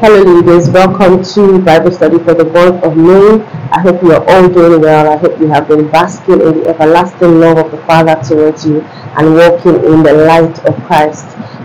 Hello, 0.00 0.20
leaders. 0.22 0.68
Welcome 0.70 1.22
to 1.22 1.62
Bible 1.64 1.92
study 1.92 2.18
for 2.18 2.34
the 2.34 2.44
month 2.44 2.82
of 2.82 2.96
May. 2.96 3.40
I 3.70 3.78
hope 3.78 4.02
you 4.02 4.10
are 4.10 4.28
all 4.28 4.48
doing 4.48 4.80
well. 4.80 5.08
I 5.08 5.16
hope 5.16 5.38
you 5.38 5.46
have 5.46 5.68
been 5.68 5.88
basking 5.88 6.40
in 6.40 6.58
the 6.58 6.68
everlasting 6.68 7.38
love 7.38 7.58
of 7.58 7.70
the 7.70 7.78
Father 7.86 8.20
towards 8.26 8.66
you 8.66 8.80
and 8.82 9.34
walking 9.36 9.76
in 9.76 10.02
the 10.02 10.12
light 10.26 10.58
of 10.66 10.74
Christ. 10.86 11.24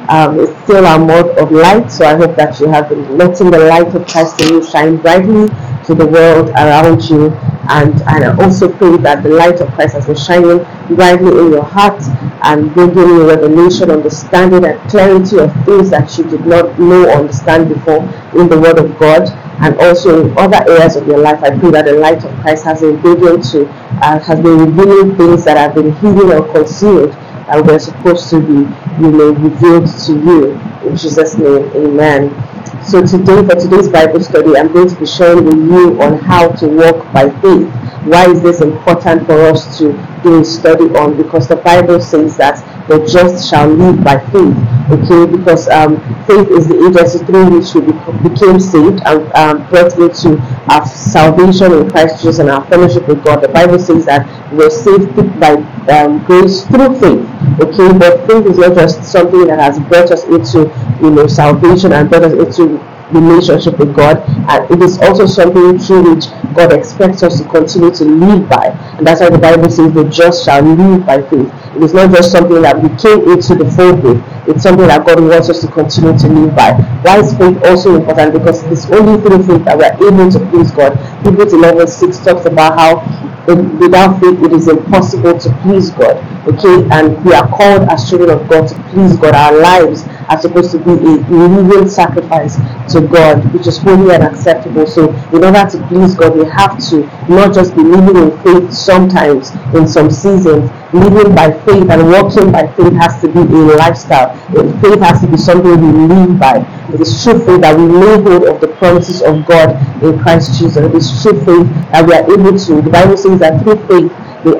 Um, 0.09 0.39
it's 0.39 0.55
still 0.63 0.85
our 0.85 0.99
month 0.99 1.35
of 1.39 1.51
light, 1.51 1.91
so 1.91 2.05
I 2.05 2.15
hope 2.15 2.35
that 2.35 2.59
you 2.59 2.67
have 2.69 2.87
been 2.87 3.17
letting 3.17 3.49
the 3.49 3.59
light 3.65 3.95
of 3.95 4.05
Christ 4.07 4.39
in 4.41 4.53
you 4.53 4.63
shine 4.63 4.97
brightly 4.97 5.49
to 5.89 5.95
the 5.95 6.05
world 6.05 6.49
around 6.49 7.01
you. 7.09 7.33
And, 7.69 7.93
and 8.05 8.23
I 8.23 8.43
also 8.43 8.69
pray 8.71 8.97
that 8.97 9.23
the 9.23 9.29
light 9.29 9.59
of 9.59 9.69
Christ 9.73 9.93
has 9.95 10.05
been 10.05 10.15
shining 10.15 10.59
brightly 10.95 11.29
in 11.29 11.51
your 11.51 11.63
heart 11.63 12.01
and 12.45 12.71
bringing 12.73 12.97
you 12.97 13.27
revelation, 13.27 13.89
understanding, 13.89 14.65
and 14.65 14.79
clarity 14.89 15.39
of 15.39 15.49
things 15.65 15.89
that 15.89 16.15
you 16.17 16.25
did 16.29 16.45
not 16.45 16.79
know 16.79 17.09
or 17.09 17.25
understand 17.25 17.69
before 17.69 18.01
in 18.39 18.47
the 18.49 18.59
Word 18.59 18.77
of 18.77 18.97
God. 18.99 19.29
And 19.61 19.77
also 19.81 20.25
in 20.25 20.37
other 20.37 20.61
areas 20.69 20.95
of 20.95 21.07
your 21.07 21.17
life, 21.17 21.43
I 21.43 21.57
pray 21.57 21.71
that 21.71 21.85
the 21.85 21.93
light 21.93 22.23
of 22.23 22.31
Christ 22.41 22.63
has 22.65 22.81
been 22.81 23.01
bringing 23.01 23.41
to, 23.41 23.67
uh, 24.01 24.19
has 24.19 24.39
been 24.39 24.57
revealing 24.59 25.17
things 25.17 25.43
that 25.45 25.57
have 25.57 25.73
been 25.73 25.91
hidden 25.93 26.31
or 26.31 26.47
concealed 26.53 27.11
that 27.11 27.65
were 27.65 27.79
supposed 27.79 28.29
to 28.29 28.39
be, 28.39 28.61
you 29.01 29.11
know, 29.11 29.31
revealed 29.33 29.87
to 30.05 30.13
you. 30.13 30.51
In 30.87 30.95
Jesus' 30.95 31.35
name, 31.35 31.65
amen. 31.75 32.29
So 32.83 33.05
today, 33.05 33.45
for 33.45 33.55
today's 33.55 33.87
Bible 33.87 34.19
study, 34.21 34.57
I'm 34.57 34.71
going 34.73 34.89
to 34.89 34.95
be 34.95 35.05
sharing 35.05 35.45
with 35.45 35.55
you 35.55 36.01
on 36.01 36.17
how 36.17 36.49
to 36.49 36.67
walk 36.67 37.11
by 37.13 37.29
faith. 37.41 37.67
Why 38.05 38.29
is 38.29 38.41
this 38.41 38.61
important 38.61 39.25
for 39.27 39.39
us 39.41 39.77
to 39.77 39.91
do 40.23 40.41
a 40.41 40.45
study 40.45 40.85
on? 40.95 41.15
Because 41.15 41.47
the 41.47 41.57
Bible 41.57 41.99
says 41.99 42.37
that 42.37 42.57
the 42.87 43.05
just 43.05 43.47
shall 43.49 43.67
live 43.67 44.03
by 44.03 44.17
faith. 44.31 44.57
Okay, 44.89 45.29
because 45.29 45.67
um, 45.67 45.97
faith 46.25 46.49
is 46.49 46.67
the 46.67 46.87
agency 46.87 47.19
through 47.25 47.59
which 47.59 47.75
we 47.75 47.81
became 48.27 48.59
saved 48.59 49.01
and 49.05 49.31
um, 49.33 49.69
brought 49.69 49.93
into 49.99 50.39
our 50.71 50.83
salvation 50.87 51.71
in 51.73 51.89
Christ 51.91 52.23
Jesus 52.23 52.39
and 52.39 52.49
our 52.49 52.65
fellowship 52.69 53.07
with 53.07 53.23
God. 53.23 53.41
The 53.41 53.49
Bible 53.49 53.77
says 53.77 54.05
that 54.05 54.25
we're 54.51 54.69
saved 54.69 55.15
by 55.39 55.53
um, 55.93 56.23
grace 56.25 56.65
through 56.65 56.99
faith. 56.99 57.25
Okay, 57.59 57.97
but 57.97 58.25
faith 58.27 58.45
is 58.47 58.57
not 58.57 58.75
just 58.75 59.03
something 59.03 59.47
that 59.47 59.59
has 59.59 59.79
brought 59.79 60.11
us 60.11 60.23
into 60.25 60.59
you 61.01 61.11
know 61.11 61.27
salvation 61.27 61.93
and 61.93 62.09
brought 62.09 62.23
us 62.23 62.33
into 62.33 62.77
relationship 63.11 63.79
with 63.79 63.95
God, 63.95 64.17
and 64.49 64.69
it 64.71 64.81
is 64.83 64.99
also 64.99 65.25
something 65.25 65.77
through 65.79 66.15
which 66.15 66.25
God 66.53 66.73
expects 66.73 67.23
us 67.23 67.39
to 67.41 67.47
continue 67.47 67.91
to 67.91 68.05
live 68.05 68.49
by. 68.49 68.67
And 68.97 69.05
that's 69.05 69.21
why 69.21 69.29
the 69.29 69.37
Bible 69.37 69.69
says 69.69 69.93
the 69.93 70.03
just 70.05 70.45
shall 70.45 70.61
live 70.61 71.05
by 71.05 71.21
faith. 71.23 71.51
It 71.75 71.83
is 71.83 71.93
not 71.93 72.11
just 72.13 72.31
something 72.31 72.61
that 72.61 72.81
we 72.81 72.89
came 72.97 73.27
into 73.29 73.55
the 73.55 73.69
fold 73.71 74.03
with, 74.03 74.21
it's 74.47 74.63
something 74.63 74.87
that 74.87 75.05
God 75.05 75.19
wants 75.19 75.49
us 75.49 75.61
to 75.61 75.67
continue 75.67 76.17
to 76.17 76.27
live 76.27 76.55
by. 76.55 76.73
Why 77.01 77.19
is 77.19 77.35
faith 77.37 77.57
also 77.65 77.95
important? 77.95 78.33
Because 78.33 78.63
it's 78.65 78.85
only 78.91 79.21
through 79.21 79.43
faith 79.43 79.65
that 79.65 79.77
we 79.77 79.85
are 79.85 79.95
able 79.95 80.31
to 80.31 80.39
please 80.49 80.71
God. 80.71 80.97
Hebrews 81.23 81.53
11 81.53 81.87
6 81.87 82.17
talks 82.25 82.45
about 82.45 82.77
how 82.77 83.29
without 83.79 84.19
faith 84.19 84.41
it 84.43 84.53
is 84.53 84.67
impossible 84.67 85.37
to 85.39 85.49
please 85.61 85.89
God. 85.91 86.17
Okay, 86.47 86.87
and 86.91 87.23
we 87.25 87.33
are 87.33 87.47
called 87.47 87.89
as 87.89 88.09
children 88.09 88.29
of 88.29 88.47
God 88.47 88.67
to 88.67 88.75
please 88.89 89.17
God. 89.17 89.35
Our 89.35 89.59
lives 89.59 90.03
are 90.29 90.39
supposed 90.39 90.71
to 90.71 90.77
be 90.77 90.91
a 90.91 91.47
living 91.47 91.89
sacrifice 91.89 92.55
to 92.93 93.01
God, 93.01 93.43
which 93.53 93.67
is 93.67 93.77
holy 93.77 94.13
and 94.13 94.23
acceptable. 94.23 94.85
So, 94.85 95.09
in 95.33 95.43
order 95.43 95.65
to 95.69 95.87
please 95.87 96.15
God, 96.15 96.37
we 96.37 96.45
have 96.45 96.77
to 96.89 97.01
not 97.27 97.53
just 97.53 97.75
be 97.75 97.81
living 97.81 98.15
in 98.15 98.31
faith 98.43 98.71
sometimes 98.71 99.51
in 99.73 99.87
some 99.87 100.11
seasons. 100.11 100.69
Living 100.91 101.35
by 101.35 101.51
faith 101.65 101.89
and 101.89 102.09
walking 102.09 102.51
by 102.51 102.65
faith 102.73 102.93
has 102.93 103.21
to 103.21 103.27
be 103.27 103.39
a 103.39 103.77
lifestyle. 103.77 104.33
Faith 104.81 104.99
has 105.01 105.21
to 105.21 105.27
be 105.27 105.37
something 105.37 105.69
we 105.69 106.07
live 106.07 106.39
by. 106.39 106.57
It 106.93 107.01
is 107.01 107.23
true 107.23 107.37
faith 107.45 107.61
that 107.61 107.77
we 107.77 107.85
lay 107.85 108.21
hold 108.21 108.47
of 108.47 108.59
the 108.59 108.69
promises 108.79 109.21
of 109.21 109.45
God 109.45 109.77
in 110.03 110.17
Christ 110.17 110.57
Jesus. 110.59 110.77
It 110.77 110.95
is 110.95 111.21
true 111.21 111.37
faith 111.45 111.69
that 111.91 112.05
we 112.05 112.13
are 112.13 112.23
able 112.23 112.57
to. 112.57 112.81
The 112.81 112.89
Bible 112.89 113.17
says 113.17 113.39
that 113.39 113.61
through 113.61 113.77
faith 113.87 114.11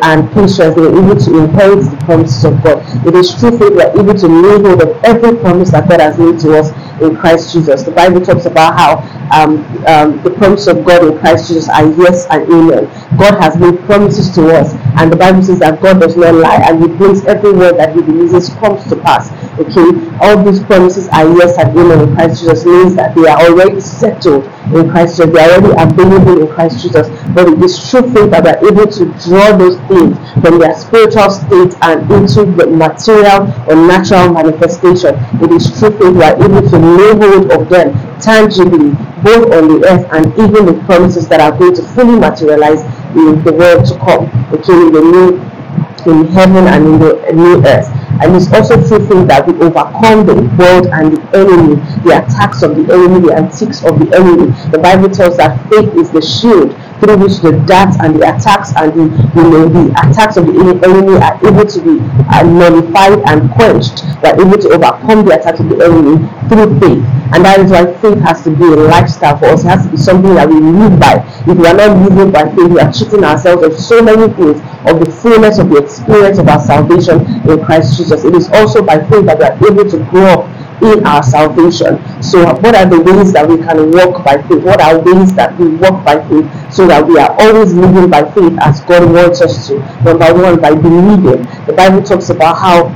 and 0.03 0.27
patience, 0.31 0.75
they 0.75 0.81
were 0.81 0.91
able 0.97 1.15
to 1.15 1.43
inherit 1.43 1.85
the 1.89 1.97
promises 2.05 2.43
of 2.45 2.61
God. 2.63 2.83
It 3.07 3.15
is 3.15 3.31
true 3.39 3.51
faith 3.57 3.71
we 3.71 3.81
are 3.81 3.91
able 3.97 4.13
to 4.13 4.27
lay 4.27 4.59
hold 4.61 4.81
of 4.81 4.89
every 5.03 5.37
promise 5.39 5.71
that 5.71 5.87
God 5.89 6.01
has 6.01 6.17
made 6.17 6.39
to 6.41 6.57
us 6.59 6.71
in 7.01 7.15
Christ 7.15 7.53
Jesus. 7.53 7.83
The 7.83 7.91
Bible 7.91 8.21
talks 8.21 8.45
about 8.45 8.75
how 8.77 8.99
um, 9.31 9.63
um, 9.87 10.21
the 10.23 10.31
promises 10.31 10.67
of 10.67 10.85
God 10.85 11.05
in 11.05 11.17
Christ 11.19 11.47
Jesus 11.47 11.69
are 11.69 11.85
yes 12.01 12.27
and 12.29 12.43
amen. 12.51 12.85
God 13.17 13.39
has 13.41 13.57
made 13.57 13.79
promises 13.85 14.29
to 14.35 14.49
us, 14.55 14.73
and 14.99 15.11
the 15.11 15.15
Bible 15.17 15.43
says 15.43 15.59
that 15.59 15.81
God 15.81 15.99
does 16.01 16.17
not 16.17 16.35
lie, 16.35 16.61
and 16.67 16.81
He 16.81 16.87
brings 16.87 17.25
every 17.25 17.53
word 17.53 17.77
that 17.77 17.93
He 17.93 18.01
releases 18.01 18.49
comes 18.59 18.83
to 18.89 18.95
pass. 18.97 19.31
Okay, 19.59 19.91
all 20.21 20.41
these 20.41 20.63
promises 20.63 21.09
are 21.09 21.27
yes 21.35 21.57
and 21.57 21.77
amen 21.77 22.07
in 22.07 22.15
Christ 22.15 22.39
Jesus 22.39 22.65
means 22.65 22.95
that 22.95 23.13
they 23.13 23.27
are 23.27 23.41
already 23.43 23.81
settled 23.81 24.45
in 24.71 24.89
Christ 24.89 25.17
Jesus. 25.17 25.33
They 25.33 25.39
are 25.39 25.59
already 25.59 25.75
available 25.75 26.41
in 26.43 26.47
Christ 26.47 26.81
Jesus. 26.81 27.09
But 27.35 27.49
it 27.49 27.61
is 27.61 27.75
true 27.89 28.03
faith 28.07 28.31
that 28.31 28.43
we 28.43 28.49
are 28.55 28.61
able 28.71 28.87
to 28.87 29.03
draw 29.19 29.57
those 29.57 29.75
things 29.91 30.15
from 30.39 30.59
their 30.59 30.73
spiritual 30.79 31.29
state 31.29 31.75
and 31.83 32.09
into 32.09 32.47
the 32.47 32.67
material 32.71 33.51
or 33.67 33.75
natural 33.75 34.31
manifestation. 34.31 35.19
It 35.43 35.51
is 35.51 35.67
true 35.77 35.91
faith 35.91 36.15
we 36.15 36.23
are 36.23 36.39
able 36.39 36.63
to 36.63 36.77
lay 36.79 37.11
hold 37.19 37.51
of 37.51 37.67
them 37.67 37.91
tangibly, 38.23 38.95
both 39.27 39.51
on 39.51 39.67
the 39.67 39.83
earth 39.91 40.07
and 40.15 40.31
even 40.39 40.71
the 40.71 40.79
promises 40.85 41.27
that 41.27 41.41
are 41.41 41.51
going 41.57 41.75
to 41.75 41.83
fully 41.83 42.17
materialize 42.17 42.79
in 43.11 43.43
the 43.43 43.51
world 43.51 43.83
to 43.91 43.97
come. 43.99 44.23
Okay, 44.55 44.71
in 44.71 44.93
the 44.93 45.03
new 45.03 45.58
in 46.07 46.27
heaven 46.27 46.67
and 46.67 46.85
in 46.85 46.99
the 46.99 47.31
new 47.33 47.65
earth. 47.65 47.87
And 48.21 48.35
it's 48.35 48.51
also 48.51 48.75
true 48.85 49.25
that 49.25 49.47
we 49.47 49.53
overcome 49.61 50.25
the 50.25 50.35
world 50.59 50.87
and 50.87 51.15
the 51.15 51.37
enemy, 51.37 51.75
the 52.03 52.23
attacks 52.23 52.63
of 52.63 52.75
the 52.75 52.93
enemy, 52.93 53.27
the 53.27 53.33
antics 53.35 53.83
of 53.85 53.97
the 53.99 54.15
enemy. 54.15 54.51
The 54.71 54.79
Bible 54.79 55.09
tells 55.09 55.37
that 55.37 55.57
faith 55.69 55.93
is 55.95 56.11
the 56.11 56.21
shield 56.21 56.75
through 56.99 57.17
which 57.17 57.39
the 57.39 57.51
darts 57.65 57.97
and 57.99 58.15
the 58.15 58.23
attacks 58.27 58.75
and 58.75 58.91
the 58.93 59.05
you 59.35 59.43
know 59.49 59.67
the 59.67 59.91
attacks 60.03 60.37
of 60.37 60.45
the 60.47 60.53
enemy 60.53 61.15
are 61.19 61.35
able 61.47 61.65
to 61.65 61.79
be 61.81 61.99
uh, 62.29 62.43
nullified 62.43 63.19
and 63.27 63.49
quenched. 63.55 64.03
We 64.21 64.29
are 64.29 64.37
able 64.39 64.59
to 64.59 64.67
overcome 64.75 65.25
the 65.25 65.39
attacks 65.39 65.59
of 65.59 65.69
the 65.69 65.79
enemy 65.83 66.19
through 66.51 66.79
faith. 66.79 67.03
And 67.31 67.45
that 67.45 67.59
is 67.59 67.71
why 67.71 67.85
faith 68.01 68.17
has 68.25 68.43
to 68.43 68.49
be 68.49 68.65
a 68.65 68.89
lifestyle 68.89 69.37
for 69.37 69.45
us. 69.53 69.63
It 69.63 69.69
has 69.69 69.85
to 69.85 69.91
be 69.91 69.97
something 69.97 70.33
that 70.33 70.49
we 70.49 70.59
live 70.59 70.99
by. 70.99 71.21
If 71.45 71.57
we 71.57 71.67
are 71.67 71.77
not 71.77 71.93
living 72.09 72.31
by 72.31 72.49
faith, 72.49 72.67
we 72.73 72.79
are 72.79 72.91
cheating 72.91 73.23
ourselves 73.23 73.63
of 73.63 73.77
so 73.77 74.01
many 74.01 74.33
things, 74.33 74.57
of 74.89 74.99
the 74.99 75.09
fullness 75.09 75.59
of 75.59 75.69
the 75.69 75.77
experience 75.77 76.39
of 76.39 76.49
our 76.49 76.59
salvation 76.59 77.21
in 77.47 77.63
Christ 77.63 77.97
Jesus. 77.97 78.25
It 78.25 78.33
is 78.33 78.49
also 78.49 78.81
by 78.81 78.97
faith 79.07 79.25
that 79.29 79.37
we 79.37 79.45
are 79.45 79.55
able 79.71 79.85
to 79.89 79.97
grow 80.09 80.41
up 80.41 80.58
in 80.81 81.05
our 81.05 81.23
salvation. 81.23 81.99
So, 82.21 82.45
what 82.59 82.75
are 82.75 82.85
the 82.87 82.99
ways 82.99 83.33
that 83.33 83.47
we 83.47 83.57
can 83.57 83.91
walk 83.91 84.23
by 84.23 84.41
faith? 84.47 84.63
What 84.63 84.81
are 84.81 84.99
ways 84.99 85.33
that 85.35 85.57
we 85.59 85.67
walk 85.75 86.03
by 86.05 86.19
faith 86.27 86.47
so 86.73 86.87
that 86.87 87.05
we 87.05 87.17
are 87.19 87.31
always 87.39 87.73
living 87.73 88.09
by 88.09 88.23
faith 88.31 88.57
as 88.61 88.81
God 88.81 89.11
wants 89.11 89.41
us 89.41 89.67
to? 89.67 89.79
Number 90.03 90.33
one, 90.33 90.59
by 90.61 90.73
believing. 90.73 91.43
The 91.65 91.73
Bible 91.75 92.03
talks 92.03 92.29
about 92.29 92.57
how 92.57 92.89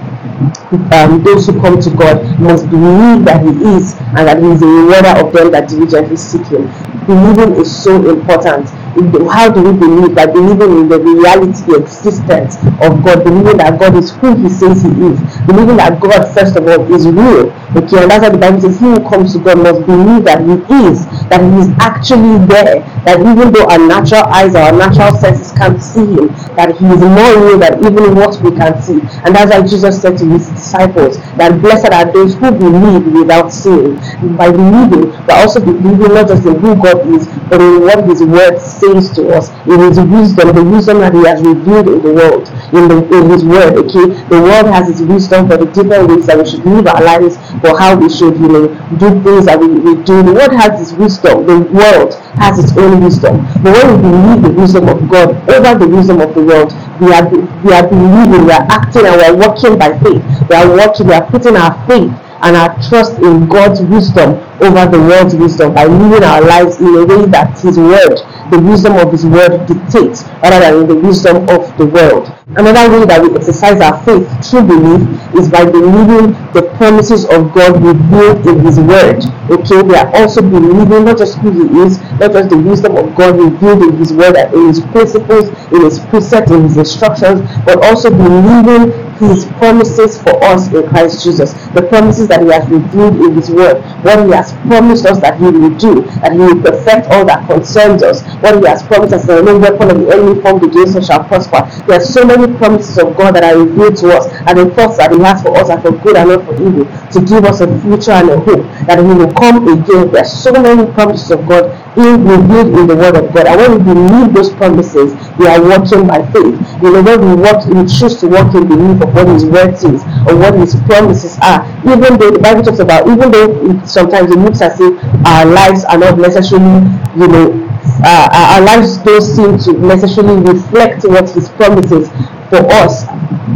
um, 0.94 1.24
those 1.24 1.48
who 1.48 1.60
come 1.62 1.80
to 1.82 1.90
God 1.92 2.40
must 2.40 2.70
believe 2.70 3.26
that 3.26 3.42
He 3.44 3.52
is 3.76 3.94
and 4.16 4.28
that 4.28 4.40
He 4.42 4.48
is 4.50 4.62
a 4.62 4.68
rewarder 4.68 5.26
of 5.26 5.34
them 5.34 5.52
that 5.52 5.70
diligently 5.70 6.18
seek 6.18 6.46
Him. 6.48 6.68
Believing 7.06 7.56
is 7.60 7.70
so 7.84 7.98
important 8.10 8.70
how 8.94 9.50
do 9.52 9.62
we 9.64 9.74
believe 9.78 10.14
by 10.16 10.26
believing 10.28 10.86
in 10.86 10.88
the 10.90 11.00
reality, 11.00 11.66
the 11.66 11.82
existence 11.82 12.58
of 12.78 13.02
God, 13.04 13.24
believing 13.24 13.58
that 13.58 13.80
God 13.80 13.96
is 13.96 14.12
who 14.12 14.36
He 14.38 14.50
says 14.50 14.84
He 14.84 14.90
is, 14.90 15.18
believing 15.48 15.78
that 15.78 16.00
God, 16.00 16.30
first 16.34 16.56
of 16.56 16.68
all, 16.68 16.94
is 16.94 17.08
real. 17.08 17.50
Okay, 17.74 18.06
and 18.06 18.12
that's 18.12 18.22
why 18.22 18.30
the 18.30 18.38
Bible 18.38 18.62
says, 18.62 18.80
He 18.80 18.86
who 18.86 19.02
comes 19.10 19.34
to 19.34 19.40
God 19.40 19.58
must 19.58 19.82
believe 19.86 20.24
that 20.26 20.42
He 20.46 20.62
is, 20.86 21.06
that 21.34 21.42
He 21.42 21.58
is 21.66 21.70
actually 21.82 22.38
there, 22.46 22.86
that 23.10 23.18
even 23.18 23.50
though 23.52 23.66
our 23.66 23.82
natural 23.82 24.24
eyes, 24.30 24.54
or 24.54 24.62
our 24.70 24.78
natural 24.78 25.18
senses 25.18 25.52
can't 25.58 25.82
see 25.82 26.06
Him, 26.06 26.28
that 26.54 26.78
He 26.78 26.86
is 26.86 27.02
more 27.02 27.34
real 27.42 27.58
than 27.58 27.82
even 27.82 28.14
what 28.14 28.38
we 28.46 28.54
can 28.54 28.78
see. 28.82 29.02
And 29.26 29.34
that's 29.34 29.50
why 29.50 29.62
Jesus 29.66 30.00
said 30.02 30.18
to 30.20 30.26
His 30.30 30.46
disciples 30.64 31.18
that 31.36 31.60
blessed 31.60 31.92
are 31.92 32.08
those 32.08 32.34
who 32.40 32.50
believe 32.56 33.04
without 33.12 33.52
seeing. 33.52 34.00
By 34.40 34.50
believing, 34.50 35.12
but 35.28 35.36
also 35.44 35.60
believing 35.60 36.16
not 36.16 36.28
just 36.32 36.48
in 36.48 36.56
who 36.60 36.76
God 36.80 37.04
is, 37.12 37.28
but 37.52 37.60
in 37.60 37.82
what 37.84 38.08
His 38.08 38.24
word 38.24 38.58
says 38.60 39.12
to 39.20 39.36
us, 39.36 39.52
in 39.68 39.80
His 39.84 40.00
wisdom, 40.00 40.56
the 40.56 40.64
wisdom 40.64 41.00
that 41.04 41.14
He 41.14 41.28
has 41.28 41.44
revealed 41.44 41.88
in 41.92 42.00
the 42.02 42.14
world, 42.16 42.48
in, 42.72 42.88
the, 42.88 42.98
in 43.12 43.30
His 43.30 43.44
word. 43.44 43.76
Okay, 43.84 44.08
the 44.32 44.40
world 44.40 44.68
has 44.72 44.90
its 44.90 45.02
wisdom 45.02 45.48
for 45.52 45.58
the 45.58 45.68
different 45.76 46.08
ways 46.08 46.26
that 46.28 46.40
we 46.40 46.48
should 46.48 46.66
live 46.66 46.88
our 46.88 47.04
lives, 47.04 47.36
for 47.60 47.78
how 47.78 48.00
we 48.00 48.08
should, 48.10 48.40
you 48.40 48.48
know, 48.48 48.66
do 48.98 49.12
things 49.22 49.46
that 49.46 49.60
we, 49.60 49.68
we 49.68 50.00
do. 50.08 50.24
The 50.24 50.34
world 50.34 50.54
has 50.56 50.80
its 50.80 50.94
wisdom. 50.96 51.46
The 51.46 51.60
world 51.68 52.16
has 52.40 52.58
its 52.58 52.72
own 52.78 53.04
wisdom. 53.04 53.44
But 53.62 53.76
when 53.76 53.86
we 53.92 53.98
believe 54.02 54.40
the 54.42 54.54
wisdom 54.56 54.88
of 54.90 54.98
God 55.10 55.36
over 55.52 55.78
the 55.78 55.88
wisdom 55.88 56.22
of 56.22 56.34
the 56.34 56.44
world, 56.44 56.72
we 57.02 57.12
are 57.14 57.26
we 57.64 57.74
are 57.74 57.88
believing, 57.88 58.46
we 58.46 58.52
are 58.52 58.68
acting, 58.70 59.06
and 59.06 59.16
we 59.18 59.24
are 59.24 59.36
walking 59.36 59.78
by 59.78 59.98
faith. 60.00 60.22
We 60.50 60.56
are 60.56 60.70
walking, 60.70 61.08
we 61.08 61.14
are 61.14 61.26
putting 61.30 61.58
our 61.58 61.74
faith 61.88 62.12
and 62.44 62.56
our 62.58 62.76
trust 62.90 63.18
in 63.20 63.48
God's 63.48 63.82
wisdom 63.82 64.36
over 64.60 64.84
the 64.92 65.00
world's 65.00 65.34
wisdom 65.34 65.74
by 65.74 65.86
living 65.86 66.24
our 66.24 66.42
lives 66.42 66.80
in 66.80 66.88
a 66.88 67.06
way 67.06 67.26
that 67.32 67.58
His 67.60 67.80
word, 67.80 68.20
the 68.52 68.60
wisdom 68.60 69.00
of 69.00 69.12
His 69.12 69.26
word, 69.26 69.66
dictates 69.66 70.24
rather 70.44 70.60
than 70.60 70.84
in 70.84 70.88
the 70.88 70.96
wisdom 70.96 71.48
of 71.48 71.64
the 71.78 71.86
world. 71.88 72.28
Another 72.60 72.92
way 72.92 73.06
that 73.06 73.22
we 73.24 73.34
exercise 73.36 73.80
our 73.80 73.96
faith, 74.04 74.28
true 74.44 74.62
belief, 74.62 75.08
is 75.40 75.50
by 75.50 75.64
believing 75.64 76.36
the 76.52 76.63
promises 76.78 77.26
of 77.26 77.54
God 77.54 77.82
revealed 77.82 78.46
in 78.48 78.60
His 78.66 78.80
Word. 78.80 79.24
Okay, 79.50 79.82
we 79.82 79.96
are 79.96 80.10
also 80.16 80.42
believing 80.42 81.06
not 81.06 81.18
just 81.18 81.38
who 81.40 81.52
He 81.52 81.80
is, 81.82 82.02
not 82.20 82.32
just 82.32 82.50
the 82.50 82.58
wisdom 82.58 82.98
of 82.98 83.16
God 83.16 83.38
revealed 83.38 83.84
in 83.84 83.98
His 83.98 84.14
Word, 84.14 84.36
and 84.36 84.54
in 84.54 84.68
His 84.68 84.80
principles, 84.80 85.50
in 85.72 85.82
His 85.82 86.00
precepts, 86.00 86.52
in 86.52 86.64
His 86.64 86.78
instructions, 86.78 87.42
but 87.66 87.84
also 87.84 88.10
believing 88.10 89.13
his 89.30 89.46
promises 89.60 90.22
for 90.22 90.36
us 90.44 90.72
in 90.74 90.88
Christ 90.88 91.24
Jesus, 91.24 91.54
the 91.74 91.82
promises 91.84 92.28
that 92.28 92.42
He 92.42 92.50
has 92.50 92.68
revealed 92.70 93.16
in 93.18 93.36
His 93.36 93.50
Word, 93.50 93.82
what 94.04 94.26
He 94.26 94.32
has 94.32 94.54
promised 94.68 95.06
us 95.06 95.20
that 95.22 95.38
He 95.38 95.46
will 95.46 95.76
do, 95.78 96.02
that 96.22 96.34
He 96.34 96.40
will 96.40 96.62
perfect 96.62 97.08
all 97.08 97.26
that 97.26 97.48
concerns 97.48 98.04
us, 98.04 98.22
what 98.42 98.60
He 98.60 98.68
has 98.68 98.84
promised 98.84 99.14
us 99.14 99.26
that 99.26 99.44
no 99.44 99.58
weapon 99.58 99.92
of 99.92 100.00
the 100.00 100.10
enemy 100.14 100.42
formed 100.42 100.64
against 100.64 100.98
us 100.98 101.08
shall 101.08 101.24
prosper. 101.24 101.64
There 101.86 101.98
are 101.98 102.06
so 102.06 102.26
many 102.26 102.52
promises 102.58 102.98
of 102.98 103.16
God 103.18 103.36
that 103.36 103.44
are 103.44 103.60
revealed 103.60 103.98
to 103.98 104.16
us, 104.16 104.28
and 104.48 104.58
the 104.58 104.70
thoughts 104.74 104.98
that 104.98 105.12
He 105.12 105.20
has 105.20 105.42
for 105.42 105.56
us 105.58 105.70
are 105.70 105.82
for 105.82 105.92
good 105.92 106.16
and 106.18 106.30
not 106.30 106.46
for 106.46 106.56
evil, 106.56 106.86
to 106.86 107.20
give 107.22 107.46
us 107.46 107.62
a 107.62 107.68
future 107.82 108.12
and 108.12 108.30
a 108.30 108.40
hope 108.40 108.64
that 108.88 109.00
He 109.00 109.06
will 109.06 109.32
come 109.34 109.68
again. 109.68 110.12
There 110.12 110.22
are 110.22 110.26
so 110.26 110.52
many 110.54 110.90
promises 110.94 111.32
of 111.32 111.48
God 111.48 111.72
in 111.98 112.26
revealed 112.26 112.74
in 112.78 112.88
the 112.88 112.96
Word 112.96 113.16
of 113.16 113.34
God. 113.34 113.48
And 113.48 113.58
when 113.58 113.72
we 113.78 113.94
believe 113.94 114.34
those 114.34 114.52
promises, 114.54 115.14
we 115.38 115.48
are 115.48 115.62
walking 115.62 116.08
by 116.08 116.26
faith. 116.34 116.58
You 116.82 116.90
know, 116.94 117.02
when 117.02 117.20
we 117.22 117.34
walk, 117.42 117.66
we 117.68 117.86
choose 117.86 118.20
to 118.22 118.28
walk 118.28 118.54
in 118.56 118.68
belief 118.68 119.02
of 119.02 119.14
what 119.14 119.28
His 119.28 119.46
Word 119.46 119.74
is 119.74 120.02
or 120.26 120.36
what 120.38 120.54
His 120.56 120.76
promises 120.90 121.38
are. 121.42 121.62
Even 121.86 122.18
though 122.18 122.32
the 122.32 122.40
Bible 122.40 122.64
talks 122.64 122.80
about, 122.80 123.08
even 123.08 123.32
though 123.32 123.50
it, 123.70 123.88
sometimes 123.88 124.32
it 124.32 124.40
looks 124.40 124.62
as 124.62 124.80
if 124.80 124.94
our 125.26 125.46
lives 125.46 125.86
are 125.86 125.98
not 125.98 126.18
necessarily, 126.18 126.82
you 127.18 127.28
know, 127.28 127.70
uh, 128.06 128.30
our 128.32 128.62
lives 128.62 128.98
don't 128.98 129.22
seem 129.22 129.58
to 129.60 129.74
necessarily 129.80 130.40
reflect 130.42 131.04
what 131.06 131.30
His 131.30 131.50
promises 131.50 132.10
for 132.50 132.62
us 132.72 133.06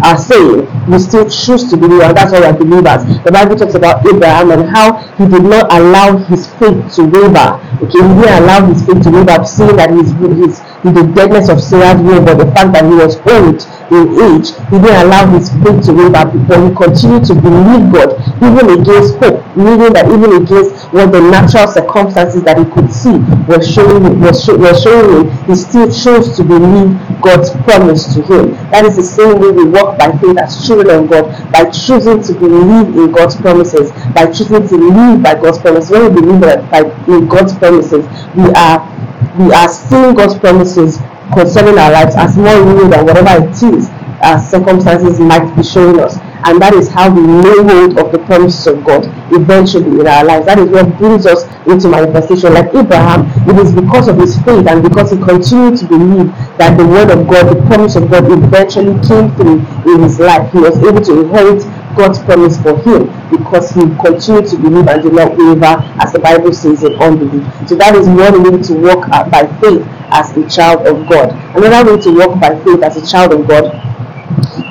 are 0.03 0.17
saying, 0.17 0.67
we 0.87 0.99
still 0.99 1.29
choose 1.29 1.69
to 1.69 1.77
believe, 1.77 2.01
and 2.01 2.15
that's 2.15 2.31
why 2.31 2.39
we 2.39 2.45
are 2.45 2.53
believers. 2.53 3.03
The 3.23 3.31
Bible 3.31 3.55
talks 3.55 3.75
about 3.75 4.05
Abraham 4.05 4.51
and 4.51 4.69
how 4.69 4.97
he 5.17 5.25
did 5.27 5.43
not 5.43 5.71
allow 5.71 6.17
his 6.17 6.47
faith 6.59 6.95
to 6.95 7.03
waver. 7.03 7.59
Okay, 7.81 7.99
he 7.99 8.07
didn't 8.15 8.43
allow 8.43 8.65
his 8.67 8.85
faith 8.85 9.03
to 9.03 9.11
waver, 9.11 9.43
seeing 9.45 9.75
that 9.77 9.89
his, 9.89 10.11
his, 10.37 10.59
the 10.93 11.03
deadness 11.13 11.49
of 11.49 11.61
Sarah's 11.61 12.01
womb, 12.01 12.25
but 12.25 12.37
the 12.37 12.49
fact 12.51 12.73
that 12.73 12.85
he 12.85 12.95
was 12.95 13.15
old 13.27 13.63
in 13.87 14.19
age, 14.19 14.51
he 14.67 14.77
didn't 14.77 15.07
allow 15.07 15.25
his 15.31 15.49
faith 15.63 15.85
to 15.87 15.93
waver, 15.95 16.27
but 16.47 16.59
he 16.59 16.69
continued 16.75 17.23
to 17.25 17.33
believe 17.35 17.87
God, 17.91 18.19
even 18.43 18.67
against 18.75 19.15
hope, 19.17 19.39
meaning 19.55 19.93
that 19.95 20.11
even 20.11 20.43
against 20.43 20.91
what 20.91 21.11
the 21.11 21.21
natural 21.21 21.67
circumstances 21.67 22.43
that 22.43 22.57
he 22.59 22.65
could 22.65 22.91
see 22.91 23.15
were 23.47 23.63
showing 23.63 24.03
him, 24.03 24.19
were, 24.19 24.35
were 24.59 24.75
showing 24.75 25.27
him, 25.27 25.47
he 25.47 25.55
still 25.55 25.87
chose 25.87 26.35
to 26.35 26.43
believe 26.43 26.91
God's 27.21 27.51
promise 27.63 28.13
to 28.13 28.21
him. 28.23 28.51
That 28.71 28.83
is 28.85 28.95
the 28.95 29.07
same 29.07 29.39
way 29.39 29.51
we 29.51 29.65
walk 29.65 29.97
by 29.97 30.11
faith 30.19 30.37
as 30.37 30.67
children 30.67 31.03
of 31.03 31.09
God, 31.09 31.25
by 31.51 31.69
choosing 31.71 32.21
to 32.23 32.33
believe 32.33 32.91
in 32.91 33.11
God's 33.11 33.35
promises, 33.35 33.91
by 34.11 34.27
choosing 34.31 34.67
to 34.67 34.75
live 34.75 35.23
by 35.23 35.35
God's 35.35 35.59
promises. 35.59 35.91
When 35.91 36.13
we 36.13 36.21
believe 36.21 36.41
that 36.41 36.69
by, 36.71 36.83
in 37.07 37.27
God's 37.27 37.55
promises, 37.57 38.03
we 38.35 38.51
are 38.51 38.96
we 39.37 39.53
are 39.53 39.69
seeing 39.69 40.15
God's 40.15 40.37
promises 40.37 40.97
concerning 41.33 41.77
our 41.77 41.91
lives 41.91 42.15
as 42.15 42.37
more 42.37 42.61
real 42.63 42.89
than 42.89 43.05
whatever 43.05 43.43
it 43.45 43.63
is 43.63 43.89
our 44.21 44.39
circumstances 44.39 45.19
might 45.19 45.45
be 45.55 45.63
showing 45.63 45.99
us. 45.99 46.17
And 46.45 46.61
that 46.61 46.73
is 46.73 46.87
how 46.89 47.13
we 47.13 47.21
lay 47.21 47.59
hold 47.65 47.97
of 47.99 48.11
the 48.11 48.19
promises 48.19 48.65
of 48.67 48.83
God 48.85 49.05
eventually 49.33 49.99
in 49.99 50.07
our 50.07 50.23
lives. 50.23 50.45
That 50.45 50.59
is 50.59 50.69
what 50.69 50.97
brings 50.97 51.25
us 51.25 51.43
into 51.67 51.89
manifestation. 51.89 52.53
Like 52.53 52.73
Abraham, 52.73 53.27
it 53.49 53.57
is 53.59 53.73
because 53.73 54.07
of 54.07 54.17
his 54.17 54.37
faith 54.45 54.65
and 54.67 54.81
because 54.81 55.11
he 55.11 55.17
continued 55.17 55.77
to 55.81 55.85
believe 55.87 56.29
that 56.57 56.77
the 56.77 56.85
word 56.85 57.11
of 57.11 57.27
God, 57.27 57.49
the 57.49 57.59
promise 57.67 57.95
of 57.95 58.09
God, 58.09 58.29
eventually 58.31 58.93
came 59.05 59.33
through 59.35 59.59
in 59.91 60.01
his 60.03 60.19
life. 60.19 60.51
He 60.53 60.59
was 60.59 60.77
able 60.81 61.01
to 61.01 61.21
inherit 61.25 61.61
God's 61.97 62.19
promise 62.19 62.61
for 62.61 62.77
him 62.81 63.07
because 63.29 63.71
he 63.71 63.81
continued 63.97 64.47
to 64.47 64.57
believe 64.57 64.88
and 64.88 65.01
did 65.03 65.13
not 65.13 65.35
waver, 65.38 65.81
as 65.99 66.13
the 66.13 66.19
Bible 66.19 66.53
says, 66.53 66.83
in 66.83 66.94
unbelief. 67.01 67.44
So 67.67 67.75
that 67.75 67.95
is 67.95 68.07
one 68.07 68.44
way 68.44 68.61
to 68.61 68.73
walk 68.73 69.09
uh, 69.09 69.29
by 69.29 69.47
faith 69.59 69.81
as 70.13 70.35
a 70.38 70.47
child 70.49 70.88
of 70.88 71.09
God. 71.09 71.31
Another 71.57 71.95
way 71.95 72.01
to 72.01 72.11
walk 72.15 72.39
by 72.39 72.55
faith 72.63 72.83
as 72.83 72.95
a 72.97 73.05
child 73.05 73.33
of 73.33 73.47
God 73.47 73.65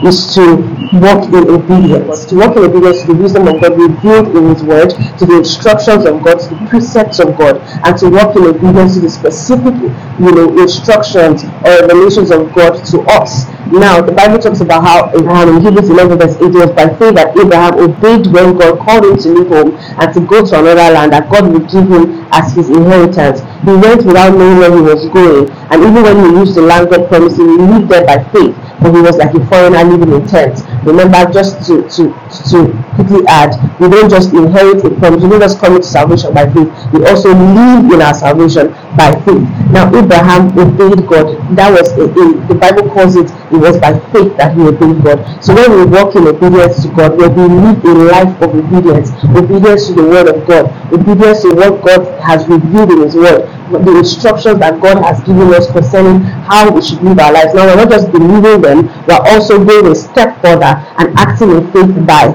is 0.05 0.34
to 0.34 0.56
walk 1.00 1.26
in 1.28 1.49
obedience. 1.50 2.25
To 2.26 2.37
walk 2.37 2.56
in 2.56 2.64
obedience 2.64 3.02
to 3.02 3.08
the 3.08 3.14
wisdom 3.14 3.49
of 3.49 3.61
God 3.61 3.78
revealed 3.78 4.37
in 4.37 4.55
His 4.55 4.62
Word, 4.62 4.90
to 4.90 5.26
the 5.26 5.38
instructions 5.38 6.05
of 6.05 6.23
God, 6.23 6.38
to 6.40 6.55
the 6.55 6.67
precepts 6.69 7.19
of 7.19 7.37
God, 7.37 7.61
and 7.84 7.96
to 7.99 8.08
walk 8.11 8.37
in 8.37 8.44
obedience 8.44 8.94
to 8.94 9.00
the 9.00 9.11
specific, 9.11 9.75
you 9.75 10.32
know, 10.32 10.58
instructions 10.61 11.44
or 11.44 11.87
revelations 11.87 12.31
of 12.31 12.52
God 12.55 12.84
to 12.87 13.00
us. 13.19 13.46
Now, 13.72 14.00
the 14.00 14.12
Bible 14.12 14.38
talks 14.38 14.60
about 14.60 14.82
how 14.82 15.10
Abraham 15.10 15.56
in 15.56 15.62
Hebrews 15.62 15.90
11 15.90 16.18
verse 16.18 16.36
8 16.36 16.54
was 16.54 16.70
by 16.70 16.86
faith 16.98 17.14
that 17.14 17.36
Abraham 17.36 17.74
obeyed 17.74 18.26
when 18.30 18.56
God 18.56 18.78
called 18.78 19.04
him 19.04 19.16
to 19.18 19.28
leave 19.28 19.48
home 19.48 19.74
and 19.98 20.14
to 20.14 20.20
go 20.20 20.46
to 20.46 20.58
another 20.58 20.94
land 20.94 21.12
that 21.12 21.28
God 21.28 21.50
would 21.50 21.68
give 21.68 21.88
him 21.90 22.26
as 22.30 22.54
his 22.54 22.70
inheritance. 22.70 23.40
He 23.66 23.74
went 23.74 24.06
without 24.06 24.38
knowing 24.38 24.58
where 24.58 24.70
he 24.70 24.80
was 24.80 25.08
going, 25.10 25.50
and 25.50 25.82
even 25.82 26.02
when 26.02 26.16
he 26.22 26.38
reached 26.38 26.54
the 26.54 26.62
land 26.62 26.90
God 26.90 27.08
promised 27.08 27.38
him, 27.38 27.48
he 27.48 27.56
lived 27.58 27.88
there 27.88 28.06
by 28.06 28.22
faith 28.30 28.54
but 28.80 28.94
he 28.94 29.00
was 29.00 29.16
like 29.16 29.34
a 29.34 29.46
foreigner 29.46 29.82
living 29.84 30.12
in 30.12 30.26
tents. 30.26 30.62
Remember, 30.84 31.24
just 31.32 31.66
to, 31.66 31.82
to, 31.88 32.12
to 32.50 32.86
quickly 32.96 33.22
add, 33.28 33.52
we 33.78 33.88
don't 33.88 34.10
just 34.10 34.32
inherit 34.32 34.84
a 34.84 34.90
promise, 34.96 35.22
we 35.22 35.28
don't 35.28 35.40
just 35.40 35.60
come 35.60 35.76
into 35.76 35.87
salvation 35.87 36.32
by 36.32 36.48
faith, 36.48 36.69
we 36.93 37.04
also 37.04 37.31
live 37.31 37.93
in 37.93 38.00
our 38.00 38.14
salvation 38.14 38.72
by 38.96 39.12
faith. 39.25 39.44
Now, 39.70 39.93
Abraham 39.93 40.50
obeyed 40.58 41.06
God. 41.06 41.37
That 41.56 41.70
was 41.70 41.93
a, 42.00 42.08
a, 42.08 42.25
the 42.48 42.56
Bible 42.56 42.88
calls 42.90 43.16
it, 43.16 43.28
it 43.52 43.60
was 43.60 43.76
by 43.78 43.98
faith 44.10 44.37
that 44.40 44.56
he 44.56 44.62
obeyed 44.62 45.04
God. 45.04 45.20
So 45.44 45.54
when 45.54 45.70
we 45.76 45.84
walk 45.84 46.16
in 46.16 46.26
obedience 46.26 46.82
to 46.82 46.88
God, 46.88 47.16
when 47.20 47.31
we 47.37 47.44
live 47.46 47.84
a 47.84 47.94
life 48.08 48.34
of 48.43 48.54
obedience, 48.56 49.12
obedience 49.37 49.88
to 49.88 49.94
the 49.94 50.04
word 50.04 50.28
of 50.28 50.46
God, 50.49 50.72
obedience 50.92 51.42
to 51.42 51.54
what 51.54 51.84
God 51.84 52.06
has 52.25 52.49
revealed 52.49 52.90
in 52.90 53.00
his 53.02 53.14
word, 53.14 53.44
the 53.70 53.99
instructions 53.99 54.58
that 54.60 54.81
God 54.81 55.02
has 55.02 55.20
given 55.26 55.52
us 55.52 55.70
concerning 55.70 56.22
how 56.46 56.70
we 56.70 56.81
should 56.81 57.02
live 57.02 57.19
our 57.19 57.32
lives. 57.32 57.52
Now, 57.54 57.66
we're 57.66 57.76
not 57.76 57.90
just 57.90 58.10
believing 58.12 58.62
them, 58.62 58.87
we're 59.06 59.26
also 59.28 59.62
going 59.62 59.87
a 59.90 59.94
step 59.94 60.40
further 60.40 60.78
and 60.99 61.12
acting 61.19 61.50
in 61.50 61.70
faith 61.72 61.92
by 62.06 62.31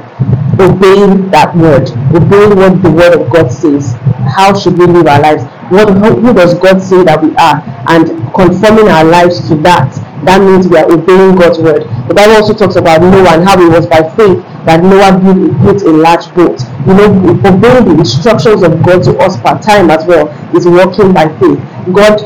obeying 0.59 1.29
that 1.31 1.55
word, 1.55 1.89
obeying 2.13 2.55
what 2.55 2.81
the 2.81 2.91
word 2.91 3.13
of 3.19 3.29
God 3.31 3.51
says. 3.51 3.93
How 4.35 4.53
should 4.57 4.77
we 4.77 4.85
live 4.85 5.07
our 5.07 5.21
lives? 5.21 5.43
What, 5.71 5.89
who 5.89 6.33
does 6.33 6.53
God 6.59 6.81
say 6.81 7.03
that 7.03 7.21
we 7.23 7.35
are? 7.37 7.63
And 7.87 8.07
conforming 8.35 8.87
our 8.89 9.03
lives 9.03 9.47
to 9.49 9.55
that. 9.63 9.89
That 10.25 10.39
means 10.41 10.67
we 10.67 10.77
are 10.77 10.85
obeying 10.85 11.35
God's 11.35 11.57
word. 11.57 11.83
The 12.07 12.13
Bible 12.13 12.35
also 12.35 12.53
talks 12.53 12.75
about 12.75 13.01
Noah 13.01 13.41
and 13.41 13.43
how 13.43 13.57
it 13.57 13.71
was 13.71 13.87
by 13.87 14.05
faith 14.13 14.37
that 14.69 14.83
Noah 14.83 15.17
built 15.17 15.81
a 15.81 15.89
large 15.89 16.29
boat. 16.35 16.61
You 16.85 16.93
know, 16.93 17.09
obeying 17.41 17.85
the 17.89 17.95
instructions 17.97 18.61
of 18.61 18.83
God 18.83 19.01
to 19.09 19.17
us 19.17 19.39
part 19.41 19.63
time 19.63 19.89
as 19.89 20.05
well 20.05 20.29
is 20.55 20.67
walking 20.67 21.13
by 21.13 21.25
faith. 21.39 21.57
God 21.89 22.21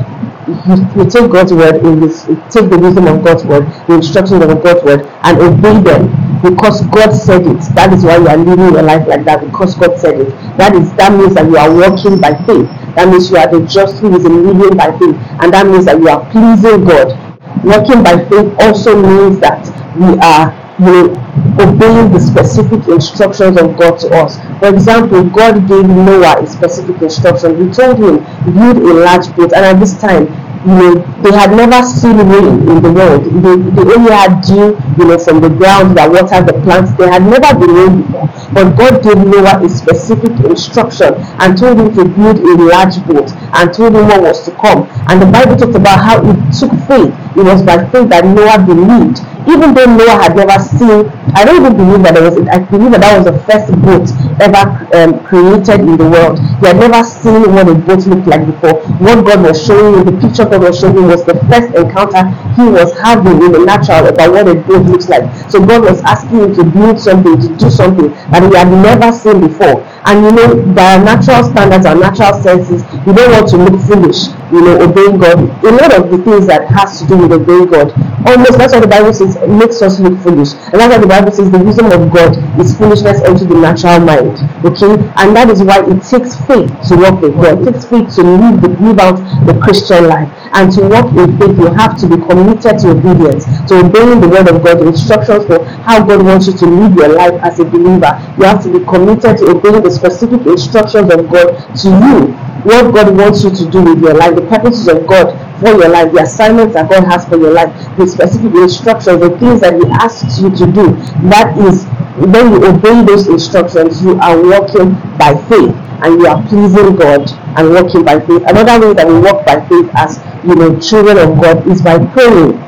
we 0.95 1.05
take 1.05 1.31
God's 1.31 1.53
word 1.53 1.77
in 1.77 1.99
this, 2.01 2.25
take 2.53 2.69
the 2.69 2.77
wisdom 2.77 3.07
of 3.07 3.23
God's 3.23 3.43
word, 3.45 3.65
the 3.87 3.95
instructions 3.95 4.43
of 4.43 4.61
God's 4.61 4.83
word, 4.83 5.05
and 5.23 5.39
obey 5.39 5.81
them 5.81 6.24
because 6.49 6.81
God 6.93 7.11
said 7.11 7.41
it. 7.47 7.61
That 7.73 7.93
is 7.93 8.05
why 8.05 8.17
you 8.17 8.27
are 8.27 8.37
living 8.37 8.73
your 8.73 8.83
life 8.83 9.07
like 9.07 9.25
that 9.25 9.41
because 9.41 9.75
God 9.75 9.97
said 9.99 10.21
it. 10.21 10.29
That 10.57 10.75
is 10.75 10.93
that 10.95 11.11
means 11.17 11.33
that 11.35 11.45
you 11.45 11.57
are 11.57 11.71
walking 11.73 12.21
by 12.21 12.37
faith. 12.45 12.69
That 12.95 13.09
means 13.09 13.29
you 13.29 13.37
are 13.37 13.47
the 13.47 13.65
just 13.65 13.97
who 13.99 14.15
is 14.15 14.23
living 14.23 14.77
by 14.77 14.93
faith, 14.97 15.17
and 15.41 15.53
that 15.53 15.65
means 15.65 15.85
that 15.85 15.97
you 15.97 16.07
are 16.07 16.21
pleasing 16.31 16.85
God. 16.85 17.17
Walking 17.65 18.03
by 18.03 18.21
faith 18.29 18.53
also 18.59 18.93
means 18.95 19.39
that 19.39 19.65
we 19.97 20.13
are 20.21 20.53
you 20.79 21.15
obeying 21.55 22.11
the 22.11 22.19
specific 22.19 22.87
instructions 22.87 23.57
of 23.57 23.77
God 23.77 23.97
to 23.99 24.09
us. 24.11 24.37
For 24.59 24.67
example, 24.73 25.23
God 25.23 25.67
gave 25.67 25.87
Noah 25.87 26.43
a 26.43 26.47
specific 26.47 27.01
instruction. 27.01 27.55
He 27.55 27.71
told 27.71 27.97
him, 27.97 28.19
build 28.53 28.77
a 28.77 28.93
large 28.93 29.27
boat. 29.35 29.53
And 29.53 29.63
at 29.63 29.79
this 29.79 29.99
time, 29.99 30.27
you 30.65 30.73
know, 30.73 30.93
they 31.21 31.31
had 31.31 31.51
never 31.51 31.85
seen 31.85 32.17
rain 32.17 32.67
in 32.67 32.81
the 32.81 32.91
world. 32.91 33.23
They, 33.25 33.55
they 33.55 33.93
only 33.93 34.11
had 34.11 34.41
dew, 34.41 34.73
you 34.97 35.05
know, 35.05 35.17
from 35.19 35.41
the 35.41 35.49
ground 35.49 35.95
that 35.97 36.09
watered 36.09 36.47
the 36.47 36.57
plants. 36.63 36.91
They 36.97 37.07
had 37.07 37.21
never 37.21 37.53
been 37.53 37.69
rain 37.69 38.01
before. 38.01 38.27
But 38.51 38.75
God 38.75 39.03
gave 39.03 39.17
Noah 39.17 39.63
a 39.63 39.69
specific 39.69 40.31
instruction 40.43 41.13
and 41.37 41.57
told 41.57 41.79
him 41.79 41.93
to 41.93 42.05
build 42.05 42.39
a 42.39 42.53
large 42.65 42.97
boat 43.05 43.29
and 43.53 43.73
told 43.73 43.93
him 43.93 44.07
what 44.07 44.21
was 44.21 44.43
to 44.45 44.51
come. 44.57 44.89
And 45.07 45.21
the 45.21 45.29
Bible 45.29 45.55
talked 45.55 45.75
about 45.75 46.01
how 46.01 46.25
it 46.25 46.37
took 46.57 46.73
faith. 46.89 47.13
It 47.37 47.43
was 47.43 47.61
by 47.63 47.85
faith 47.89 48.09
that 48.09 48.25
Noah 48.25 48.65
believed 48.65 49.19
even 49.47 49.73
though 49.73 49.85
Noah 49.85 50.17
had 50.17 50.35
never 50.35 50.57
seen, 50.57 51.05
I 51.37 51.45
don't 51.45 51.61
even 51.61 51.77
believe 51.77 52.01
that 52.03 52.15
there 52.17 52.25
was, 52.25 52.33
I 52.49 52.59
believe 52.65 52.91
that 52.97 53.01
that 53.01 53.13
was 53.17 53.25
the 53.29 53.37
first 53.45 53.69
boat 53.85 54.09
ever 54.41 54.65
um, 54.97 55.21
created 55.21 55.85
in 55.85 55.97
the 55.97 56.09
world. 56.09 56.41
He 56.59 56.65
had 56.65 56.81
never 56.81 57.05
seen 57.05 57.53
what 57.53 57.69
a 57.69 57.75
boat 57.77 58.01
looked 58.09 58.25
like 58.25 58.45
before. 58.45 58.81
What 58.97 59.21
God 59.21 59.45
was 59.45 59.61
showing 59.61 60.01
him, 60.01 60.05
the 60.09 60.17
picture 60.17 60.45
God 60.49 60.65
was 60.65 60.79
showing 60.79 60.97
him 60.97 61.07
was 61.07 61.23
the 61.25 61.37
first 61.45 61.69
encounter 61.77 62.25
he 62.57 62.65
was 62.65 62.89
having 62.97 63.37
in 63.37 63.51
the 63.53 63.61
natural 63.61 64.09
about 64.09 64.33
what 64.33 64.49
a 64.49 64.55
boat 64.55 64.85
looks 64.89 65.09
like. 65.09 65.29
So 65.49 65.61
God 65.61 65.85
was 65.85 66.01
asking 66.01 66.41
him 66.41 66.55
to 66.57 66.63
build 66.65 66.97
something, 66.99 67.37
to 67.37 67.49
do 67.53 67.69
something 67.69 68.09
that 68.33 68.41
he 68.41 68.49
had 68.57 68.69
never 68.73 69.13
seen 69.13 69.45
before. 69.45 69.85
And 70.05 70.25
you 70.25 70.31
know, 70.31 70.73
by 70.73 70.97
natural 70.97 71.43
standards 71.43 71.85
and 71.85 71.99
natural 71.99 72.33
senses, 72.41 72.83
You 73.05 73.13
don't 73.13 73.31
want 73.37 73.47
to 73.49 73.57
look 73.57 73.77
foolish, 73.85 74.33
you 74.51 74.61
know, 74.65 74.81
obeying 74.81 75.19
God. 75.19 75.37
A 75.63 75.69
lot 75.69 75.93
of 75.93 76.09
the 76.09 76.17
things 76.25 76.47
that 76.47 76.65
has 76.73 77.01
to 77.01 77.05
do 77.05 77.17
with 77.21 77.31
obeying 77.33 77.67
God, 77.69 77.93
almost 78.25 78.57
that's 78.57 78.73
what 78.73 78.81
the 78.81 78.89
Bible 78.89 79.13
says 79.13 79.37
makes 79.45 79.79
us 79.83 79.99
look 79.99 80.17
foolish. 80.25 80.57
And 80.73 80.81
that's 80.81 80.89
why 80.89 80.97
the 80.97 81.05
Bible 81.05 81.29
says 81.29 81.51
the 81.51 81.61
wisdom 81.61 81.93
of 81.93 82.09
God 82.09 82.33
is 82.57 82.73
foolishness 82.73 83.21
unto 83.21 83.45
the 83.45 83.53
natural 83.61 84.01
mind. 84.01 84.41
Okay? 84.65 84.97
And 85.21 85.37
that 85.37 85.53
is 85.53 85.61
why 85.61 85.85
it 85.85 86.01
takes 86.01 86.33
faith 86.49 86.73
to 86.89 86.97
walk 86.97 87.21
with 87.21 87.37
God. 87.37 87.61
It 87.61 87.77
takes 87.77 87.85
faith 87.85 88.09
to 88.17 88.25
live, 88.25 88.57
the, 88.57 88.73
live 88.81 88.97
out 88.97 89.21
the 89.45 89.53
Christian 89.61 90.09
life. 90.09 90.25
And 90.57 90.73
to 90.73 90.81
walk 90.81 91.13
in 91.13 91.37
faith, 91.37 91.53
you 91.61 91.69
have 91.77 91.93
to 92.01 92.09
be 92.09 92.17
committed 92.25 92.81
to 92.81 92.89
obedience, 92.89 93.45
to 93.69 93.85
obeying 93.85 94.17
the 94.17 94.29
word 94.33 94.49
of 94.49 94.65
God, 94.65 94.81
the 94.81 94.89
instructions 94.89 95.45
for 95.45 95.61
how 95.85 96.01
God 96.01 96.25
wants 96.25 96.49
you 96.49 96.57
to 96.57 96.65
live 96.65 96.97
your 96.97 97.13
life 97.13 97.37
as 97.45 97.61
a 97.61 97.65
believer. 97.65 98.09
You 98.41 98.49
have 98.49 98.65
to 98.65 98.73
be 98.73 98.81
committed 98.81 99.37
to 99.45 99.53
obeying 99.53 99.85
the 99.85 99.93
specific 99.95 100.45
instructions 100.45 101.13
of 101.13 101.29
God 101.29 101.55
to 101.81 101.89
you. 101.89 102.33
What 102.65 102.93
God 102.93 103.15
wants 103.15 103.43
you 103.43 103.51
to 103.51 103.69
do 103.69 103.83
with 103.83 104.01
your 104.01 104.15
life, 104.15 104.35
the 104.35 104.41
purposes 104.47 104.87
of 104.87 105.05
God 105.07 105.33
for 105.59 105.69
your 105.69 105.89
life, 105.89 106.11
the 106.11 106.21
assignments 106.23 106.73
that 106.73 106.89
God 106.89 107.03
has 107.05 107.25
for 107.27 107.37
your 107.37 107.53
life, 107.53 107.71
the 107.97 108.07
specific 108.07 108.53
instructions, 108.55 109.21
the 109.21 109.37
things 109.37 109.61
that 109.61 109.75
He 109.75 109.85
asks 109.91 110.39
you 110.39 110.49
to 110.49 110.65
do. 110.71 110.91
That 111.29 111.55
is 111.57 111.85
when 112.17 112.51
you 112.51 112.65
obey 112.65 113.03
those 113.03 113.27
instructions, 113.27 114.01
you 114.01 114.17
are 114.19 114.35
walking 114.41 114.93
by 115.17 115.35
faith 115.47 115.75
and 116.03 116.19
you 116.19 116.27
are 116.27 116.41
pleasing 116.47 116.95
God 116.95 117.29
and 117.57 117.69
walking 117.71 118.03
by 118.03 118.19
faith. 118.19 118.43
Another 118.47 118.87
way 118.87 118.93
that 118.93 119.07
we 119.07 119.19
walk 119.19 119.45
by 119.45 119.59
faith 119.67 119.89
as 119.95 120.19
you 120.43 120.55
know 120.55 120.79
children 120.79 121.17
of 121.17 121.39
God 121.39 121.67
is 121.67 121.81
by 121.81 121.97
praying 122.13 122.59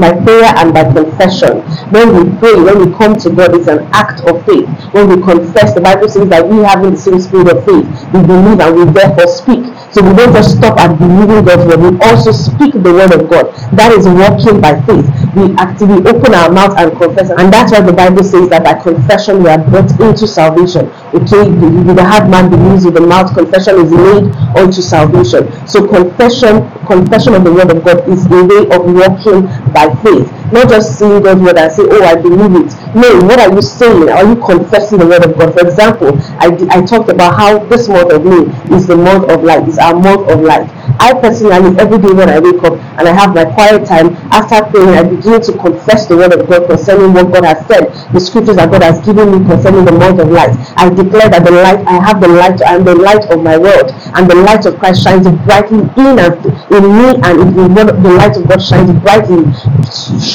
by 0.00 0.12
prayer 0.24 0.52
and 0.56 0.72
by 0.74 0.84
confession. 0.92 1.60
When 1.92 2.16
we 2.16 2.38
pray, 2.38 2.54
when 2.56 2.78
we 2.90 2.96
come 2.96 3.16
to 3.18 3.30
God, 3.30 3.54
it's 3.54 3.68
an 3.68 3.80
act 3.92 4.20
of 4.28 4.44
faith. 4.46 4.66
When 4.92 5.08
we 5.08 5.22
confess, 5.22 5.74
the 5.74 5.80
Bible 5.80 6.08
says 6.08 6.28
that 6.30 6.46
we 6.46 6.58
have 6.64 6.82
the 6.82 6.96
same 6.96 7.20
spirit 7.20 7.48
of 7.54 7.64
faith. 7.64 7.86
We 8.12 8.20
believe 8.24 8.60
and 8.60 8.74
we 8.76 8.84
therefore 8.92 9.28
speak. 9.28 9.64
So 9.92 10.02
we 10.06 10.14
don't 10.14 10.32
just 10.32 10.56
stop 10.56 10.78
at 10.78 10.94
believing 10.98 11.44
God's 11.44 11.66
word, 11.66 11.80
we 11.82 11.98
also 12.06 12.30
speak 12.30 12.74
the 12.74 12.94
word 12.94 13.10
of 13.10 13.28
God. 13.28 13.50
That 13.74 13.90
is 13.90 14.06
walking 14.06 14.60
by 14.60 14.78
faith. 14.86 15.02
We 15.34 15.50
actively 15.58 15.98
open 16.06 16.34
our 16.34 16.50
mouth 16.50 16.78
and 16.78 16.94
confess. 16.96 17.30
And 17.30 17.52
that's 17.52 17.72
why 17.72 17.80
the 17.80 17.92
Bible 17.92 18.22
says 18.22 18.48
that 18.50 18.62
by 18.62 18.74
confession 18.78 19.42
we 19.42 19.50
are 19.50 19.58
brought 19.58 19.90
into 19.98 20.26
salvation. 20.26 20.86
Okay, 21.10 21.50
with 21.50 21.96
the 21.96 22.06
heart 22.06 22.30
man 22.30 22.50
believes, 22.50 22.84
with 22.84 22.94
the 22.94 23.02
mouth 23.02 23.34
confession 23.34 23.82
is 23.82 23.90
made 23.90 24.30
unto 24.54 24.80
salvation. 24.80 25.50
So 25.66 25.86
confession, 25.86 26.70
confession 26.86 27.34
of 27.34 27.42
the 27.42 27.52
word 27.52 27.74
of 27.74 27.82
God 27.82 28.06
is 28.08 28.26
a 28.26 28.42
way 28.46 28.70
of 28.70 28.86
walking 28.86 29.50
by 29.74 29.90
faith. 30.06 30.30
Not 30.52 30.68
just 30.68 30.98
saying 30.98 31.22
God's 31.22 31.40
word 31.40 31.58
and 31.58 31.72
say, 31.72 31.82
Oh, 31.86 32.02
I 32.02 32.16
believe 32.16 32.66
it. 32.66 32.74
No, 32.94 33.22
what 33.26 33.38
are 33.38 33.54
you 33.54 33.62
saying? 33.62 34.08
Are 34.08 34.26
you 34.26 34.34
confessing 34.34 34.98
the 34.98 35.06
word 35.06 35.24
of 35.24 35.38
God? 35.38 35.54
For 35.54 35.66
example, 35.66 36.18
I, 36.42 36.50
I 36.70 36.84
talked 36.84 37.08
about 37.08 37.38
how 37.38 37.58
this 37.70 37.88
month 37.88 38.12
of 38.12 38.24
May 38.24 38.50
is 38.74 38.86
the 38.86 38.96
month 38.96 39.30
of 39.30 39.44
light, 39.44 39.68
is 39.68 39.78
our 39.78 39.94
month 39.94 40.28
of 40.28 40.40
light. 40.40 40.68
I 41.00 41.14
personally, 41.14 41.78
every 41.80 41.96
day 41.96 42.12
when 42.12 42.28
I 42.28 42.40
wake 42.40 42.62
up 42.62 42.74
and 42.98 43.08
I 43.08 43.12
have 43.12 43.34
my 43.34 43.46
quiet 43.46 43.86
time, 43.86 44.12
after 44.34 44.60
praying, 44.68 44.90
I 44.98 45.02
begin 45.02 45.40
to 45.40 45.52
confess 45.56 46.06
the 46.06 46.16
word 46.16 46.34
of 46.34 46.48
God 46.48 46.66
concerning 46.68 47.14
what 47.14 47.32
God 47.32 47.44
has 47.44 47.64
said, 47.66 47.88
the 48.12 48.20
scriptures 48.20 48.56
that 48.56 48.70
God 48.70 48.82
has 48.82 49.00
given 49.06 49.32
me 49.32 49.38
concerning 49.48 49.86
the 49.86 49.92
month 49.96 50.20
of 50.20 50.28
light. 50.28 50.52
I 50.76 50.90
declare 50.90 51.30
that 51.30 51.44
the 51.46 51.52
light, 51.56 51.80
I 51.86 52.04
have 52.04 52.20
the 52.20 52.28
light, 52.28 52.60
and 52.60 52.84
the 52.84 52.94
light 52.94 53.24
of 53.30 53.42
my 53.42 53.56
world, 53.56 53.94
and 54.12 54.28
the 54.28 54.34
light 54.34 54.66
of 54.66 54.78
Christ 54.78 55.02
shines 55.02 55.24
brightly 55.46 55.78
in 55.96 56.18
and 56.20 56.36
in 56.68 56.84
me, 56.84 57.08
and 57.22 57.48
the 57.56 58.12
light 58.18 58.36
of 58.36 58.44
God 58.48 58.60
shines 58.60 58.92
brightly 59.00 59.46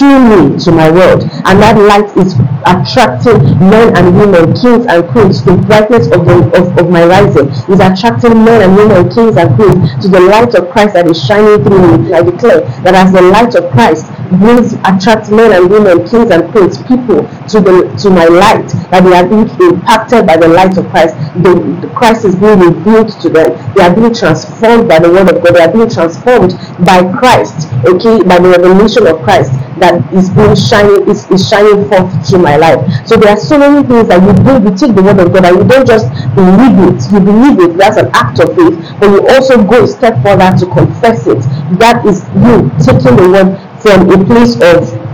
me 0.08 0.60
to 0.60 0.72
my 0.72 0.90
world. 0.92 1.24
And 1.46 1.62
that 1.62 1.78
light 1.78 2.10
is 2.18 2.36
attracting 2.66 3.38
men 3.62 3.96
and 3.96 4.18
women, 4.18 4.54
kings 4.58 4.86
and 4.90 5.06
queens, 5.10 5.42
to 5.42 5.54
the 5.54 5.58
brightness 5.70 6.08
of, 6.12 6.26
the, 6.26 6.38
of, 6.58 6.78
of 6.78 6.90
my 6.90 7.06
rising. 7.06 7.48
Is 7.70 7.80
attracting 7.80 8.34
men 8.44 8.62
and 8.66 8.76
women, 8.76 9.10
kings 9.14 9.38
and 9.38 9.54
queens, 9.56 9.94
to 10.02 10.08
the 10.10 10.20
light 10.20 10.54
of 10.56 10.70
Christ 10.70 10.94
that 10.94 11.08
is 11.08 11.22
shining 11.22 11.64
through 11.64 11.80
me. 11.98 12.14
I 12.14 12.22
declare 12.24 12.62
that 12.82 12.96
as 12.96 13.14
the 13.14 13.22
light 13.22 13.54
of 13.56 13.70
Christ 13.72 14.10
brings 14.42 14.74
attracts 14.90 15.30
men 15.30 15.54
and 15.54 15.70
women, 15.70 16.08
kings 16.10 16.32
and 16.32 16.50
queens, 16.52 16.82
people 16.90 17.22
to 17.54 17.58
the 17.62 17.86
to 18.02 18.10
my 18.10 18.26
light, 18.26 18.68
that 18.90 19.06
they 19.06 19.14
are 19.14 19.28
being 19.28 19.50
impacted 19.62 20.26
by 20.26 20.38
the 20.38 20.48
light 20.48 20.78
of 20.78 20.90
Christ. 20.90 21.16
The, 21.46 21.54
the 21.82 21.90
Christ 21.94 22.26
is 22.26 22.36
being 22.36 22.60
revealed 22.60 23.14
to 23.22 23.30
them. 23.30 23.54
They 23.76 23.84
are 23.84 23.94
being 23.94 24.14
transformed 24.14 24.90
by 24.90 25.00
the 25.00 25.10
word 25.12 25.30
of 25.30 25.44
God. 25.44 25.54
They 25.56 25.64
are 25.64 25.72
being 25.72 25.90
transformed 25.90 26.58
by 26.82 27.06
Christ, 27.14 27.70
okay, 27.86 28.24
by 28.26 28.40
the 28.40 28.50
revelation 28.58 29.06
of 29.06 29.22
Christ 29.22 29.52
that 29.80 30.00
is 30.14 30.30
being 30.30 30.56
shining 30.56 31.10
is, 31.10 31.30
is 31.32 31.48
shining 31.50 31.88
forth 31.90 32.08
through 32.28 32.40
my 32.40 32.55
life. 32.58 32.82
So 33.08 33.18
there 33.18 33.32
are 33.32 33.40
so 33.40 33.58
many 33.58 33.86
things 33.88 34.08
that 34.08 34.22
you 34.24 34.34
do, 34.34 34.64
you 34.64 34.76
take 34.76 34.96
the 34.96 35.04
word 35.04 35.20
of 35.20 35.34
God 35.34 35.46
and 35.46 35.58
you 35.58 35.64
don't 35.68 35.86
just 35.88 36.10
believe 36.36 36.76
it, 36.88 37.00
you 37.12 37.20
believe 37.20 37.60
it, 37.60 37.78
that's 37.78 37.98
an 37.98 38.10
act 38.14 38.40
of 38.40 38.56
faith, 38.56 38.76
but 39.00 39.10
you 39.10 39.28
also 39.30 39.62
go 39.64 39.84
a 39.84 39.88
step 39.88 40.22
further 40.24 40.52
to 40.58 40.66
confess 40.72 41.28
it. 41.28 41.40
That 41.80 42.06
is 42.06 42.24
you 42.36 42.72
taking 42.82 43.16
the 43.18 43.28
word 43.30 43.50
from 43.82 44.10
a 44.10 44.18
place 44.26 44.56
of 44.62 45.05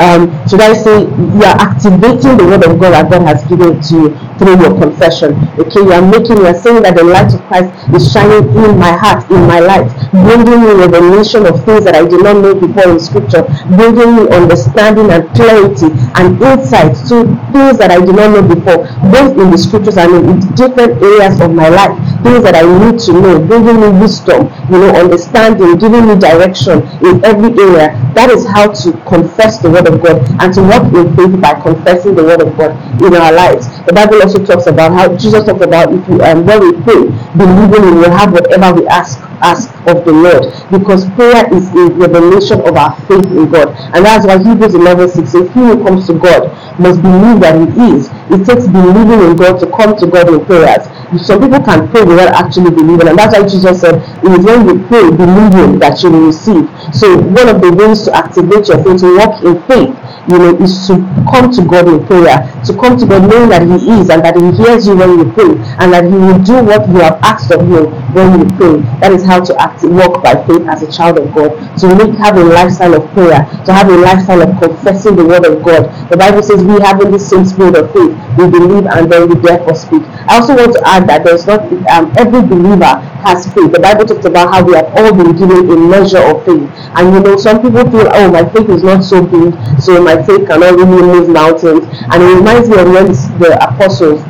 um, 0.00 0.26
should 0.48 0.60
I 0.60 0.72
say 0.74 1.00
you 1.06 1.44
are 1.46 1.58
activating 1.60 2.36
the 2.36 2.44
word 2.48 2.64
of 2.64 2.80
God 2.80 2.90
that 2.90 3.10
God 3.10 3.22
has 3.22 3.44
given 3.46 3.78
to 3.78 3.94
you 3.94 4.30
through 4.40 4.56
your 4.56 4.72
confession. 4.80 5.36
Okay, 5.60 5.84
you 5.84 5.92
are 5.92 6.00
making, 6.00 6.40
you 6.40 6.48
are 6.48 6.56
saying 6.56 6.82
that 6.82 6.96
the 6.96 7.04
light 7.04 7.28
of 7.28 7.44
Christ 7.46 7.68
is 7.92 8.08
shining 8.10 8.48
in 8.56 8.80
my 8.80 8.96
heart, 8.96 9.28
in 9.30 9.44
my 9.46 9.60
life, 9.60 9.92
bringing 10.10 10.64
me 10.64 10.72
revelation 10.80 11.44
of 11.44 11.60
things 11.68 11.84
that 11.84 11.94
I 11.94 12.02
did 12.08 12.24
not 12.24 12.40
know 12.40 12.56
before 12.56 12.88
in 12.90 12.98
scripture, 12.98 13.44
bringing 13.76 14.16
me 14.16 14.22
understanding 14.32 15.12
and 15.12 15.28
clarity 15.36 15.92
and 16.16 16.40
insight 16.40 16.96
to 17.12 17.28
things 17.52 17.76
that 17.78 17.92
I 17.92 18.00
did 18.00 18.16
not 18.16 18.32
know 18.32 18.42
before, 18.42 18.88
both 19.12 19.36
in 19.36 19.52
the 19.52 19.60
scriptures 19.60 20.00
and 20.00 20.08
in 20.18 20.40
different 20.56 20.96
areas 21.04 21.36
of 21.44 21.52
my 21.52 21.68
life, 21.68 21.94
things 22.24 22.42
that 22.42 22.56
I 22.56 22.64
need 22.64 22.98
to 23.06 23.12
know, 23.12 23.36
bringing 23.44 23.76
me 23.76 23.92
wisdom, 24.00 24.48
you 24.72 24.80
know, 24.80 24.90
understanding, 24.96 25.76
giving 25.76 26.08
me 26.08 26.16
direction 26.16 26.80
in 27.04 27.20
every 27.28 27.52
area. 27.60 27.92
That 28.16 28.32
is 28.32 28.48
how 28.48 28.72
to 28.72 28.88
confess 29.04 29.59
the 29.60 29.70
word 29.70 29.86
of 29.86 30.02
God 30.02 30.20
and 30.40 30.52
to 30.54 30.62
walk 30.62 30.92
in 30.94 31.14
faith 31.16 31.40
by 31.40 31.54
confessing 31.60 32.14
the 32.14 32.24
word 32.24 32.40
of 32.40 32.56
God 32.56 32.72
in 33.02 33.14
our 33.14 33.32
lives. 33.32 33.68
The 33.86 33.92
Bible 33.92 34.22
also 34.22 34.44
talks 34.44 34.66
about 34.66 34.92
how 34.92 35.16
Jesus 35.16 35.44
talked 35.44 35.62
about 35.62 35.92
if 35.92 36.06
we 36.08 36.20
um, 36.20 36.44
when 36.46 36.60
we 36.60 36.72
pray, 36.82 37.04
believing 37.36 37.82
we 37.82 37.92
will 38.04 38.10
have 38.10 38.32
whatever 38.32 38.80
we 38.80 38.86
ask 38.88 39.20
ask 39.42 39.72
of 39.88 40.04
the 40.04 40.12
Lord. 40.12 40.44
Because 40.70 41.08
prayer 41.16 41.48
is 41.52 41.68
a 41.72 41.88
revelation 41.96 42.60
of 42.60 42.76
our 42.76 42.94
faith 43.08 43.24
in 43.32 43.48
God. 43.50 43.72
And 43.96 44.04
that's 44.04 44.26
why 44.26 44.38
Hebrews 44.38 44.74
11 44.74 45.08
6 45.08 45.30
says 45.30 45.48
he 45.52 45.60
who 45.60 45.82
comes 45.82 46.06
to 46.06 46.14
God 46.14 46.52
must 46.78 47.02
believe 47.02 47.40
that 47.40 47.56
he 47.56 47.96
is. 47.96 48.08
It 48.30 48.44
takes 48.46 48.66
believing 48.68 49.20
in 49.26 49.36
God 49.36 49.58
to 49.60 49.66
come 49.72 49.96
to 49.96 50.06
God 50.06 50.28
in 50.28 50.44
prayers. 50.44 50.86
Some 51.18 51.42
people 51.42 51.58
can 51.64 51.88
pray 51.90 52.04
without 52.04 52.32
actually 52.38 52.70
believing 52.70 53.08
and 53.08 53.18
that's 53.18 53.34
why 53.36 53.42
Jesus 53.42 53.80
said 53.80 53.98
it 53.98 54.30
is 54.30 54.44
when 54.46 54.62
you 54.68 54.78
pray 54.86 55.10
believing 55.10 55.80
that 55.80 55.98
you 56.04 56.10
will 56.10 56.26
receive. 56.30 56.70
So 56.94 57.18
one 57.18 57.48
of 57.48 57.60
the 57.60 57.74
ways 57.74 58.04
to 58.06 58.14
activate 58.14 58.68
your 58.68 58.78
faith 58.84 59.00
to 59.02 59.10
walk 59.18 59.42
in 59.42 59.49
faith 59.66 59.96
you 60.28 60.38
know, 60.38 60.56
is 60.62 60.86
to 60.86 61.00
come 61.30 61.50
to 61.50 61.62
God 61.64 61.88
in 61.88 62.04
prayer, 62.06 62.44
to 62.64 62.72
come 62.76 62.98
to 62.98 63.06
God 63.06 63.28
knowing 63.28 63.48
that 63.50 63.62
He 63.62 63.78
is 63.98 64.10
and 64.10 64.22
that 64.22 64.36
He 64.36 64.46
hears 64.52 64.86
you 64.86 64.96
when 64.96 65.18
you 65.18 65.26
pray, 65.32 65.50
and 65.80 65.92
that 65.92 66.04
He 66.04 66.14
will 66.14 66.38
do 66.38 66.62
what 66.62 66.86
you 66.88 67.00
have 67.00 67.18
asked 67.22 67.50
of 67.50 67.62
Him 67.66 67.90
when 68.12 68.38
you 68.38 68.46
pray. 68.56 68.78
That 69.00 69.12
is 69.12 69.24
how 69.24 69.42
to 69.42 69.52
act, 69.60 69.82
walk 69.82 70.22
by 70.22 70.38
faith 70.46 70.66
as 70.68 70.82
a 70.82 70.90
child 70.90 71.18
of 71.18 71.34
God. 71.34 71.56
To 71.80 71.86
make 71.96 72.14
have 72.18 72.36
a 72.36 72.44
lifestyle 72.44 72.94
of 72.94 73.08
prayer, 73.12 73.42
to 73.64 73.72
have 73.72 73.88
a 73.88 73.96
lifestyle 73.96 74.42
of 74.42 74.50
confessing 74.60 75.16
the 75.16 75.24
word 75.24 75.44
of 75.46 75.62
God. 75.64 75.88
The 76.10 76.16
Bible 76.16 76.42
says 76.42 76.62
we 76.62 76.78
have 76.80 77.00
in 77.00 77.10
the 77.10 77.18
same 77.18 77.44
spirit 77.44 77.76
of 77.76 77.92
faith, 77.92 78.12
we 78.38 78.48
believe 78.50 78.86
and 78.86 79.10
then 79.10 79.28
we 79.28 79.34
therefore 79.36 79.74
speak. 79.74 80.02
I 80.28 80.38
also 80.38 80.56
want 80.56 80.72
to 80.74 80.82
add 80.86 81.08
that 81.08 81.24
there's 81.24 81.46
not 81.46 81.60
um, 81.90 82.12
every 82.16 82.42
believer 82.42 83.00
has 83.26 83.46
faith. 83.52 83.72
The 83.72 83.80
Bible 83.80 84.04
talks 84.06 84.24
about 84.24 84.52
how 84.52 84.64
we 84.64 84.74
have 84.74 84.88
all 84.96 85.12
been 85.12 85.36
given 85.36 85.70
a 85.70 85.76
measure 85.76 86.22
of 86.22 86.44
faith. 86.44 86.64
And 86.96 87.14
you 87.14 87.20
know, 87.20 87.36
some 87.36 87.60
people 87.62 87.84
feel, 87.90 88.08
oh, 88.08 88.30
my 88.30 88.44
faith 88.48 88.68
is 88.68 88.82
not 88.82 89.04
so 89.04 89.22
big, 89.24 89.54
so 89.80 90.02
my 90.02 90.22
faith 90.22 90.46
cannot 90.48 90.76
really 90.76 91.02
move 91.02 91.28
mountains. 91.28 91.84
And 92.10 92.22
it 92.22 92.34
reminds 92.34 92.68
me 92.68 92.78
of 92.78 92.88
when 92.88 93.08
the 93.40 93.58
apostles 93.60 94.22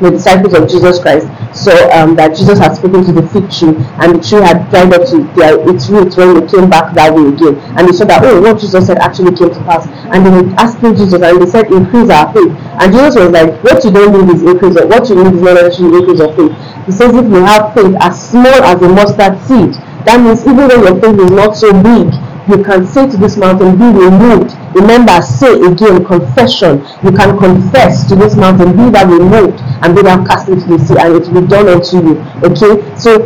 the 0.00 0.10
disciples 0.10 0.54
of 0.54 0.68
Jesus 0.68 0.98
Christ 0.98 1.28
saw 1.52 1.76
um, 1.92 2.16
that 2.16 2.36
Jesus 2.36 2.58
had 2.58 2.74
spoken 2.74 3.04
to 3.04 3.12
the 3.12 3.24
fig 3.28 3.46
tree 3.52 3.76
and 4.00 4.16
the 4.16 4.20
tree 4.20 4.40
had 4.40 4.68
dried 4.72 4.92
up 4.96 5.04
to 5.12 5.20
its 5.68 5.88
roots 5.88 6.16
when 6.16 6.40
they 6.40 6.46
came 6.48 6.68
back 6.68 6.94
that 6.94 7.12
way 7.12 7.28
again. 7.28 7.60
And 7.76 7.88
they 7.88 7.92
saw 7.92 8.04
that, 8.06 8.24
oh, 8.24 8.40
what 8.40 8.60
Jesus 8.60 8.86
said 8.86 8.98
actually 8.98 9.36
came 9.36 9.52
to 9.52 9.60
pass. 9.68 9.84
And 10.08 10.24
they 10.24 10.30
were 10.30 10.48
asking 10.56 10.96
Jesus 10.96 11.12
and 11.12 11.24
they 11.24 11.46
said, 11.46 11.68
increase 11.70 12.08
our 12.08 12.32
faith. 12.32 12.52
And 12.80 12.88
Jesus 12.92 13.16
was 13.16 13.30
like, 13.30 13.52
what 13.62 13.84
you 13.84 13.90
don't 13.92 14.12
need 14.16 14.34
is 14.34 14.42
increase 14.42 14.76
of, 14.80 14.88
what 14.88 15.04
you 15.08 15.20
need 15.20 15.34
is 15.36 15.42
not 15.42 15.54
necessarily 15.60 16.00
increase 16.00 16.20
of 16.20 16.32
faith. 16.32 16.52
He 16.88 16.92
says 16.92 17.12
if 17.12 17.26
you 17.28 17.40
have 17.44 17.74
faith 17.76 17.94
as 18.00 18.16
small 18.16 18.60
as 18.64 18.80
a 18.80 18.88
mustard 18.88 19.36
seed, 19.44 19.76
that 20.08 20.16
means 20.16 20.40
even 20.48 20.64
when 20.64 20.80
your 20.80 20.96
faith 20.96 21.20
is 21.20 21.30
not 21.30 21.52
so 21.52 21.70
big, 21.76 22.08
you 22.48 22.62
can 22.64 22.86
say 22.86 23.08
to 23.08 23.16
this 23.16 23.36
mountain, 23.36 23.76
be 23.76 23.84
removed. 23.84 24.56
Remember, 24.74 25.20
say 25.22 25.60
again, 25.60 26.04
confession. 26.04 26.78
You 27.02 27.12
can 27.12 27.38
confess 27.38 28.08
to 28.08 28.16
this 28.16 28.36
mountain, 28.36 28.76
be 28.76 28.90
that 28.90 29.06
removed 29.06 29.60
and 29.82 29.94
be 29.94 30.02
that 30.02 30.26
cast 30.26 30.48
into 30.48 30.66
the 30.66 30.78
sea, 30.78 30.96
and 30.98 31.16
it 31.16 31.28
will 31.28 31.42
be 31.42 31.46
done 31.46 31.68
unto 31.68 31.98
you. 31.98 32.14
Okay? 32.44 32.80
So 32.96 33.18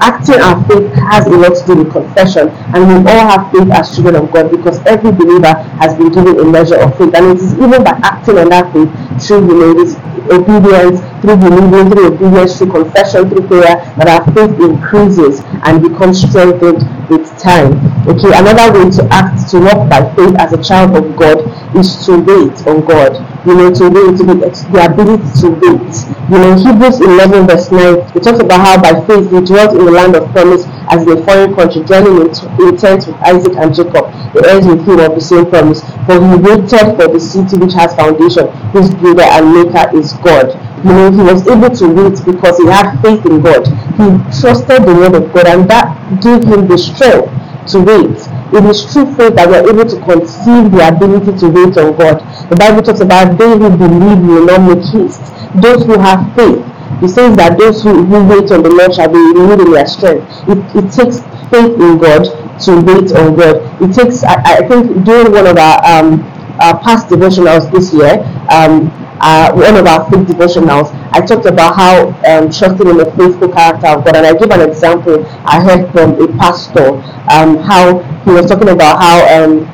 acting 0.00 0.40
our 0.40 0.58
faith 0.66 0.92
has 1.10 1.26
a 1.26 1.30
lot 1.30 1.56
to 1.56 1.66
do 1.66 1.74
with 1.82 1.92
confession, 1.92 2.48
and 2.74 2.86
we 2.88 2.94
all 3.10 3.26
have 3.28 3.50
faith 3.52 3.70
as 3.72 3.94
children 3.94 4.16
of 4.16 4.32
God 4.32 4.50
because 4.50 4.78
every 4.86 5.12
believer 5.12 5.54
has 5.80 5.94
been 5.94 6.10
given 6.10 6.38
a 6.38 6.44
measure 6.44 6.78
of 6.80 6.96
faith, 6.98 7.14
and 7.14 7.36
it 7.36 7.38
is 7.38 7.54
even 7.54 7.84
by 7.84 7.98
acting 8.02 8.38
on 8.38 8.48
that 8.50 8.72
faith 8.72 8.90
through 9.22 9.74
this 9.74 9.94
obedience, 10.30 11.00
through 11.20 11.36
believing, 11.36 11.90
through 11.90 12.06
obedience, 12.14 12.58
through 12.58 12.70
confession, 12.70 13.28
through 13.28 13.46
prayer, 13.46 13.76
that 13.96 14.08
our 14.08 14.24
faith 14.34 14.58
increases 14.60 15.40
and 15.64 15.82
becomes 15.82 16.20
strengthened 16.22 16.82
with 17.08 17.26
time. 17.38 17.72
Okay, 18.08 18.32
another 18.32 18.72
way 18.72 18.90
to 18.90 19.08
act, 19.10 19.50
to 19.50 19.60
walk 19.60 19.88
by 19.88 20.02
faith 20.14 20.34
as 20.38 20.52
a 20.52 20.62
child 20.62 20.96
of 20.96 21.16
God 21.16 21.38
is 21.76 22.04
to 22.06 22.18
wait 22.18 22.66
on 22.66 22.84
God. 22.84 23.33
You 23.44 23.54
know, 23.54 23.68
to 23.68 23.84
wait, 23.92 24.16
to 24.16 24.24
be 24.24 24.34
the 24.40 24.80
ability 24.88 25.28
to 25.44 25.46
wait. 25.60 25.92
You 26.32 26.38
know, 26.40 26.56
Hebrews 26.56 27.00
11 27.04 27.46
verse 27.46 27.70
9, 27.70 28.12
we 28.16 28.20
talks 28.24 28.40
about 28.40 28.64
how 28.64 28.80
by 28.80 28.96
faith 29.04 29.28
we 29.30 29.44
dwelt 29.44 29.76
in 29.76 29.84
the 29.84 29.92
land 29.92 30.16
of 30.16 30.24
promise 30.32 30.64
as 30.88 31.04
in 31.04 31.18
a 31.18 31.24
foreign 31.24 31.54
country, 31.54 31.82
dwelling 31.84 32.24
in, 32.24 32.28
in 32.64 32.76
tents 32.76 33.06
with 33.06 33.16
Isaac 33.20 33.52
and 33.56 33.74
Jacob, 33.74 34.08
the 34.32 34.40
heirs 34.48 34.64
with 34.66 34.80
him 34.88 34.98
of 35.00 35.14
the 35.14 35.20
same 35.20 35.44
promise. 35.44 35.84
For 36.08 36.16
he 36.16 36.34
waited 36.40 36.96
for 36.96 37.08
the 37.12 37.20
city 37.20 37.56
which 37.60 37.74
has 37.74 37.94
foundation, 37.94 38.48
whose 38.72 38.88
builder 38.96 39.28
and 39.28 39.52
maker 39.52 39.92
is 39.96 40.12
God. 40.24 40.56
You 40.84 40.92
know, 40.92 41.12
he 41.12 41.22
was 41.22 41.44
able 41.48 41.68
to 41.68 41.86
wait 41.88 42.16
because 42.24 42.56
he 42.56 42.66
had 42.68 42.96
faith 43.00 43.24
in 43.24 43.40
God. 43.40 43.64
He 43.96 44.06
trusted 44.40 44.88
the 44.88 44.94
word 44.96 45.14
of 45.14 45.32
God, 45.32 45.46
and 45.46 45.68
that 45.68 45.92
gave 46.20 46.44
him 46.44 46.68
the 46.68 46.76
strength 46.76 47.28
to 47.72 47.80
wait. 47.80 48.16
It 48.54 48.64
is 48.70 48.86
through 48.86 49.14
faith 49.16 49.34
that 49.34 49.48
we 49.50 49.56
are 49.58 49.66
able 49.68 49.82
to 49.82 49.98
conceive 50.06 50.70
the 50.70 50.86
ability 50.86 51.34
to 51.42 51.46
wait 51.50 51.74
on 51.76 51.98
God. 51.98 52.22
The 52.48 52.54
Bible 52.54 52.82
talks 52.82 53.00
about 53.00 53.36
they 53.36 53.50
who 53.50 53.66
believe 53.66 54.22
will 54.22 54.46
not 54.46 54.62
make 54.62 54.84
haste. 54.94 55.26
Those 55.58 55.82
who 55.84 55.98
have 55.98 56.22
faith. 56.38 56.62
He 57.02 57.08
says 57.08 57.34
that 57.36 57.58
those 57.58 57.82
who, 57.82 58.04
who 58.06 58.22
wait 58.30 58.50
on 58.54 58.62
the 58.62 58.70
Lord 58.70 58.94
shall 58.94 59.10
be 59.10 59.18
renewed 59.18 59.58
in 59.66 59.72
their 59.74 59.86
strength. 59.86 60.22
It, 60.46 60.58
it 60.78 60.86
takes 60.94 61.18
faith 61.50 61.74
in 61.74 61.98
God 61.98 62.30
to 62.62 62.70
wait 62.78 63.10
on 63.18 63.34
God. 63.34 63.58
It 63.82 63.90
takes, 63.92 64.22
I, 64.22 64.62
I 64.62 64.68
think, 64.68 65.04
during 65.04 65.32
one 65.32 65.46
of 65.50 65.58
our, 65.58 65.82
um, 65.82 66.22
our 66.62 66.78
past 66.78 67.08
devotionals 67.10 67.66
this 67.74 67.92
year, 67.92 68.22
um, 68.54 68.86
uh, 69.24 69.50
one 69.54 69.74
of 69.74 69.86
our 69.86 70.04
faith 70.10 70.28
devotionals, 70.28 70.92
I 71.10 71.24
talked 71.24 71.46
about 71.46 71.76
how 71.76 72.08
um, 72.28 72.52
trusting 72.52 72.86
in 72.86 72.98
the 72.98 73.06
faithful 73.16 73.48
character 73.48 73.86
of 73.88 74.04
God, 74.04 74.16
and 74.16 74.26
I 74.26 74.34
give 74.36 74.50
an 74.50 74.60
example 74.60 75.24
I 75.46 75.64
heard 75.64 75.90
from 75.92 76.20
a 76.20 76.28
pastor, 76.36 77.00
um, 77.32 77.56
how 77.56 78.00
he 78.24 78.32
was 78.32 78.46
talking 78.50 78.68
about 78.68 79.00
how 79.00 79.24
um, 79.32 79.64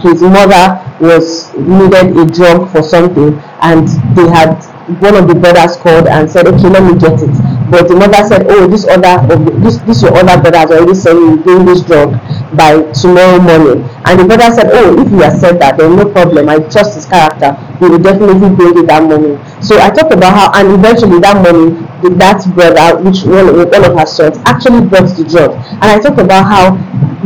his 0.00 0.20
mother 0.20 0.84
was 1.00 1.54
needed 1.54 2.16
a 2.18 2.26
drug 2.26 2.70
for 2.70 2.82
something, 2.82 3.32
and 3.62 3.88
they 4.14 4.28
had 4.28 4.60
one 5.00 5.16
of 5.16 5.26
the 5.26 5.34
brothers 5.34 5.76
called 5.76 6.06
and 6.06 6.30
said, 6.30 6.46
"Okay, 6.46 6.68
let 6.68 6.82
me 6.84 6.98
get 7.00 7.16
it." 7.22 7.51
But 7.72 7.88
the 7.88 7.96
mother 7.96 8.20
said, 8.28 8.44
"Oh, 8.50 8.66
this 8.68 8.84
other 8.86 9.16
this 9.64 9.78
this 9.88 10.02
your 10.02 10.12
other 10.12 10.36
brother 10.42 10.58
has 10.58 10.70
already 10.70 10.94
said 10.94 11.14
you 11.16 11.38
bring 11.38 11.64
this 11.64 11.80
drug 11.80 12.12
by 12.54 12.82
tomorrow 12.92 13.40
morning." 13.40 13.88
And 14.04 14.20
the 14.20 14.24
brother 14.28 14.52
said, 14.52 14.68
"Oh, 14.72 15.00
if 15.00 15.08
he 15.08 15.16
has 15.24 15.40
said 15.40 15.58
that, 15.60 15.78
then 15.78 15.96
no 15.96 16.04
problem. 16.04 16.50
I 16.50 16.58
trust 16.68 16.94
his 17.00 17.06
character. 17.06 17.56
He 17.80 17.88
will 17.88 17.98
definitely 17.98 18.50
bring 18.50 18.76
it 18.76 18.86
that 18.92 19.02
morning." 19.02 19.40
So 19.60 19.80
I 19.80 19.88
talked 19.88 20.12
about 20.12 20.34
how, 20.36 20.52
and 20.60 20.76
eventually 20.76 21.18
that 21.20 21.40
morning, 21.40 21.88
that 22.18 22.44
brother, 22.54 23.00
which 23.00 23.24
one, 23.24 23.48
one 23.56 23.84
of 23.88 23.98
her 23.98 24.06
sons, 24.06 24.36
actually 24.44 24.82
brought 24.82 25.08
the 25.16 25.24
drug. 25.24 25.56
And 25.80 25.88
I 25.88 25.98
talked 25.98 26.20
about 26.20 26.44
how 26.44 26.76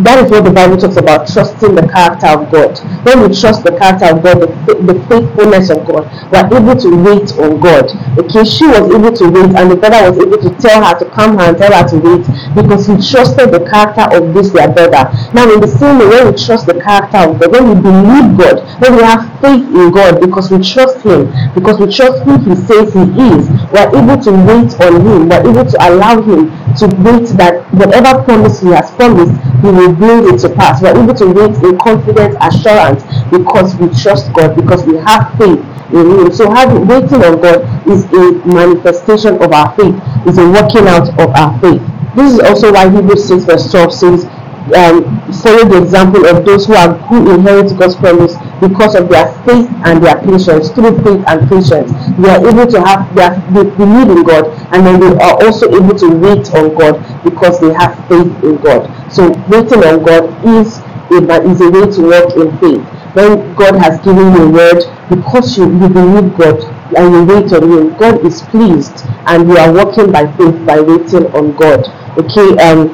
that 0.05 0.25
is 0.25 0.31
what 0.31 0.45
the 0.45 0.53
Bible 0.53 0.77
talks 0.77 0.97
about 0.97 1.25
trusting 1.29 1.75
the 1.75 1.87
character 1.89 2.29
of 2.29 2.51
God. 2.53 2.77
When 3.09 3.25
we 3.25 3.33
trust 3.33 3.65
the 3.65 3.73
character 3.73 4.13
of 4.13 4.23
God, 4.23 4.45
the, 4.45 4.49
the 4.85 4.97
faithfulness 5.09 5.71
of 5.71 5.87
God, 5.89 6.05
we 6.29 6.37
are 6.37 6.49
able 6.53 6.77
to 6.77 6.91
wait 7.01 7.33
on 7.41 7.61
God. 7.61 7.89
Okay, 8.21 8.45
she 8.45 8.69
was 8.69 8.85
able 8.93 9.13
to 9.15 9.25
wait, 9.33 9.57
and 9.57 9.71
the 9.73 9.77
brother 9.77 10.11
was 10.11 10.21
able 10.21 10.37
to 10.37 10.51
tell 10.61 10.85
her 10.85 10.93
to 10.99 11.07
come 11.17 11.39
her 11.39 11.49
and 11.49 11.57
tell 11.57 11.73
her 11.73 11.87
to 11.89 11.97
wait 11.97 12.25
because 12.53 12.85
he 12.85 12.95
trusted 13.01 13.53
the 13.53 13.65
character 13.65 14.05
of 14.13 14.35
this 14.35 14.51
their 14.53 14.69
brother. 14.69 15.09
Now, 15.33 15.49
in 15.49 15.61
the 15.61 15.69
same 15.69 15.99
way, 15.99 16.09
when 16.09 16.33
we 16.33 16.35
trust 16.37 16.67
the 16.67 16.77
character 16.77 17.25
of 17.25 17.41
God, 17.41 17.53
when 17.53 17.65
we 17.69 17.75
believe 17.81 18.29
God, 18.37 18.57
when 18.81 18.97
we 18.97 19.03
have 19.03 19.25
faith 19.41 19.65
in 19.65 19.91
God 19.93 20.21
because 20.21 20.51
we 20.51 20.61
trust 20.61 21.01
Him, 21.05 21.33
because 21.55 21.79
we 21.81 21.89
trust 21.93 22.23
who 22.25 22.37
He 22.45 22.57
says 22.57 22.93
He 22.93 23.05
is, 23.33 23.49
we 23.73 23.77
are 23.81 23.89
able 23.93 24.19
to 24.21 24.33
wait 24.45 24.73
on 24.85 25.01
Him, 25.05 25.29
we 25.29 25.35
are 25.37 25.45
able 25.45 25.65
to 25.65 25.77
allow 25.81 26.21
Him 26.21 26.53
to 26.79 26.87
wait 27.03 27.29
that 27.37 27.65
whatever 27.75 28.23
promise 28.25 28.61
He 28.61 28.69
has 28.71 28.91
promised, 28.93 29.33
He 29.63 29.69
will 29.69 29.95
bring 29.95 30.33
it 30.33 30.39
to 30.41 30.49
pass. 30.55 30.83
We 30.83 30.89
are 30.89 30.97
able 30.97 31.15
to 31.15 31.27
wait 31.27 31.55
in 31.63 31.79
confident 31.79 32.37
assurance 32.41 33.03
because 33.31 33.75
we 33.77 33.89
trust 34.01 34.33
God, 34.33 34.57
because 34.57 34.85
we 34.85 34.97
have 34.97 35.33
faith 35.39 35.61
in 35.93 36.05
Him. 36.19 36.33
So 36.33 36.51
having 36.51 36.87
waiting 36.87 37.23
on 37.25 37.41
God 37.41 37.65
is 37.89 38.05
a 38.13 38.47
manifestation 38.47 39.41
of 39.43 39.53
our 39.53 39.75
faith, 39.77 39.95
is 40.27 40.39
a 40.39 40.47
working 40.51 40.87
out 40.87 41.09
of 41.21 41.31
our 41.35 41.53
faith. 41.61 41.83
This 42.17 42.33
is 42.35 42.41
also 42.41 42.73
why 42.73 42.89
Hebrews 42.89 43.29
6 43.29 43.45
verse 43.45 43.71
12 43.71 43.93
says, 43.93 44.25
um, 44.75 45.05
follow 45.43 45.63
the 45.69 45.79
example 45.83 46.27
of 46.27 46.45
those 46.45 46.67
who 46.67 46.75
are 46.75 46.95
who 47.07 47.31
inherit 47.35 47.71
God's 47.79 47.95
promise 47.95 48.35
because 48.59 48.95
of 48.95 49.09
their 49.09 49.31
faith 49.45 49.71
and 49.87 50.03
their 50.03 50.19
patience. 50.27 50.71
Through 50.71 50.99
faith 51.07 51.23
and 51.29 51.47
patience, 51.49 51.93
they 52.19 52.31
are 52.31 52.43
able 52.43 52.67
to 52.67 52.81
have 52.83 53.07
their 53.15 53.31
they 53.55 53.63
believe 53.77 54.11
in 54.11 54.25
God, 54.25 54.51
and 54.75 54.87
then 54.87 54.99
they 54.99 55.15
are 55.23 55.39
also 55.39 55.71
able 55.71 55.95
to 55.95 56.09
wait 56.19 56.51
on 56.55 56.75
God 56.75 56.99
because 57.23 57.61
they 57.61 57.73
have 57.75 57.95
faith 58.09 58.33
in 58.43 58.57
God. 58.59 58.91
So 59.13 59.31
waiting 59.47 59.85
on 59.87 60.03
God 60.03 60.27
is 60.45 60.79
a, 61.15 61.43
is 61.47 61.61
a 61.61 61.71
way 61.71 61.87
to 61.87 62.01
walk 62.03 62.35
in 62.35 62.51
faith. 62.59 62.83
When 63.15 63.55
God 63.55 63.77
has 63.77 64.01
given 64.05 64.33
you 64.35 64.43
a 64.45 64.51
word, 64.51 64.83
because 65.09 65.57
you, 65.57 65.65
you 65.65 65.89
believe 65.89 66.37
God 66.37 66.59
and 66.97 67.13
you 67.15 67.25
wait 67.25 67.53
on 67.53 67.71
Him, 67.71 67.97
God 67.97 68.25
is 68.27 68.43
pleased, 68.43 69.07
and 69.27 69.49
you 69.49 69.57
are 69.57 69.73
walking 69.73 70.11
by 70.11 70.27
faith 70.37 70.59
by 70.67 70.81
waiting 70.81 71.27
on 71.35 71.55
God. 71.57 71.87
Okay, 72.19 72.57
um, 72.63 72.91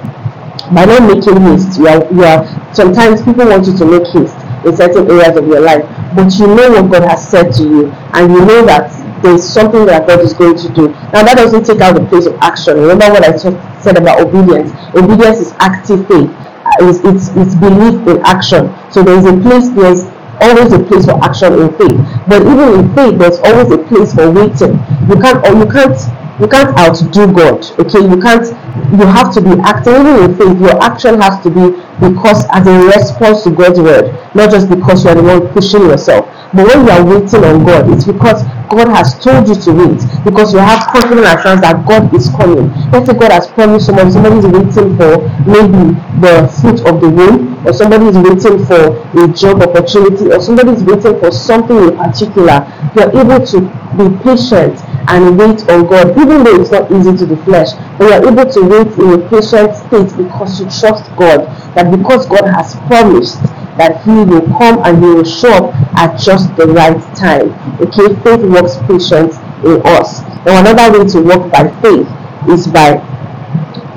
by 0.75 0.85
not 0.85 1.03
making 1.05 1.41
haste, 1.43 1.79
you 1.79 1.87
are, 1.87 2.01
you 2.13 2.25
are 2.25 2.45
sometimes 2.75 3.23
people 3.23 3.47
want 3.47 3.67
you 3.67 3.77
to 3.77 3.85
make 3.85 4.07
haste 4.09 4.37
in 4.65 4.77
certain 4.77 5.11
areas 5.11 5.37
of 5.37 5.47
your 5.47 5.61
life, 5.61 5.85
but 6.15 6.33
you 6.39 6.47
know 6.47 6.71
what 6.71 6.91
God 6.91 7.03
has 7.09 7.29
said 7.29 7.53
to 7.55 7.63
you, 7.63 7.91
and 8.15 8.33
you 8.33 8.41
know 8.45 8.65
that 8.67 8.91
there's 9.23 9.45
something 9.45 9.87
that 9.87 10.07
God 10.07 10.21
is 10.21 10.33
going 10.35 10.57
to 10.57 10.69
do. 10.75 10.89
Now 11.15 11.23
that 11.23 11.37
doesn't 11.37 11.65
take 11.65 11.81
out 11.81 11.95
the 11.95 12.05
place 12.07 12.27
of 12.27 12.35
action. 12.43 12.75
Remember 12.79 13.11
what 13.11 13.25
I 13.25 13.37
said 13.37 13.97
about 13.97 14.21
obedience. 14.21 14.73
Obedience 14.95 15.39
is 15.39 15.53
active 15.59 16.07
faith. 16.09 16.31
Uh, 16.31 16.89
it's, 16.91 16.99
it's, 17.07 17.29
it's 17.39 17.55
belief 17.55 18.03
in 18.07 18.19
action. 18.27 18.73
So 18.91 19.03
there's 19.03 19.27
a 19.27 19.35
place, 19.39 19.71
there's 19.71 20.11
always 20.43 20.73
a 20.73 20.83
place 20.83 21.07
for 21.07 21.19
action 21.23 21.55
in 21.55 21.71
faith. 21.79 21.99
But 22.27 22.43
even 22.43 22.83
in 22.83 22.85
faith, 22.95 23.15
there's 23.19 23.39
always 23.47 23.71
a 23.71 23.79
place 23.87 24.15
for 24.15 24.31
waiting. 24.31 24.75
You 25.07 25.17
can't 25.23 25.39
or 25.47 25.55
you 25.55 25.67
can't 25.71 25.95
you 26.43 26.49
can't 26.49 26.77
outdo 26.77 27.33
God. 27.33 27.63
Okay, 27.79 28.03
you 28.03 28.19
can't 28.21 28.45
you 28.91 29.07
have 29.07 29.33
to 29.35 29.41
be 29.41 29.55
acting 29.63 29.95
even 29.95 30.31
in 30.31 30.35
faith, 30.35 30.59
your 30.59 30.83
action 30.83 31.21
has 31.21 31.41
to 31.45 31.51
be 31.51 31.71
because 32.03 32.45
as 32.51 32.67
a 32.67 32.75
response 32.91 33.45
to 33.45 33.51
God's 33.51 33.79
word, 33.79 34.11
not 34.35 34.51
just 34.51 34.69
because 34.69 35.05
you 35.05 35.11
are 35.11 35.15
the 35.15 35.23
one 35.23 35.47
pushing 35.55 35.83
yourself. 35.83 36.27
But 36.53 36.67
when 36.67 36.85
you 36.85 36.91
are 36.91 37.05
waiting 37.05 37.45
on 37.45 37.65
God, 37.65 37.89
it's 37.95 38.05
because 38.05 38.43
God 38.73 38.89
has 38.89 39.13
told 39.21 39.45
you 39.49 39.55
to 39.55 39.71
wait, 39.77 40.01
because 40.25 40.57
you 40.57 40.59
have 40.59 40.89
confidence 40.89 41.29
assurance 41.29 41.61
that 41.61 41.85
God 41.85 42.09
is 42.17 42.33
coming. 42.33 42.73
Let's 42.89 43.05
say 43.05 43.13
God 43.13 43.33
has 43.33 43.47
promised 43.47 43.85
someone, 43.85 44.11
somebody 44.11 44.41
is 44.41 44.49
waiting 44.49 44.97
for 44.97 45.21
maybe 45.45 45.93
the 46.25 46.49
fruit 46.57 46.81
of 46.89 47.05
the 47.05 47.11
womb, 47.13 47.53
or 47.69 47.77
somebody 47.77 48.09
is 48.09 48.17
waiting 48.17 48.65
for 48.65 48.97
a 48.97 49.29
job 49.37 49.61
opportunity, 49.61 50.33
or 50.33 50.41
somebody 50.41 50.73
is 50.73 50.83
waiting 50.89 51.21
for 51.21 51.31
something 51.31 51.77
in 51.77 51.93
particular. 52.01 52.65
You 52.97 53.05
are 53.05 53.13
able 53.13 53.45
to 53.45 53.59
be 54.01 54.09
patient 54.25 54.81
and 55.13 55.37
wait 55.37 55.69
on 55.69 55.85
God, 55.85 56.17
even 56.17 56.41
though 56.41 56.57
it's 56.57 56.73
not 56.73 56.89
easy 56.89 57.13
to 57.13 57.27
the 57.27 57.37
flesh. 57.45 57.77
But 58.01 58.09
you 58.09 58.13
are 58.17 58.25
able 58.25 58.49
to 58.49 58.61
wait 58.65 58.89
in 58.97 59.21
a 59.21 59.29
patient 59.29 59.77
state 59.77 60.09
because 60.17 60.61
you 60.61 60.67
trust 60.73 61.05
God, 61.21 61.45
that 61.77 61.93
because 61.93 62.25
God 62.25 62.49
has 62.49 62.73
promised 62.89 63.37
that 63.77 64.05
he 64.05 64.13
will 64.13 64.45
come 64.59 64.85
and 64.85 65.03
he 65.03 65.09
will 65.09 65.25
show 65.25 65.49
up 65.49 65.75
at 65.97 66.21
just 66.21 66.55
the 66.57 66.67
right 66.67 67.01
time. 67.17 67.49
Okay, 67.81 68.15
faith 68.21 68.45
works 68.63 68.77
patience 68.87 69.37
in 69.65 69.81
us. 69.85 70.23
Now 70.47 70.61
another 70.61 70.99
way 70.99 71.09
to 71.09 71.21
walk 71.23 71.51
by 71.51 71.69
faith 71.83 72.07
is 72.49 72.67
by 72.67 72.99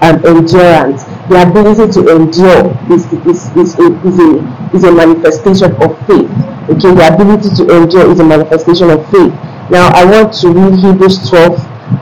um, 0.02 0.24
endurance. 0.26 1.04
The 1.30 1.42
ability 1.42 1.92
to 1.94 2.16
endure 2.16 2.70
is, 2.94 3.06
is, 3.26 3.50
is, 3.58 3.80
a, 3.80 3.88
is, 4.06 4.20
a, 4.20 4.76
is 4.76 4.84
a 4.84 4.92
manifestation 4.92 5.72
of 5.82 5.98
faith. 6.06 6.30
Okay, 6.70 6.94
the 6.94 7.10
ability 7.14 7.50
to 7.56 7.82
endure 7.82 8.12
is 8.12 8.20
a 8.20 8.24
manifestation 8.24 8.90
of 8.90 9.04
faith. 9.10 9.34
Now 9.70 9.90
I 9.94 10.06
want 10.06 10.34
to 10.42 10.50
read 10.50 10.80
Hebrews 10.80 11.30
12 11.30 11.58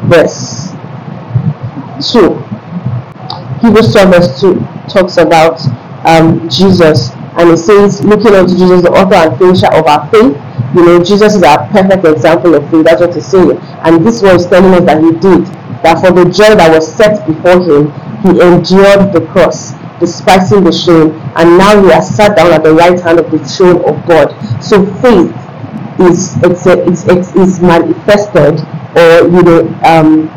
verse 0.10 0.71
2. 2.12 2.36
Hebrews 3.62 3.93
12 3.93 4.10
verse 4.12 4.41
2 4.41 4.56
talks 4.89 5.17
about 5.17 5.62
um, 6.06 6.49
Jesus 6.49 7.12
and 7.36 7.49
it 7.49 7.58
says, 7.58 8.04
looking 8.04 8.36
unto 8.36 8.54
Jesus, 8.56 8.84
the 8.84 8.91
author 8.91 9.15
and 9.15 9.38
finisher 9.39 9.65
of 9.73 9.88
our 9.88 10.06
faith. 10.12 10.38
You 10.76 10.86
know, 10.86 11.04
Jesus 11.04 11.36
is 11.36 11.44
our 11.44 11.68
perfect 11.70 12.06
example 12.06 12.56
of 12.56 12.70
faith. 12.72 12.86
That's 12.86 13.02
what 13.02 13.14
he's 13.14 13.28
saying. 13.28 13.58
And 13.86 14.06
this 14.06 14.22
was 14.22 14.48
telling 14.48 14.74
us 14.74 14.86
that 14.86 15.02
he 15.04 15.12
did. 15.12 15.46
That 15.84 16.00
for 16.02 16.12
the 16.12 16.26
joy 16.26 16.56
that 16.56 16.74
was 16.74 16.88
set 16.92 17.28
before 17.28 17.60
him, 17.62 17.92
he 18.24 18.30
endured 18.42 19.12
the 19.14 19.28
cross, 19.32 19.74
despising 20.00 20.64
the 20.64 20.72
shame, 20.72 21.12
and 21.36 21.58
now 21.58 21.82
he 21.84 21.90
has 21.90 22.16
sat 22.16 22.38
down 22.38 22.52
at 22.54 22.64
the 22.64 22.74
right 22.74 23.00
hand 23.00 23.20
of 23.20 23.30
the 23.30 23.40
throne 23.40 23.84
of 23.84 24.00
God. 24.08 24.32
So 24.64 24.86
faith 25.04 25.30
is 26.00 26.36
is, 26.42 27.06
is, 27.08 27.36
is 27.36 27.62
manifested 27.62 28.60
or 28.96 29.28
you 29.30 29.44
know 29.44 29.68
um, 29.86 30.30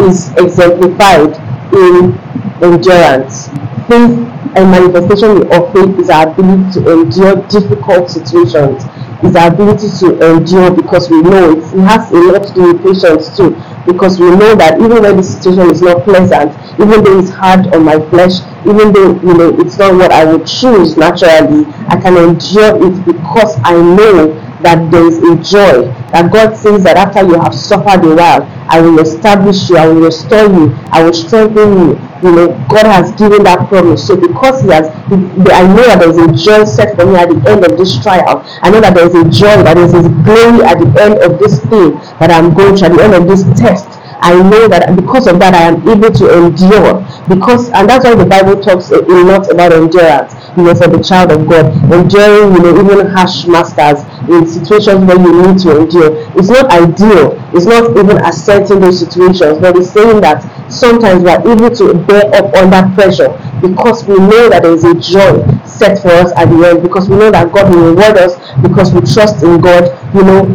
is 0.00 0.30
exemplified 0.36 1.38
in 1.72 2.18
endurance. 2.62 3.48
Faith 3.88 4.18
and 4.56 4.70
manifestation 4.70 5.50
of 5.52 5.72
faith 5.72 5.98
is 5.98 6.10
our 6.10 6.28
ability 6.28 6.80
to 6.80 6.92
endure 6.92 7.36
difficult 7.48 8.10
situations. 8.10 8.84
Is 9.24 9.34
our 9.36 9.48
ability 9.52 9.88
to 10.00 10.36
endure 10.36 10.70
because 10.74 11.08
we 11.08 11.22
know 11.22 11.52
it. 11.52 11.58
It 11.58 11.80
has 11.88 12.12
a 12.12 12.16
lot 12.16 12.46
to 12.46 12.52
do 12.52 12.72
with 12.74 12.82
patience 12.84 13.34
too. 13.34 13.56
Because 13.86 14.20
we 14.20 14.28
know 14.30 14.54
that 14.54 14.78
even 14.78 15.00
when 15.02 15.16
the 15.16 15.22
situation 15.22 15.70
is 15.70 15.80
not 15.80 16.04
pleasant, 16.04 16.52
even 16.78 17.02
though 17.02 17.18
it's 17.18 17.30
hard 17.30 17.72
on 17.74 17.84
my 17.84 17.98
flesh, 18.10 18.40
even 18.68 18.92
though 18.92 19.16
you 19.24 19.34
know 19.34 19.48
it's 19.60 19.78
not 19.78 19.94
what 19.94 20.12
I 20.12 20.24
would 20.24 20.46
choose 20.46 20.96
naturally, 20.98 21.64
I 21.88 21.96
can 22.00 22.16
endure 22.16 22.76
it 22.84 23.04
because 23.06 23.56
I 23.64 23.72
know 23.72 24.36
that 24.64 24.90
there 24.90 25.06
is 25.06 25.18
a 25.20 25.36
joy. 25.44 25.86
That 26.10 26.32
God 26.32 26.56
says 26.56 26.82
that 26.84 26.96
after 26.96 27.22
you 27.22 27.38
have 27.38 27.54
suffered 27.54 28.00
a 28.04 28.16
while, 28.16 28.42
I 28.66 28.80
will 28.80 28.98
establish 28.98 29.68
you, 29.68 29.76
I 29.76 29.86
will 29.86 30.08
restore 30.08 30.48
you, 30.48 30.72
I 30.90 31.04
will 31.04 31.12
strengthen 31.12 31.70
you. 31.78 31.88
You 32.24 32.32
know, 32.32 32.46
God 32.72 32.88
has 32.88 33.12
given 33.12 33.44
that 33.44 33.68
promise. 33.68 34.06
So 34.06 34.16
because 34.16 34.64
He 34.64 34.72
has, 34.72 34.88
I 34.88 35.62
know 35.68 35.84
that 35.84 36.00
there 36.00 36.10
is 36.10 36.16
a 36.16 36.32
joy 36.32 36.64
set 36.64 36.96
for 36.96 37.04
me 37.04 37.16
at 37.20 37.28
the 37.28 37.38
end 37.44 37.64
of 37.64 37.76
this 37.76 38.00
trial. 38.02 38.40
I 38.64 38.70
know 38.70 38.80
that 38.80 38.96
there 38.96 39.06
is 39.06 39.14
a 39.14 39.24
joy, 39.28 39.62
that 39.62 39.76
there 39.76 39.84
is 39.84 39.92
a 39.92 40.02
glory 40.24 40.64
at 40.64 40.80
the 40.80 40.88
end 40.96 41.20
of 41.20 41.38
this 41.38 41.60
thing 41.68 42.00
that 42.18 42.32
I'm 42.32 42.54
going 42.54 42.76
through, 42.76 42.88
at 42.88 42.96
the 42.96 43.04
end 43.04 43.14
of 43.14 43.28
this 43.28 43.44
test. 43.60 44.00
I 44.24 44.40
know 44.40 44.68
that 44.68 44.96
because 44.96 45.26
of 45.26 45.38
that 45.40 45.52
I 45.52 45.68
am 45.68 45.84
able 45.86 46.08
to 46.08 46.24
endure. 46.32 47.04
Because 47.28 47.68
and 47.76 47.84
that's 47.84 48.06
why 48.08 48.14
the 48.14 48.24
Bible 48.24 48.56
talks 48.62 48.88
a 48.90 49.04
lot 49.04 49.50
about 49.52 49.72
endurance 49.76 50.32
you 50.56 50.62
know, 50.62 50.74
for 50.74 50.88
the 50.88 51.02
child 51.02 51.32
of 51.32 51.48
God, 51.48 51.66
enduring, 51.90 52.54
you 52.54 52.62
know, 52.62 52.72
even 52.78 53.06
harsh 53.06 53.46
masters 53.46 54.06
in 54.30 54.46
situations 54.46 55.04
where 55.04 55.18
you 55.18 55.32
need 55.42 55.58
to 55.58 55.82
endure. 55.82 56.14
It's 56.38 56.48
not 56.48 56.70
ideal. 56.70 57.34
It's 57.52 57.66
not 57.66 57.90
even 57.96 58.18
accepting 58.22 58.80
those 58.80 59.00
situations, 59.00 59.58
but 59.58 59.76
it's 59.76 59.90
saying 59.90 60.20
that 60.22 60.42
sometimes 60.70 61.22
we 61.22 61.30
are 61.30 61.42
able 61.42 61.74
to 61.74 61.94
bear 62.06 62.30
up 62.34 62.54
under 62.54 62.86
pressure 62.94 63.30
because 63.60 64.04
we 64.06 64.16
know 64.16 64.48
that 64.48 64.62
there 64.62 64.72
is 64.72 64.84
a 64.84 64.94
joy 64.94 65.42
set 65.66 65.98
for 65.98 66.08
us 66.08 66.32
at 66.36 66.46
the 66.46 66.58
end, 66.66 66.82
because 66.82 67.08
we 67.08 67.16
know 67.16 67.30
that 67.30 67.52
God 67.52 67.74
will 67.74 67.90
reward 67.90 68.16
us 68.16 68.38
because 68.62 68.92
we 68.94 69.00
trust 69.00 69.42
in 69.42 69.60
God, 69.60 69.90
you 70.14 70.22
know, 70.22 70.46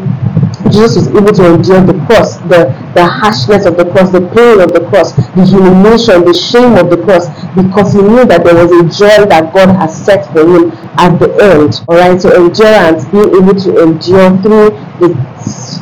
Jesus 0.68 1.08
was 1.08 1.16
able 1.16 1.34
to 1.34 1.56
endure 1.56 1.82
the 1.82 1.98
cross, 2.06 2.38
the, 2.52 2.68
the 2.94 3.06
harshness 3.06 3.66
of 3.66 3.78
the 3.78 3.86
cross, 3.92 4.12
the 4.12 4.22
pain 4.36 4.60
of 4.60 4.74
the 4.74 4.84
cross, 4.90 5.14
the 5.16 5.46
humiliation, 5.48 6.26
the 6.26 6.34
shame 6.36 6.76
of 6.76 6.90
the 6.90 7.00
cross, 7.00 7.32
because 7.56 7.94
he 7.94 8.02
knew 8.02 8.26
that 8.26 8.44
there 8.44 8.56
was 8.56 8.68
a 8.68 8.84
joy 8.92 9.26
that 9.26 9.54
God 9.54 9.70
has 9.80 9.96
set 9.96 10.28
for 10.34 10.44
him 10.44 10.72
at 11.00 11.18
the 11.18 11.32
end. 11.40 11.80
Alright, 11.88 12.22
so 12.22 12.30
endurance, 12.30 13.06
being 13.08 13.32
able 13.32 13.56
to 13.56 13.70
endure 13.84 14.36
through 14.44 14.70
the 15.00 15.16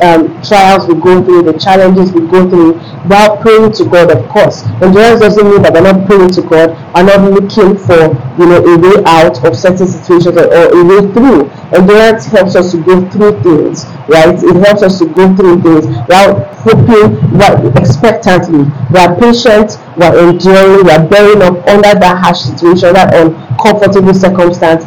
um, 0.02 0.42
trials 0.44 0.88
we 0.88 0.96
go 0.96 1.24
through, 1.24 1.44
the 1.44 1.58
challenges 1.58 2.12
we 2.12 2.22
go 2.28 2.50
through, 2.50 2.74
while 3.10 3.38
praying 3.38 3.72
to 3.74 3.86
God, 3.86 4.12
of 4.12 4.28
course. 4.30 4.64
Endurance 4.82 5.22
doesn't 5.22 5.48
mean 5.48 5.62
that 5.62 5.74
we're 5.74 5.82
not 5.82 6.06
praying 6.06 6.30
to 6.32 6.42
God, 6.42 6.76
we're 6.94 7.04
not 7.04 7.22
looking 7.32 7.78
for, 7.78 8.14
you 8.38 8.46
know, 8.46 8.62
a 8.62 8.78
way 8.78 9.04
out 9.06 9.44
of 9.46 9.56
certain 9.56 9.88
situations 9.88 10.38
or, 10.38 10.46
or 10.46 10.66
a 10.76 10.84
way 10.84 11.02
through. 11.14 11.50
Endurance 11.74 12.26
helps 12.26 12.56
us 12.56 12.72
to 12.72 12.82
go 12.84 13.02
through 13.10 13.42
things, 13.42 13.86
right? 14.08 14.36
It 14.38 14.56
helps 14.66 14.84
us 14.84 15.00
to 15.00 15.06
go 15.08 15.36
through 15.36 15.62
things 15.62 15.86
while 16.08 16.44
hoping, 16.62 17.18
while 17.38 17.58
expectantly. 17.78 18.66
We 18.92 19.00
are 19.00 19.16
patient, 19.18 19.78
we 19.98 20.06
are 20.06 20.30
enduring, 20.30 20.86
we 20.86 20.92
are 20.92 21.06
bearing 21.08 21.42
up 21.42 21.66
under 21.68 21.98
that 21.98 22.18
harsh 22.22 22.42
situation, 22.46 22.94
that 22.94 23.14
uncomfortable 23.18 24.14
circumstance, 24.14 24.86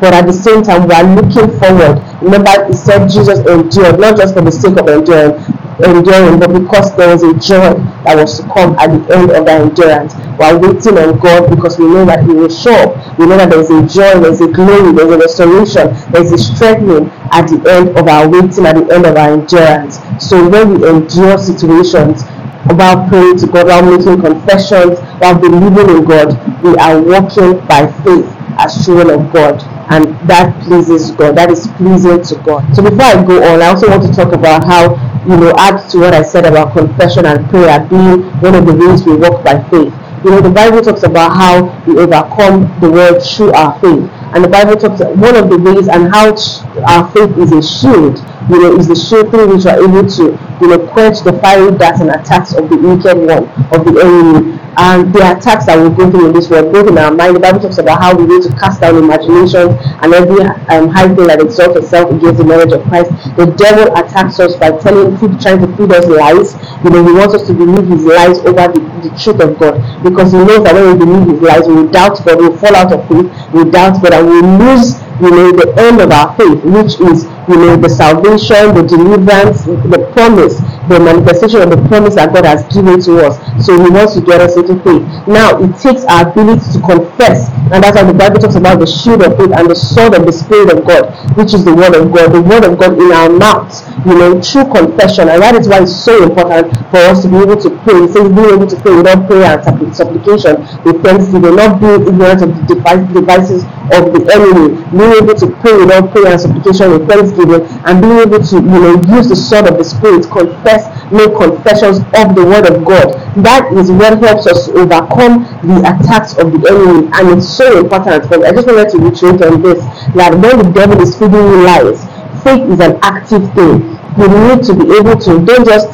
but 0.00 0.14
at 0.14 0.24
the 0.26 0.32
same 0.32 0.62
time 0.62 0.88
we 0.88 0.94
are 0.94 1.04
looking 1.04 1.52
forward. 1.60 2.00
Remember, 2.24 2.66
he 2.66 2.72
said 2.72 3.08
Jesus 3.08 3.40
endured, 3.44 4.00
not 4.00 4.16
just 4.16 4.32
for 4.32 4.40
the 4.40 4.50
sake 4.50 4.80
of 4.80 4.88
enduring, 4.88 5.36
enduring, 5.84 6.40
but 6.40 6.56
because 6.56 6.96
there 6.96 7.12
was 7.12 7.20
a 7.22 7.36
joy 7.36 7.76
that 8.08 8.16
was 8.16 8.40
to 8.40 8.48
come 8.48 8.72
at 8.80 8.88
the 8.88 9.00
end 9.12 9.30
of 9.30 9.44
that 9.44 9.60
endurance. 9.60 10.16
We're 10.40 10.56
waiting 10.56 10.96
on 10.96 11.18
God 11.20 11.52
because 11.52 11.78
we 11.78 11.84
know 11.84 12.04
that 12.06 12.24
He 12.24 12.32
will 12.32 12.48
show 12.48 12.72
up. 12.72 13.18
We 13.18 13.26
know 13.26 13.36
that 13.36 13.50
there's 13.52 13.68
a 13.68 13.84
joy, 13.84 14.20
there's 14.20 14.40
a 14.40 14.48
glory, 14.48 14.92
there's 14.96 15.12
a 15.12 15.18
restoration, 15.20 15.92
there's 16.12 16.32
a 16.32 16.38
strengthening 16.40 17.12
at 17.32 17.48
the 17.52 17.60
end 17.68 17.92
of 17.96 18.08
our 18.08 18.24
waiting, 18.28 18.64
at 18.64 18.76
the 18.76 18.88
end 18.88 19.04
of 19.04 19.16
our 19.16 19.36
endurance. 19.36 20.00
So 20.16 20.40
when 20.48 20.80
we 20.80 20.88
endure 20.88 21.36
situations, 21.36 22.24
while 22.74 23.08
praying 23.08 23.38
to 23.38 23.46
God, 23.46 23.66
while 23.68 23.82
making 23.82 24.20
confessions, 24.20 24.98
while 25.20 25.38
believing 25.38 25.96
in 25.96 26.04
God, 26.04 26.34
we 26.62 26.74
are 26.76 27.00
walking 27.00 27.58
by 27.66 27.86
faith 28.02 28.26
as 28.58 28.84
children 28.84 29.10
of 29.10 29.32
God 29.32 29.62
and 29.90 30.18
that 30.28 30.50
pleases 30.64 31.10
God. 31.12 31.36
That 31.36 31.50
is 31.50 31.66
pleasing 31.78 32.22
to 32.22 32.34
God. 32.42 32.66
So 32.74 32.82
before 32.82 33.06
I 33.06 33.22
go 33.24 33.42
on, 33.42 33.62
I 33.62 33.66
also 33.66 33.88
want 33.88 34.02
to 34.02 34.12
talk 34.12 34.32
about 34.32 34.64
how 34.64 34.98
you 35.26 35.36
know 35.36 35.52
add 35.58 35.88
to 35.90 35.98
what 35.98 36.14
I 36.14 36.22
said 36.22 36.46
about 36.46 36.72
confession 36.72 37.26
and 37.26 37.48
prayer 37.50 37.78
being 37.86 38.22
one 38.42 38.54
of 38.54 38.66
the 38.66 38.74
ways 38.74 39.04
we 39.04 39.14
walk 39.16 39.44
by 39.44 39.62
faith. 39.70 39.94
You 40.24 40.30
know, 40.30 40.40
the 40.40 40.50
Bible 40.50 40.82
talks 40.82 41.04
about 41.04 41.36
how 41.36 41.70
we 41.86 41.98
overcome 41.98 42.66
the 42.80 42.90
world 42.90 43.22
through 43.22 43.52
our 43.52 43.78
faith. 43.78 44.10
And 44.34 44.42
the 44.42 44.48
Bible 44.48 44.74
talks 44.74 44.98
one 45.00 45.36
of 45.36 45.48
the 45.48 45.58
ways 45.58 45.86
and 45.88 46.10
how 46.10 46.34
our 46.82 47.06
faith 47.12 47.36
is 47.38 47.52
a 47.52 47.62
shield, 47.62 48.18
you 48.48 48.58
know, 48.60 48.76
is 48.78 48.88
the 48.88 48.94
shield 48.94 49.30
thing 49.30 49.48
which 49.50 49.66
are 49.66 49.78
able 49.82 50.06
to, 50.06 50.24
you 50.60 50.68
know, 50.68 50.78
quench 50.92 51.20
the 51.20 51.32
fiery 51.40 51.76
darts 51.76 52.00
and 52.00 52.10
attacks 52.10 52.54
of 52.54 52.68
the 52.70 52.76
wicked 52.76 53.18
one, 53.18 53.44
of 53.74 53.84
the 53.84 53.94
enemy 54.00 54.56
and 54.76 55.08
the 55.12 55.24
attacks 55.24 55.64
that 55.66 55.80
we 55.80 55.88
go 55.96 56.10
through 56.10 56.28
in 56.28 56.32
this 56.36 56.50
world, 56.50 56.72
both 56.72 56.86
in 56.88 56.98
our 56.98 57.10
mind. 57.10 57.34
The 57.36 57.40
Bible 57.40 57.60
talks 57.60 57.78
about 57.78 57.96
how 58.00 58.14
we 58.14 58.28
need 58.28 58.44
to 58.44 58.52
cast 58.60 58.80
down 58.84 58.96
imaginations 58.96 59.72
and 60.04 60.12
every 60.12 60.44
um, 60.68 60.92
high 60.92 61.08
thing 61.08 61.26
that 61.32 61.40
exalts 61.40 61.80
itself 61.80 62.12
against 62.12 62.38
the 62.38 62.44
knowledge 62.44 62.72
of 62.72 62.84
Christ. 62.84 63.08
The 63.40 63.48
devil 63.56 63.88
attacks 63.96 64.36
us 64.38 64.54
by 64.56 64.76
telling, 64.76 65.16
trying 65.40 65.64
to 65.64 65.68
feed 65.80 65.92
us 65.96 66.04
lies. 66.04 66.52
You 66.84 66.92
know, 66.92 67.00
he 67.08 67.12
wants 67.16 67.32
us 67.34 67.46
to 67.48 67.54
believe 67.56 67.88
his 67.88 68.04
lies 68.04 68.38
over 68.44 68.68
the, 68.68 68.80
the 69.00 69.10
truth 69.16 69.40
of 69.40 69.56
God 69.56 69.80
because 70.04 70.32
he 70.32 70.38
knows 70.44 70.60
that 70.68 70.76
when 70.76 70.92
we 70.92 71.04
believe 71.04 71.24
his 71.24 71.40
lies, 71.40 71.64
we 71.66 71.74
will 71.74 71.88
doubt 71.88 72.20
God, 72.20 72.36
we 72.36 72.48
will 72.52 72.58
fall 72.60 72.76
out 72.76 72.92
of 72.92 73.00
faith, 73.08 73.26
we 73.56 73.64
will 73.64 73.70
doubt 73.72 73.96
God, 74.04 74.12
and 74.12 74.28
we 74.28 74.44
will 74.44 74.60
lose 74.60 75.00
you 75.24 75.32
know, 75.32 75.52
the 75.56 75.72
end 75.80 76.00
of 76.04 76.12
our 76.12 76.36
faith, 76.36 76.60
which 76.64 77.00
is, 77.00 77.24
you 77.48 77.56
know, 77.56 77.76
the 77.76 77.88
salvation, 77.88 78.74
the 78.74 78.82
deliverance, 78.82 79.64
the 79.64 80.10
promise, 80.12 80.58
the 80.90 80.98
manifestation 80.98 81.62
of 81.62 81.70
the 81.70 81.80
promise 81.88 82.14
that 82.14 82.32
God 82.34 82.46
has 82.46 82.62
given 82.74 82.98
to 83.02 83.26
us. 83.26 83.38
So 83.64 83.74
He 83.74 83.90
wants 83.90 84.14
to 84.14 84.20
get 84.20 84.40
us 84.40 84.56
into 84.56 84.78
faith. 84.82 85.02
Now, 85.26 85.58
it 85.58 85.74
takes 85.78 86.06
our 86.06 86.30
ability 86.30 86.66
to 86.74 86.80
confess, 86.82 87.50
and 87.70 87.82
that's 87.82 87.98
why 87.98 88.06
the 88.06 88.14
Bible 88.14 88.38
talks 88.38 88.54
about 88.54 88.78
the 88.78 88.86
shield 88.86 89.22
of 89.22 89.34
faith 89.38 89.50
and 89.54 89.70
the 89.70 89.74
sword 89.74 90.14
of 90.14 90.26
the 90.26 90.34
Spirit 90.34 90.70
of 90.74 90.86
God, 90.86 91.10
which 91.34 91.54
is 91.54 91.64
the 91.64 91.74
Word 91.74 91.94
of 91.94 92.10
God, 92.14 92.30
the 92.30 92.42
Word 92.42 92.62
of 92.66 92.78
God 92.78 92.94
in 92.98 93.10
our 93.10 93.30
mouths, 93.30 93.82
you 94.06 94.14
know, 94.14 94.38
true 94.42 94.66
confession. 94.66 95.26
And 95.30 95.42
that 95.42 95.54
is 95.54 95.66
why 95.66 95.82
it's 95.82 95.94
so 95.94 96.22
important 96.22 96.70
for 96.90 97.02
us 97.06 97.22
to 97.22 97.28
be 97.30 97.38
able 97.42 97.58
to 97.62 97.70
pray. 97.82 98.06
It 98.06 98.14
says 98.14 98.30
being 98.30 98.54
able 98.54 98.66
to 98.66 98.78
pray 98.78 98.94
without 98.94 99.26
prayer 99.26 99.58
and 99.58 99.90
supplication, 99.94 100.62
with 100.86 101.02
thanksgiving, 101.02 101.54
not 101.58 101.78
being 101.82 102.06
ignorant 102.06 102.42
of 102.42 102.50
the 102.54 102.74
devices 102.74 103.66
of 103.90 104.10
the 104.14 104.22
enemy, 104.30 104.78
being 104.94 105.14
able 105.18 105.34
to 105.34 105.46
pray 105.58 105.74
without 105.74 106.10
prayer 106.14 106.34
and 106.34 106.40
supplication 106.40 106.90
with 106.94 107.10
thanksgiving, 107.10 107.35
and 107.44 108.00
being 108.00 108.18
able 108.18 108.40
to, 108.40 108.56
you 108.56 108.80
know, 108.80 108.94
use 109.12 109.28
the 109.28 109.36
sword 109.36 109.68
of 109.68 109.76
the 109.76 109.84
spirit, 109.84 110.24
confess, 110.30 110.88
make 111.12 111.34
confessions 111.36 112.00
of 112.16 112.34
the 112.34 112.44
word 112.44 112.64
of 112.64 112.84
God. 112.84 113.12
That 113.44 113.68
is 113.76 113.90
what 113.92 114.18
helps 114.22 114.46
us 114.46 114.68
overcome 114.70 115.44
the 115.60 115.84
attacks 115.84 116.38
of 116.38 116.52
the 116.52 116.60
enemy, 116.70 117.10
and 117.12 117.36
it's 117.36 117.48
so 117.48 117.80
important. 117.80 118.28
But 118.28 118.44
I 118.44 118.52
just 118.52 118.66
wanted 118.66 118.88
to 118.90 118.98
reiterate 118.98 119.42
on 119.44 119.62
this 119.62 119.80
that 120.16 120.32
when 120.32 120.58
the 120.58 120.70
devil 120.72 121.00
is 121.00 121.12
feeding 121.16 121.44
you 121.44 121.64
lies, 121.64 122.00
faith 122.42 122.64
is 122.70 122.80
an 122.80 122.98
active 123.02 123.44
thing. 123.52 123.96
You 124.16 124.28
need 124.32 124.64
to 124.64 124.72
be 124.72 124.96
able 124.96 125.20
to 125.20 125.44
don't 125.44 125.66
just 125.66 125.92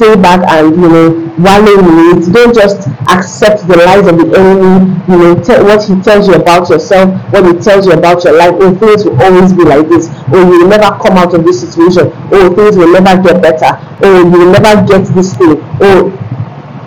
stay 0.00 0.16
back 0.16 0.40
and 0.48 0.72
you 0.80 0.88
know 0.88 1.12
wallow 1.36 1.76
in 1.76 2.16
it. 2.16 2.32
Don't 2.32 2.54
just 2.56 2.88
accept 3.12 3.68
the 3.68 3.76
lies 3.76 4.08
of 4.08 4.16
the 4.16 4.32
enemy. 4.32 4.88
You 5.04 5.16
know 5.20 5.34
what 5.36 5.84
he 5.84 6.00
tells 6.00 6.26
you 6.26 6.40
about 6.40 6.70
yourself, 6.70 7.12
what 7.28 7.44
he 7.44 7.52
tells 7.60 7.84
you 7.84 7.92
about 7.92 8.24
your 8.24 8.32
life. 8.32 8.56
Oh, 8.56 8.72
things 8.80 9.04
will 9.04 9.20
always 9.20 9.52
be 9.52 9.64
like 9.64 9.92
this. 9.92 10.08
Oh, 10.32 10.40
you 10.40 10.64
will 10.64 10.68
never 10.72 10.96
come 10.96 11.20
out 11.20 11.34
of 11.34 11.44
this 11.44 11.60
situation. 11.60 12.08
Oh, 12.32 12.48
things 12.56 12.80
will 12.80 12.88
never 12.88 13.12
get 13.20 13.42
better. 13.44 13.76
Oh, 14.00 14.24
you 14.24 14.40
will 14.40 14.52
never 14.56 14.80
get 14.88 15.04
this 15.12 15.36
thing. 15.36 15.60
Oh, 15.84 16.08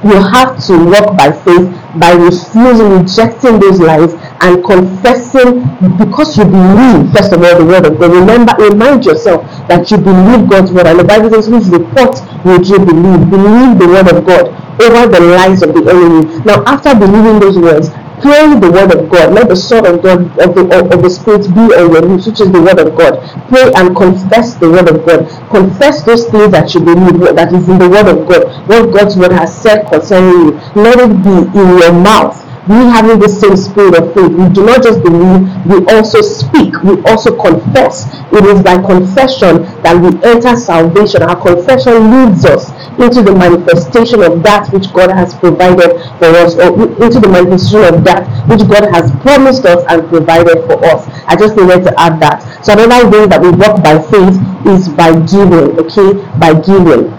you 0.04 0.18
have 0.34 0.58
to 0.66 0.74
walk 0.82 1.16
by 1.16 1.30
faith 1.32 1.70
by 2.02 2.18
refusing, 2.18 2.98
rejecting 2.98 3.60
those 3.60 3.80
lies 3.80 4.18
and 4.44 4.60
confessing 4.64 5.64
because 5.96 6.38
you 6.38 6.44
believe, 6.44 7.08
first 7.16 7.32
of 7.32 7.40
all, 7.42 7.56
the 7.56 7.66
word 7.66 7.86
of 7.88 7.98
God. 7.98 8.12
Remember, 8.12 8.52
remind 8.60 9.06
yourself 9.06 9.48
that 9.72 9.90
you 9.90 9.96
believe 9.98 10.50
God's 10.50 10.72
word. 10.72 10.86
And 10.86 11.00
the 11.00 11.08
Bible 11.08 11.32
says, 11.32 11.48
which 11.48 11.72
report 11.72 12.20
would 12.44 12.68
you 12.68 12.80
believe? 12.80 13.24
Believe 13.32 13.80
the 13.80 13.88
word 13.88 14.12
of 14.12 14.26
God 14.28 14.52
over 14.84 15.08
the 15.08 15.22
lies 15.22 15.64
of 15.64 15.72
the 15.74 15.88
enemy. 15.88 16.28
Now, 16.44 16.60
after 16.68 16.92
believing 16.92 17.40
those 17.40 17.58
words, 17.58 17.88
pray 18.20 18.52
the 18.60 18.68
word 18.68 18.92
of 18.92 19.08
God. 19.08 19.32
Let 19.32 19.48
the 19.48 19.56
sword 19.56 19.86
of 19.88 20.04
God 20.04 20.28
of 20.44 20.56
the 20.56 20.68
of 20.92 21.00
the 21.02 21.10
Spirit 21.10 21.48
be 21.56 21.72
on 21.80 21.92
your 21.96 22.04
lips, 22.04 22.28
which 22.28 22.42
is 22.44 22.52
the 22.52 22.60
word 22.60 22.80
of 22.84 22.98
God. 23.00 23.24
Pray 23.48 23.72
and 23.80 23.96
confess 23.96 24.56
the 24.56 24.68
word 24.70 24.92
of 24.92 25.06
God. 25.08 25.24
Confess 25.56 26.04
those 26.04 26.28
things 26.28 26.52
that 26.52 26.74
you 26.76 26.82
believe 26.84 27.16
that 27.36 27.54
is 27.54 27.70
in 27.70 27.80
the 27.80 27.88
word 27.88 28.12
of 28.12 28.28
God. 28.28 28.44
What 28.68 28.92
God's 28.92 29.16
word 29.16 29.32
has 29.32 29.56
said 29.56 29.88
concerning 29.88 30.52
you. 30.52 30.60
Let 30.76 31.00
it 31.00 31.16
be 31.24 31.48
in 31.56 31.80
your 31.80 31.96
mouth 31.96 32.43
we 32.68 32.80
having 32.88 33.20
the 33.20 33.28
same 33.28 33.58
spirit 33.58 33.92
of 34.00 34.14
faith. 34.16 34.32
We 34.32 34.48
do 34.56 34.64
not 34.64 34.84
just 34.84 35.04
believe, 35.04 35.44
we 35.68 35.84
also 35.92 36.22
speak, 36.24 36.72
we 36.84 36.96
also 37.04 37.36
confess. 37.36 38.08
It 38.32 38.44
is 38.48 38.64
by 38.64 38.80
confession 38.80 39.68
that 39.84 40.00
we 40.00 40.16
enter 40.24 40.56
salvation. 40.56 41.24
Our 41.24 41.36
confession 41.36 42.08
leads 42.08 42.46
us 42.48 42.72
into 43.04 43.20
the 43.20 43.36
manifestation 43.36 44.24
of 44.24 44.40
that 44.48 44.72
which 44.72 44.88
God 44.96 45.12
has 45.12 45.36
provided 45.36 45.92
for 46.24 46.32
us 46.40 46.56
or 46.56 46.72
into 47.04 47.20
the 47.20 47.28
manifestation 47.28 47.84
of 47.84 48.04
that 48.08 48.24
which 48.48 48.64
God 48.64 48.88
has 48.96 49.12
promised 49.20 49.66
us 49.66 49.84
and 49.92 50.08
provided 50.08 50.64
for 50.64 50.80
us. 50.88 51.04
I 51.28 51.36
just 51.36 51.58
needed 51.60 51.84
to 51.84 51.92
add 52.00 52.22
that. 52.24 52.40
So 52.64 52.72
another 52.80 53.10
way 53.12 53.28
that 53.28 53.42
we 53.44 53.52
walk 53.52 53.84
by 53.84 54.00
faith 54.00 54.40
is 54.72 54.88
by 54.88 55.12
giving, 55.28 55.76
okay? 55.84 56.16
By 56.40 56.56
giving. 56.56 57.12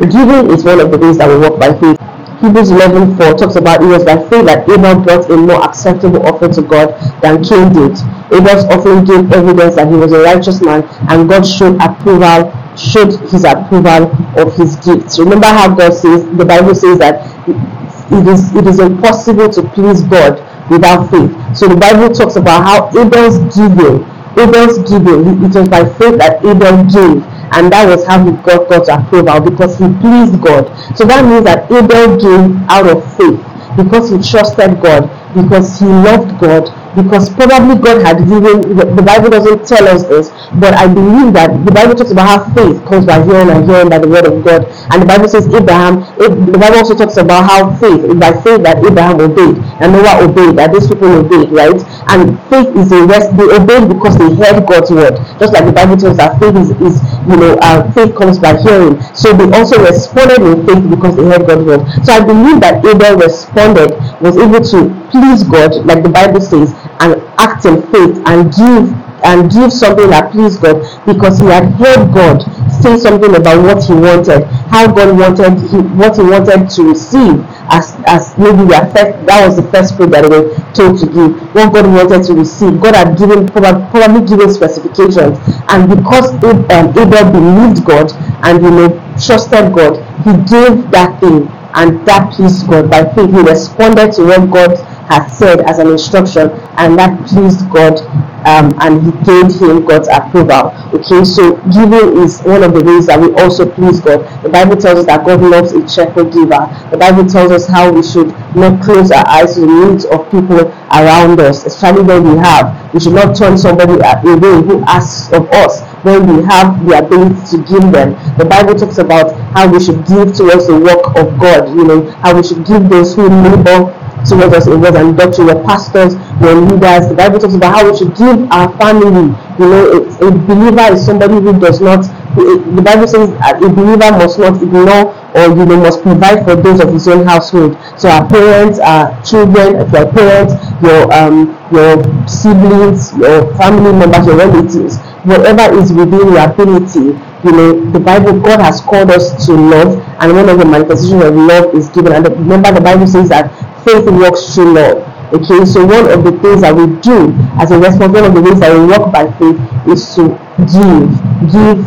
Giving 0.00 0.48
is 0.54 0.64
one 0.64 0.80
of 0.80 0.90
the 0.90 0.96
ways 0.98 1.18
that 1.18 1.28
we 1.28 1.36
walk 1.36 1.60
by 1.60 1.76
faith. 1.76 1.98
Hebrews 2.40 2.70
11:4 2.70 3.36
talks 3.36 3.56
about 3.56 3.82
it 3.82 3.86
was 3.86 4.04
by 4.04 4.16
faith 4.28 4.46
that 4.46 4.68
Abel 4.70 5.00
brought 5.02 5.28
a 5.28 5.36
more 5.36 5.60
acceptable 5.64 6.24
offering 6.24 6.52
to 6.52 6.62
God 6.62 6.94
than 7.20 7.42
Cain 7.42 7.72
did. 7.72 7.98
Abel's 8.30 8.64
offering 8.70 9.04
gave 9.04 9.32
evidence 9.32 9.74
that 9.74 9.88
he 9.88 9.96
was 9.96 10.12
a 10.12 10.22
righteous 10.22 10.62
man, 10.62 10.84
and 11.10 11.28
God 11.28 11.44
showed 11.44 11.82
approval, 11.82 12.52
showed 12.76 13.18
his 13.30 13.42
approval 13.42 14.14
of 14.38 14.54
his 14.54 14.76
gifts. 14.76 15.18
Remember 15.18 15.48
how 15.48 15.74
God 15.74 15.92
says 15.92 16.24
the 16.36 16.44
Bible 16.44 16.76
says 16.76 16.98
that 16.98 17.26
it 17.48 18.26
is 18.28 18.54
it 18.54 18.68
is 18.68 18.78
impossible 18.78 19.48
to 19.48 19.62
please 19.74 20.02
God 20.02 20.38
without 20.70 21.10
faith. 21.10 21.34
So 21.56 21.66
the 21.66 21.76
Bible 21.76 22.14
talks 22.14 22.36
about 22.36 22.62
how 22.62 22.88
Abel's 22.94 23.38
giving, 23.50 24.06
Abel's 24.38 24.78
giving, 24.86 25.42
it 25.42 25.54
was 25.58 25.68
by 25.68 25.82
faith 25.98 26.18
that 26.22 26.38
Abel 26.46 26.86
gave 26.86 27.26
and 27.52 27.72
that 27.72 27.88
was 27.88 28.06
how 28.06 28.18
he 28.24 28.32
got 28.42 28.68
God's 28.68 28.88
approval 28.88 29.40
because 29.40 29.78
he 29.78 29.86
pleased 30.00 30.40
God. 30.40 30.68
So 30.96 31.04
that 31.04 31.24
means 31.24 31.44
that 31.44 31.70
Abel 31.70 32.16
gave 32.16 32.56
out 32.68 32.86
of 32.88 33.00
faith 33.16 33.40
because 33.76 34.10
he 34.10 34.18
trusted 34.18 34.80
God, 34.80 35.06
because 35.34 35.78
he 35.78 35.86
loved 35.86 36.38
God, 36.40 36.66
because 36.94 37.28
probably 37.30 37.76
God 37.76 38.00
had 38.02 38.18
given 38.28 38.76
the 38.76 39.02
Bible 39.04 39.30
doesn't 39.30 39.66
tell 39.66 39.86
us 39.88 40.04
this, 40.04 40.30
but 40.60 40.74
I 40.74 40.86
believe 40.88 41.32
that 41.34 41.52
the 41.64 41.72
Bible 41.72 41.94
talks 41.94 42.10
about 42.10 42.28
how 42.28 42.38
faith 42.54 42.80
comes 42.86 43.04
by 43.04 43.22
hearing 43.24 43.50
and 43.50 43.68
hearing 43.68 43.88
by 43.88 43.98
the 43.98 44.08
word 44.08 44.26
of 44.26 44.44
God. 44.44 44.64
And 44.92 45.02
the 45.02 45.06
Bible 45.06 45.28
says 45.28 45.46
Abraham, 45.52 46.00
the 46.18 46.58
Bible 46.58 46.78
also 46.80 46.94
talks 46.96 47.16
about 47.16 47.44
how 47.44 47.74
faith, 47.76 48.04
by 48.18 48.32
faith 48.40 48.62
that 48.64 48.80
Abraham 48.84 49.20
obeyed 49.20 49.58
and 49.80 49.92
Noah 49.92 50.24
obeyed, 50.24 50.56
that 50.56 50.72
these 50.72 50.88
people 50.88 51.12
obeyed, 51.22 51.50
right? 51.52 51.78
And 52.08 52.38
faith 52.48 52.72
is 52.76 52.90
a 52.92 53.04
rest, 53.04 53.30
they 53.36 53.48
obeyed 53.52 53.88
because 53.88 54.16
they 54.16 54.30
heard 54.34 54.64
God's 54.66 54.90
word. 54.90 55.16
Just 55.38 55.52
like 55.52 55.64
the 55.68 55.74
Bible 55.74 55.96
tells 55.96 56.16
us 56.16 56.24
that 56.24 56.40
faith 56.40 56.56
is, 56.56 56.70
is 56.80 56.96
you 57.28 57.36
know, 57.36 57.58
uh, 57.60 57.84
faith 57.92 58.16
comes 58.16 58.38
by 58.38 58.56
hearing. 58.56 59.00
So 59.12 59.32
they 59.36 59.48
also 59.52 59.76
responded 59.84 60.40
in 60.40 60.64
faith 60.66 60.82
because 60.88 61.16
they 61.16 61.24
heard 61.24 61.46
God's 61.46 61.64
word. 61.64 61.82
So 62.04 62.12
I 62.16 62.24
believe 62.24 62.60
that 62.64 62.80
Abel 62.84 63.20
responded, 63.20 63.92
was 64.20 64.36
able 64.36 64.60
to 64.72 65.07
please 65.10 65.42
God, 65.42 65.74
like 65.86 66.02
the 66.02 66.08
Bible 66.08 66.40
says, 66.40 66.72
and 67.00 67.22
act 67.38 67.64
in 67.64 67.82
faith 67.92 68.16
and 68.26 68.52
give 68.52 69.08
and 69.24 69.50
give 69.50 69.72
something 69.72 70.10
that 70.10 70.30
pleased 70.30 70.60
God 70.62 70.78
because 71.04 71.40
he 71.40 71.46
had 71.46 71.66
heard 71.74 72.12
God 72.14 72.38
say 72.70 72.96
something 72.96 73.34
about 73.34 73.58
what 73.66 73.82
he 73.82 73.94
wanted, 73.94 74.44
how 74.70 74.86
God 74.92 75.18
wanted 75.18 75.58
he, 75.70 75.78
what 75.98 76.16
he 76.16 76.22
wanted 76.22 76.70
to 76.70 76.82
receive 76.84 77.42
as 77.70 77.96
as 78.06 78.36
maybe 78.38 78.64
their 78.70 78.86
first 78.94 79.18
that 79.26 79.42
was 79.46 79.56
the 79.56 79.66
first 79.74 79.96
fruit 79.96 80.10
that 80.14 80.22
they 80.22 80.30
were 80.30 80.54
told 80.72 80.98
to 81.02 81.06
give, 81.06 81.34
what 81.54 81.72
God 81.74 81.86
wanted 81.90 82.22
to 82.26 82.34
receive. 82.34 82.80
God 82.80 82.94
had 82.94 83.18
given 83.18 83.48
probably, 83.48 84.22
given 84.26 84.52
specifications, 84.54 85.38
and 85.68 85.88
because 85.90 86.30
um, 86.44 86.94
Abel 86.94 87.26
believed 87.34 87.84
God 87.84 88.12
and 88.46 88.62
you 88.62 88.70
know 88.70 88.88
trusted 89.18 89.74
God, 89.74 89.98
he 90.22 90.32
gave 90.46 90.90
that 90.94 91.18
thing 91.20 91.48
and 91.74 92.06
that 92.06 92.32
pleased 92.32 92.66
God 92.66 92.90
by 92.90 93.04
faith. 93.14 93.30
He 93.30 93.42
responded 93.42 94.12
to 94.14 94.24
what 94.24 94.50
God 94.50 94.87
had 95.08 95.26
said 95.28 95.60
as 95.60 95.78
an 95.78 95.88
instruction, 95.88 96.50
and 96.76 96.98
that 96.98 97.16
pleased 97.26 97.68
God, 97.70 97.98
um, 98.46 98.76
and 98.80 99.02
he 99.02 99.10
gained 99.24 99.52
him 99.56 99.84
God's 99.84 100.08
approval. 100.08 100.70
Okay, 100.92 101.24
so 101.24 101.56
giving 101.72 102.22
is 102.22 102.40
one 102.42 102.62
of 102.62 102.72
the 102.74 102.84
ways 102.84 103.06
that 103.06 103.18
we 103.20 103.32
also 103.40 103.68
please 103.68 104.00
God. 104.00 104.20
The 104.42 104.48
Bible 104.48 104.76
tells 104.76 105.00
us 105.00 105.06
that 105.06 105.24
God 105.24 105.40
loves 105.40 105.72
a 105.72 105.80
cheerful 105.88 106.24
giver. 106.24 106.68
The 106.92 106.98
Bible 106.98 107.24
tells 107.26 107.50
us 107.50 107.66
how 107.66 107.90
we 107.90 108.02
should 108.02 108.28
not 108.54 108.82
close 108.84 109.10
our 109.10 109.26
eyes 109.28 109.54
to 109.54 109.60
the 109.62 109.66
needs 109.66 110.04
of 110.04 110.30
people 110.30 110.68
around 110.92 111.40
us, 111.40 111.64
especially 111.64 112.02
when 112.02 112.24
we 112.24 112.36
have. 112.38 112.76
We 112.92 113.00
should 113.00 113.14
not 113.14 113.36
turn 113.36 113.56
somebody 113.58 113.94
away 113.94 114.60
who 114.64 114.84
asks 114.86 115.32
of 115.32 115.48
us 115.52 115.82
when 116.04 116.24
we 116.28 116.42
have 116.44 116.84
the 116.86 116.98
ability 116.98 117.40
to 117.52 117.56
give 117.64 117.92
them. 117.92 118.12
The 118.38 118.44
Bible 118.44 118.74
talks 118.74 118.98
about 118.98 119.34
how 119.52 119.70
we 119.70 119.80
should 119.80 120.04
give 120.06 120.36
towards 120.36 120.66
the 120.68 120.78
work 120.78 121.16
of 121.16 121.38
God, 121.40 121.68
you 121.68 121.84
know, 121.84 122.10
how 122.22 122.36
we 122.36 122.42
should 122.42 122.64
give 122.64 122.88
those 122.88 123.14
who 123.14 123.28
labor 123.28 123.92
towards 124.26 124.54
us 124.54 124.66
it 124.66 124.76
was 124.76 124.94
and 124.94 125.16
doctrine, 125.16 125.48
your 125.48 125.62
pastors, 125.64 126.14
your 126.40 126.54
leaders. 126.54 127.08
The 127.08 127.14
Bible 127.16 127.38
talks 127.38 127.54
about 127.54 127.74
how 127.74 127.90
we 127.90 127.96
should 127.96 128.14
give 128.16 128.50
our 128.50 128.70
family. 128.78 129.34
You 129.58 129.66
know, 129.66 129.82
a, 130.20 130.28
a 130.28 130.30
believer 130.30 130.94
is 130.94 131.04
somebody 131.04 131.34
who 131.34 131.58
does 131.58 131.80
not. 131.80 132.02
The 132.34 132.82
Bible 132.84 133.06
says 133.08 133.30
a 133.30 133.68
believer 133.68 134.10
must 134.14 134.38
not 134.38 134.62
ignore 134.62 135.14
or 135.34 135.48
you 135.48 135.66
know 135.66 135.76
must 135.76 136.02
provide 136.02 136.44
for 136.44 136.56
those 136.56 136.80
of 136.80 136.92
his 136.92 137.06
own 137.08 137.26
household. 137.26 137.76
So 137.98 138.08
our 138.08 138.26
parents, 138.28 138.78
our 138.78 139.12
children, 139.24 139.76
your 139.92 140.06
parents, 140.12 140.54
your 140.82 141.12
um 141.12 141.52
your 141.72 142.00
siblings, 142.28 143.12
your 143.16 143.52
family 143.56 143.92
members, 143.92 144.26
your 144.26 144.36
relatives, 144.36 144.98
whatever 145.24 145.74
is 145.76 145.92
within 145.92 146.32
your 146.32 146.44
ability. 146.50 147.18
You 147.44 147.52
know, 147.52 147.90
the 147.92 148.00
Bible, 148.00 148.40
God 148.40 148.58
has 148.58 148.80
called 148.80 149.10
us 149.12 149.46
to 149.46 149.52
love, 149.52 150.02
and 150.18 150.32
one 150.34 150.48
of 150.48 150.58
the 150.58 150.64
manifestations 150.64 151.22
of 151.22 151.36
love 151.36 151.72
is 151.74 151.88
given. 151.90 152.12
And 152.12 152.26
remember, 152.26 152.72
the 152.72 152.80
Bible 152.80 153.06
says 153.06 153.28
that 153.28 153.52
faith 153.88 154.04
works 154.04 154.54
through 154.54 154.74
love. 154.74 154.98
Okay, 155.32 155.64
so 155.64 155.84
one 155.84 156.10
of 156.10 156.24
the 156.24 156.32
things 156.40 156.60
that 156.60 156.74
we 156.76 156.84
do 157.00 157.32
as 157.60 157.70
a 157.70 157.78
response, 157.78 158.12
one 158.12 158.24
of 158.24 158.34
the 158.34 158.40
ways 158.40 158.60
that 158.60 158.72
we 158.72 158.84
walk 158.84 159.12
by 159.12 159.24
faith 159.40 159.56
is 159.88 160.04
to 160.16 160.36
give, 160.68 161.08
give 161.52 161.80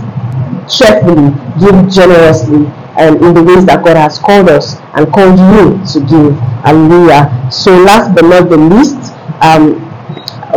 cheerfully, 0.70 1.30
give 1.62 1.78
generously, 1.90 2.66
and 2.98 3.18
in 3.22 3.34
the 3.34 3.44
ways 3.44 3.66
that 3.66 3.84
God 3.84 3.98
has 3.98 4.18
called 4.18 4.50
us 4.50 4.78
and 4.94 5.10
called 5.14 5.38
you 5.38 5.78
to 5.94 5.98
give. 6.06 6.34
Hallelujah. 6.66 7.30
So 7.52 7.78
last 7.82 8.14
but 8.14 8.26
not 8.26 8.50
the 8.50 8.58
least, 8.58 9.14
um, 9.42 9.78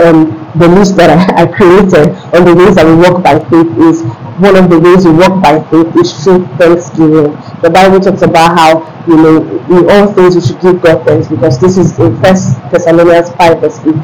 um, 0.01 0.37
the 0.57 0.69
list 0.69 0.97
that 0.97 1.09
I, 1.09 1.45
I 1.45 1.47
created 1.47 2.13
on 2.37 2.45
the 2.45 2.55
ways 2.55 2.77
that 2.77 2.85
we 2.85 2.95
walk 2.97 3.23
by 3.25 3.41
faith 3.49 3.73
is 3.81 4.05
one 4.41 4.57
of 4.57 4.69
the 4.69 4.79
ways 4.79 5.05
we 5.07 5.13
walk 5.13 5.41
by 5.43 5.61
faith 5.73 5.89
is 5.97 6.13
through 6.25 6.47
thanksgiving. 6.61 7.33
The 7.63 7.71
Bible 7.73 8.01
talks 8.01 8.23
about 8.23 8.59
how 8.59 8.94
you 9.07 9.17
know 9.17 9.43
in 9.71 9.91
all 9.91 10.13
things 10.13 10.35
we 10.37 10.41
should 10.41 10.61
give 10.61 10.81
God 10.81 11.05
thanks 11.07 11.29
because 11.29 11.61
this 11.61 11.77
is 11.77 11.99
in 11.99 12.17
First 12.23 12.57
Thessalonians 12.71 13.31
5 13.33 13.61
verse 13.61 13.79
18. 13.81 14.03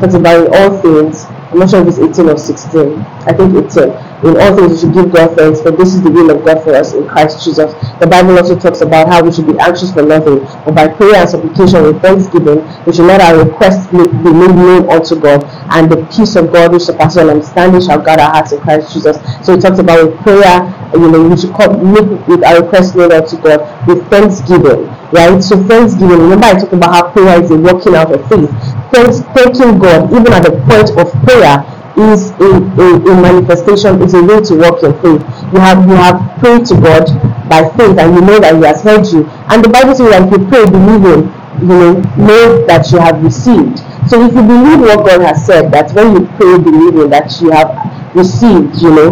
Talks 0.00 0.14
about 0.14 0.46
in 0.46 0.54
all 0.54 0.78
things. 0.82 1.26
I'm 1.52 1.58
not 1.58 1.68
sure 1.68 1.82
if 1.82 1.88
it's 1.88 1.98
18 1.98 2.30
or 2.30 2.38
16. 2.38 2.98
I 3.28 3.32
think 3.32 3.54
18 3.54 3.90
uh, 3.90 4.12
in 4.22 4.40
all 4.40 4.54
things, 4.54 4.70
we 4.70 4.78
should 4.78 4.94
give 4.94 5.12
God 5.12 5.36
thanks, 5.36 5.60
for 5.60 5.72
this 5.72 5.94
is 5.94 6.02
the 6.02 6.10
will 6.10 6.30
of 6.30 6.44
God 6.46 6.62
for 6.62 6.72
us 6.74 6.94
in 6.94 7.08
Christ 7.08 7.44
Jesus. 7.44 7.74
The 7.98 8.06
Bible 8.06 8.38
also 8.38 8.56
talks 8.56 8.80
about 8.80 9.08
how 9.08 9.22
we 9.22 9.32
should 9.32 9.48
be 9.48 9.58
anxious 9.58 9.92
for 9.92 10.02
nothing, 10.02 10.38
but 10.64 10.76
by 10.76 10.86
prayer 10.86 11.16
and 11.16 11.28
supplication 11.28 11.82
with 11.82 12.00
thanksgiving, 12.00 12.62
we 12.86 12.92
should 12.94 13.06
let 13.06 13.20
our 13.20 13.42
requests 13.44 13.90
be 13.90 13.98
made 13.98 14.54
known 14.54 14.88
unto 14.88 15.18
God, 15.18 15.42
and 15.74 15.90
the 15.90 16.06
peace 16.14 16.36
of 16.36 16.52
God 16.52 16.70
which 16.72 16.82
surpasses 16.86 17.18
all 17.18 17.30
understanding 17.30 17.82
shall 17.82 18.00
guard 18.00 18.20
our 18.20 18.30
hearts 18.30 18.52
in 18.52 18.60
Christ 18.60 18.94
Jesus. 18.94 19.18
So 19.44 19.54
it 19.54 19.60
talks 19.60 19.80
about 19.80 20.06
with 20.06 20.16
prayer, 20.22 20.70
you 20.94 21.10
know, 21.10 21.28
we 21.28 21.36
should 21.36 21.52
come, 21.58 21.92
make 21.92 22.06
with 22.28 22.44
our 22.44 22.62
requests 22.62 22.94
known 22.94 23.10
unto 23.10 23.36
God 23.42 23.58
with 23.88 24.06
thanksgiving, 24.08 24.86
right? 25.12 25.40
So 25.42 25.62
thanksgiving, 25.64 26.18
remember 26.18 26.46
I 26.46 26.58
talked 26.58 26.72
about 26.72 26.92
how 26.92 27.12
prayer 27.12 27.42
is 27.42 27.50
a 27.50 27.56
working 27.56 27.94
out 27.94 28.12
of 28.12 28.20
faith. 28.28 28.50
Thanks, 28.90 29.20
thanking 29.36 29.78
God, 29.78 30.12
even 30.12 30.32
at 30.32 30.42
the 30.44 30.52
point 30.68 30.90
of 30.98 31.12
prayer, 31.24 31.60
is 31.96 32.30
a, 32.40 32.56
a, 32.80 32.86
a, 32.96 33.12
manifestation, 33.20 34.00
is 34.02 34.14
a 34.14 34.22
way 34.22 34.40
to 34.40 34.54
walk 34.56 34.82
in 34.82 34.92
faith. 35.04 35.20
You 35.52 35.60
have 35.60 35.84
you 35.86 35.94
have 35.94 36.16
prayed 36.40 36.64
to 36.66 36.74
God 36.80 37.04
by 37.48 37.68
faith 37.76 37.98
and 37.98 38.14
you 38.14 38.20
know 38.22 38.40
that 38.40 38.56
He 38.56 38.62
has 38.64 38.82
heard 38.82 39.04
you. 39.12 39.28
And 39.52 39.62
the 39.64 39.68
Bible 39.68 39.94
says 39.94 40.08
that 40.10 40.24
if 40.24 40.32
you 40.32 40.40
pray 40.48 40.64
believing, 40.64 41.28
you 41.60 41.68
know, 41.68 41.92
know 42.16 42.66
that 42.66 42.90
you 42.90 42.98
have 42.98 43.22
received. 43.22 43.78
So 44.08 44.24
if 44.24 44.34
you 44.34 44.42
believe 44.42 44.80
what 44.80 45.06
God 45.06 45.20
has 45.20 45.44
said, 45.44 45.70
that 45.72 45.92
when 45.92 46.16
you 46.16 46.26
pray 46.40 46.58
believing 46.58 47.10
that 47.10 47.28
you 47.40 47.50
have 47.50 47.70
received, 48.16 48.80
you 48.80 48.90
know, 48.90 49.10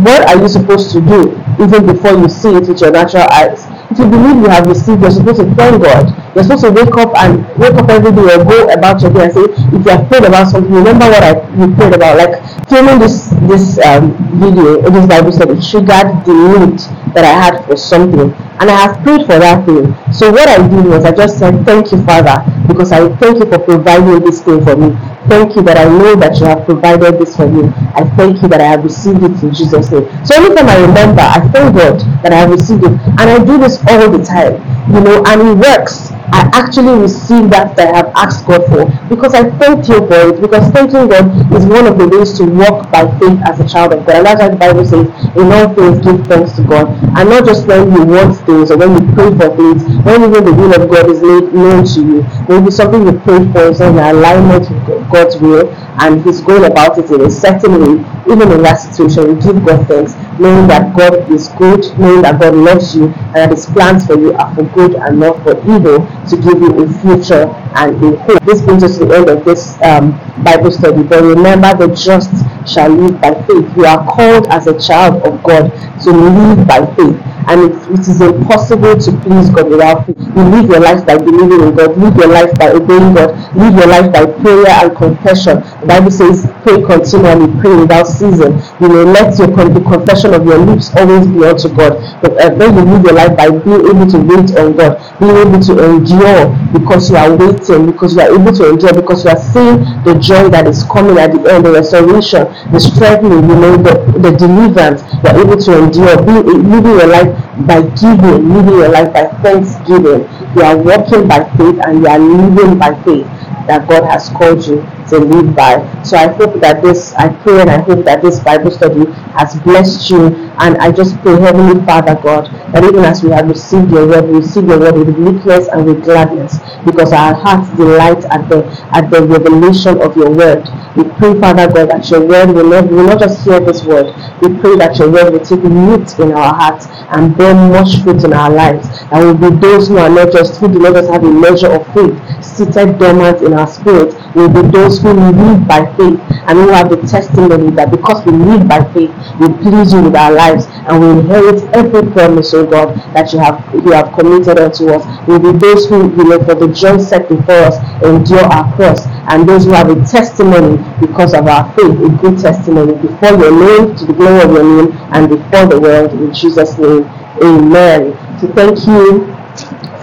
what 0.00 0.26
are 0.26 0.40
you 0.40 0.48
supposed 0.48 0.90
to 0.92 1.00
do 1.00 1.38
even 1.62 1.86
before 1.86 2.12
you 2.18 2.28
see 2.28 2.50
it 2.56 2.66
with 2.66 2.80
your 2.80 2.90
natural 2.90 3.24
eyes? 3.30 3.63
If 3.90 3.98
you 3.98 4.06
believe 4.10 4.36
you 4.36 4.48
have 4.48 4.66
received, 4.66 5.02
you're 5.02 5.10
supposed 5.10 5.40
to 5.40 5.54
thank 5.54 5.82
God. 5.82 6.08
You're 6.34 6.44
supposed 6.44 6.64
to 6.64 6.70
wake 6.72 6.96
up 6.96 7.14
and 7.16 7.46
wake 7.58 7.74
up 7.74 7.88
every 7.88 8.10
day 8.12 8.34
or 8.34 8.44
go 8.44 8.68
about 8.72 9.00
your 9.02 9.12
day 9.12 9.24
and 9.24 9.32
say, 9.32 9.44
if 9.44 9.58
you 9.86 9.90
have 9.92 10.08
prayed 10.08 10.24
about 10.24 10.48
something, 10.48 10.72
remember 10.72 11.06
what 11.06 11.22
I 11.22 11.32
you 11.58 11.74
prayed 11.74 11.94
about. 11.94 12.16
Like 12.18 12.42
filming 12.68 12.98
this 12.98 13.28
this 13.48 13.78
um, 13.84 14.12
video, 14.40 14.80
this 14.90 15.06
Bible 15.06 15.32
study 15.32 15.54
triggered 15.60 16.24
the 16.24 16.34
need 16.34 16.78
that 17.14 17.24
I 17.24 17.34
had 17.34 17.64
for 17.66 17.76
something, 17.76 18.32
and 18.32 18.70
I 18.70 18.74
have 18.74 19.02
prayed 19.02 19.26
for 19.26 19.38
that 19.38 19.66
thing. 19.66 19.94
So 20.12 20.30
what 20.30 20.48
I 20.48 20.66
did 20.66 20.84
was 20.86 21.04
I 21.04 21.12
just 21.12 21.38
said, 21.38 21.64
thank 21.64 21.92
you, 21.92 22.02
Father, 22.04 22.42
because 22.66 22.92
I 22.92 23.08
thank 23.16 23.38
you 23.38 23.46
for 23.46 23.58
providing 23.58 24.20
this 24.24 24.42
thing 24.42 24.64
for 24.64 24.76
me. 24.76 24.96
Thank 25.28 25.56
you 25.56 25.62
that 25.62 25.78
I 25.78 25.84
know 25.84 26.16
that 26.16 26.38
you 26.38 26.46
have 26.46 26.64
provided 26.64 27.18
this 27.18 27.36
for 27.36 27.48
me. 27.48 27.68
I 27.94 28.04
thank 28.16 28.42
you 28.42 28.48
that 28.48 28.60
I 28.60 28.64
have 28.64 28.84
received 28.84 29.22
it 29.22 29.42
in 29.42 29.54
Jesus' 29.54 29.90
name. 29.90 30.04
So 30.24 30.34
anytime 30.36 30.68
I 30.68 30.80
remember, 30.84 31.22
I 31.22 31.40
thank 31.48 31.76
God 31.76 32.00
that 32.22 32.32
I 32.32 32.36
have 32.44 32.50
received 32.50 32.84
it. 32.84 32.92
And 32.92 33.20
I 33.20 33.42
do 33.42 33.58
this 33.58 33.80
all 33.88 34.10
the 34.10 34.22
time, 34.22 34.60
you 34.92 35.00
know, 35.00 35.24
and 35.26 35.40
it 35.40 35.56
works. 35.56 36.13
I 36.34 36.50
actually 36.52 36.98
received 36.98 37.50
that 37.54 37.76
that 37.78 37.94
I 37.94 37.96
have 38.02 38.10
asked 38.18 38.42
God 38.46 38.66
for 38.66 38.82
because 39.08 39.34
I 39.38 39.46
thank 39.62 39.86
you 39.86 40.02
for 40.10 40.34
it. 40.34 40.40
Because 40.42 40.66
thanking 40.74 41.06
God 41.06 41.30
is 41.54 41.62
one 41.64 41.86
of 41.86 41.94
the 41.96 42.10
ways 42.10 42.34
to 42.38 42.44
walk 42.50 42.90
by 42.90 43.06
faith 43.22 43.38
as 43.46 43.60
a 43.62 43.68
child 43.70 43.92
of 43.94 44.02
God. 44.04 44.16
And 44.18 44.26
that's 44.26 44.42
why 44.42 44.48
the 44.50 44.58
Bible 44.58 44.84
says, 44.84 45.06
in 45.38 45.46
all 45.54 45.70
things 45.78 46.02
give 46.02 46.26
thanks 46.26 46.58
to 46.58 46.66
God. 46.66 46.90
And 47.14 47.30
not 47.30 47.46
just 47.46 47.68
when 47.70 47.86
you 47.94 48.02
want 48.02 48.34
things 48.42 48.74
or 48.74 48.76
when 48.82 48.98
you 48.98 49.06
pray 49.14 49.30
for 49.30 49.46
things, 49.54 49.86
when 50.02 50.26
even 50.26 50.42
the 50.42 50.52
will 50.58 50.74
of 50.74 50.90
God 50.90 51.06
is 51.06 51.22
made 51.22 51.54
known 51.54 51.86
to 51.86 52.00
you. 52.02 52.18
Maybe 52.50 52.70
something 52.74 53.06
you 53.06 53.14
pray 53.22 53.38
for 53.54 53.70
is 53.70 53.80
in 53.80 53.94
alignment 53.94 54.66
with 54.66 55.06
God's 55.14 55.38
will 55.38 55.70
and 56.02 56.18
He's 56.26 56.40
going 56.40 56.64
about 56.66 56.98
it 56.98 57.06
in 57.14 57.20
a 57.22 57.30
certain 57.30 57.78
way. 57.78 57.94
Even 58.26 58.50
in 58.50 58.62
that 58.66 58.82
situation, 58.82 59.38
give 59.38 59.62
God 59.62 59.86
thanks 59.86 60.18
knowing 60.38 60.66
that 60.68 60.96
God 60.96 61.30
is 61.30 61.48
good, 61.48 61.80
knowing 61.98 62.22
that 62.22 62.40
God 62.40 62.54
loves 62.54 62.94
you, 62.96 63.06
and 63.06 63.34
that 63.34 63.50
His 63.50 63.66
plans 63.66 64.06
for 64.06 64.18
you 64.18 64.32
are 64.34 64.54
for 64.54 64.64
good 64.74 64.94
and 64.96 65.20
not 65.20 65.42
for 65.42 65.58
evil, 65.60 66.06
to 66.28 66.36
give 66.36 66.60
you 66.60 66.84
a 66.84 66.88
future 67.00 67.48
and 67.76 68.02
a 68.02 68.16
hope. 68.24 68.42
This 68.44 68.62
brings 68.62 68.82
us 68.82 68.98
to 68.98 69.06
the 69.06 69.16
end 69.16 69.28
of 69.28 69.44
this 69.44 69.80
um, 69.82 70.12
Bible 70.42 70.70
study. 70.70 71.02
But 71.02 71.22
remember, 71.22 71.74
the 71.76 71.94
just 71.94 72.32
shall 72.66 72.90
live 72.90 73.20
by 73.20 73.34
faith. 73.44 73.76
You 73.76 73.84
are 73.86 74.04
called 74.10 74.48
as 74.48 74.66
a 74.66 74.78
child 74.78 75.22
of 75.26 75.42
God 75.42 75.70
to 76.02 76.10
live 76.10 76.66
by 76.66 76.86
faith 76.96 77.20
and 77.48 77.60
it, 77.70 77.76
it 77.92 78.00
is 78.08 78.20
impossible 78.20 78.96
to 78.96 79.12
please 79.20 79.50
God 79.50 79.68
without 79.68 80.06
faith. 80.06 80.16
You 80.18 80.44
live 80.48 80.68
your 80.68 80.80
life 80.80 81.04
by 81.04 81.18
believing 81.18 81.60
in 81.60 81.74
God, 81.74 81.96
live 81.98 82.16
your 82.16 82.28
life 82.28 82.56
by 82.58 82.70
obeying 82.70 83.14
God, 83.14 83.36
live 83.54 83.74
your 83.74 83.86
life 83.86 84.12
by 84.12 84.24
prayer 84.26 84.68
and 84.68 84.96
confession. 84.96 85.60
The 85.80 85.86
Bible 85.86 86.10
says, 86.10 86.46
pray 86.62 86.80
continually, 86.82 87.48
pray 87.60 87.76
without 87.76 88.06
season. 88.06 88.56
You 88.80 88.88
may 88.88 89.04
let 89.04 89.36
your 89.38 89.48
the 89.48 89.80
confession 89.84 90.23
of 90.32 90.46
your 90.46 90.58
lips 90.58 90.94
always 90.96 91.26
be 91.26 91.44
unto 91.44 91.68
God. 91.68 91.98
But 92.22 92.32
uh, 92.40 92.54
then 92.54 92.72
you 92.78 92.84
live 92.88 93.04
your 93.04 93.12
life 93.14 93.36
by 93.36 93.50
being 93.50 93.84
able 93.84 94.06
to 94.08 94.18
wait 94.24 94.48
on 94.56 94.76
God, 94.76 94.96
being 95.20 95.36
able 95.36 95.60
to 95.60 95.72
endure 95.84 96.54
because 96.72 97.10
you 97.10 97.16
are 97.16 97.34
waiting, 97.36 97.90
because 97.90 98.14
you 98.16 98.22
are 98.22 98.32
able 98.32 98.52
to 98.52 98.70
endure, 98.70 98.94
because 98.94 99.24
you 99.24 99.30
are 99.30 99.42
seeing 99.52 99.84
the 100.06 100.16
joy 100.22 100.48
that 100.48 100.66
is 100.66 100.82
coming 100.84 101.18
at 101.18 101.32
the 101.32 101.42
end, 101.52 101.66
the 101.66 101.72
restoration, 101.72 102.48
the 102.72 102.80
strengthening, 102.80 103.44
you 103.44 103.56
know, 103.58 103.76
the, 103.76 103.94
the 104.22 104.30
deliverance. 104.32 105.02
You 105.20 105.28
are 105.28 105.36
able 105.42 105.58
to 105.58 105.70
endure, 105.82 106.16
being, 106.24 106.46
living 106.70 106.96
your 106.96 107.10
life 107.10 107.30
by 107.66 107.82
giving, 107.98 108.48
living 108.48 108.78
your 108.78 108.88
life 108.88 109.12
by 109.12 109.26
thanksgiving. 109.42 110.24
You 110.54 110.62
are 110.62 110.76
walking 110.78 111.26
by 111.26 111.44
faith 111.58 111.76
and 111.82 112.00
you 112.00 112.06
are 112.06 112.18
living 112.18 112.78
by 112.78 112.94
faith 113.02 113.26
that 113.66 113.88
God 113.88 114.04
has 114.04 114.28
called 114.28 114.64
you 114.66 114.80
to 115.08 115.18
live 115.18 115.54
by. 115.54 115.80
So 116.02 116.16
I 116.16 116.28
hope 116.28 116.60
that 116.60 116.82
this, 116.82 117.14
I 117.14 117.28
pray 117.42 117.60
and 117.60 117.70
I 117.70 117.78
hope 117.78 118.04
that 118.04 118.22
this 118.22 118.40
Bible 118.40 118.70
study 118.70 119.10
has 119.36 119.58
blessed 119.60 120.10
you. 120.10 120.26
And 120.58 120.76
I 120.78 120.92
just 120.92 121.18
pray, 121.20 121.38
Heavenly 121.40 121.84
Father 121.84 122.14
God, 122.14 122.46
that 122.72 122.84
even 122.84 123.04
as 123.04 123.22
we 123.22 123.30
have 123.30 123.48
received 123.48 123.90
your 123.90 124.06
word, 124.06 124.26
we 124.26 124.38
receive 124.38 124.66
your 124.66 124.78
word 124.78 124.96
with 124.96 125.18
meekness 125.18 125.68
and 125.68 125.84
with 125.84 126.04
gladness, 126.04 126.58
because 126.84 127.12
our 127.12 127.34
hearts 127.34 127.68
delight 127.76 128.24
at 128.26 128.48
the 128.48 128.64
at 128.92 129.10
the 129.10 129.22
revelation 129.22 130.00
of 130.00 130.16
your 130.16 130.30
word. 130.30 130.62
We 130.96 131.02
pray, 131.18 131.34
Father 131.40 131.66
God, 131.66 131.90
that 131.90 132.08
your 132.08 132.24
word 132.24 132.54
will 132.54 132.70
not 132.70 132.88
will 132.88 133.06
not 133.06 133.18
just 133.18 133.44
hear 133.44 133.58
this 133.58 133.82
word. 133.84 134.14
We 134.40 134.56
pray 134.60 134.76
that 134.76 134.96
your 134.98 135.10
word 135.10 135.32
will 135.32 135.44
take 135.44 135.62
root 135.62 136.18
in 136.20 136.32
our 136.32 136.54
hearts 136.54 136.86
and 137.10 137.36
bear 137.36 137.54
much 137.54 138.02
fruit 138.02 138.22
in 138.22 138.32
our 138.32 138.50
lives. 138.50 138.86
And 139.10 139.40
will 139.40 139.50
be 139.50 139.56
those 139.58 139.88
who 139.88 139.98
are 139.98 140.08
not 140.08 140.30
just 140.30 140.60
who 140.60 140.68
do 140.68 140.78
not 140.78 140.94
just 140.94 141.10
have 141.10 141.24
a 141.24 141.30
measure 141.30 141.72
of 141.72 141.82
faith 141.94 142.14
seated 142.44 142.98
dormant 142.98 143.42
in 143.42 143.54
our 143.54 143.66
spirit. 143.66 144.14
Will 144.34 144.48
be 144.48 144.62
those 144.70 145.00
who 145.00 145.12
live 145.12 145.66
by 145.68 145.86
faith 145.96 146.18
and 146.46 146.58
who 146.58 146.68
have 146.70 146.90
the 146.90 146.96
testimony 147.06 147.70
that 147.76 147.90
because 147.90 148.24
we 148.26 148.32
live 148.32 148.66
by 148.68 148.82
faith, 148.92 149.10
we 149.38 149.46
please 149.62 149.92
you 149.92 150.02
with 150.02 150.16
our 150.16 150.32
lives 150.32 150.66
and 150.90 151.00
we 151.00 151.10
inherit 151.10 151.62
every 151.74 152.02
promise, 152.12 152.52
oh 152.52 152.66
God, 152.66 152.96
that 153.14 153.32
you 153.32 153.38
have 153.38 153.62
you 153.74 153.92
have 153.92 154.12
committed 154.12 154.58
unto 154.58 154.90
us. 154.90 155.02
We'll 155.28 155.38
be 155.38 155.56
those 155.58 155.88
who, 155.88 156.10
you 156.16 156.24
know, 156.24 156.42
for 156.44 156.54
the 156.54 156.68
joy 156.68 156.98
set 156.98 157.28
before 157.28 157.70
us, 157.70 157.76
endure 158.02 158.44
our 158.50 158.66
cross, 158.76 159.06
and 159.30 159.48
those 159.48 159.64
who 159.64 159.70
have 159.72 159.88
a 159.88 159.96
testimony 160.04 160.78
because 161.00 161.32
of 161.32 161.46
our 161.46 161.64
faith, 161.74 161.94
a 162.00 162.08
good 162.20 162.38
testimony 162.38 162.94
before 163.00 163.38
your 163.38 163.52
name, 163.54 163.96
to 163.96 164.04
the 164.06 164.12
glory 164.12 164.42
of 164.42 164.50
your 164.50 164.64
name, 164.64 164.92
and 165.14 165.28
before 165.28 165.66
the 165.66 165.80
world. 165.80 166.12
In 166.12 166.32
Jesus' 166.34 166.76
name, 166.78 167.04
Amen. 167.42 168.12
So 168.40 168.46
thank 168.52 168.86
you 168.86 169.33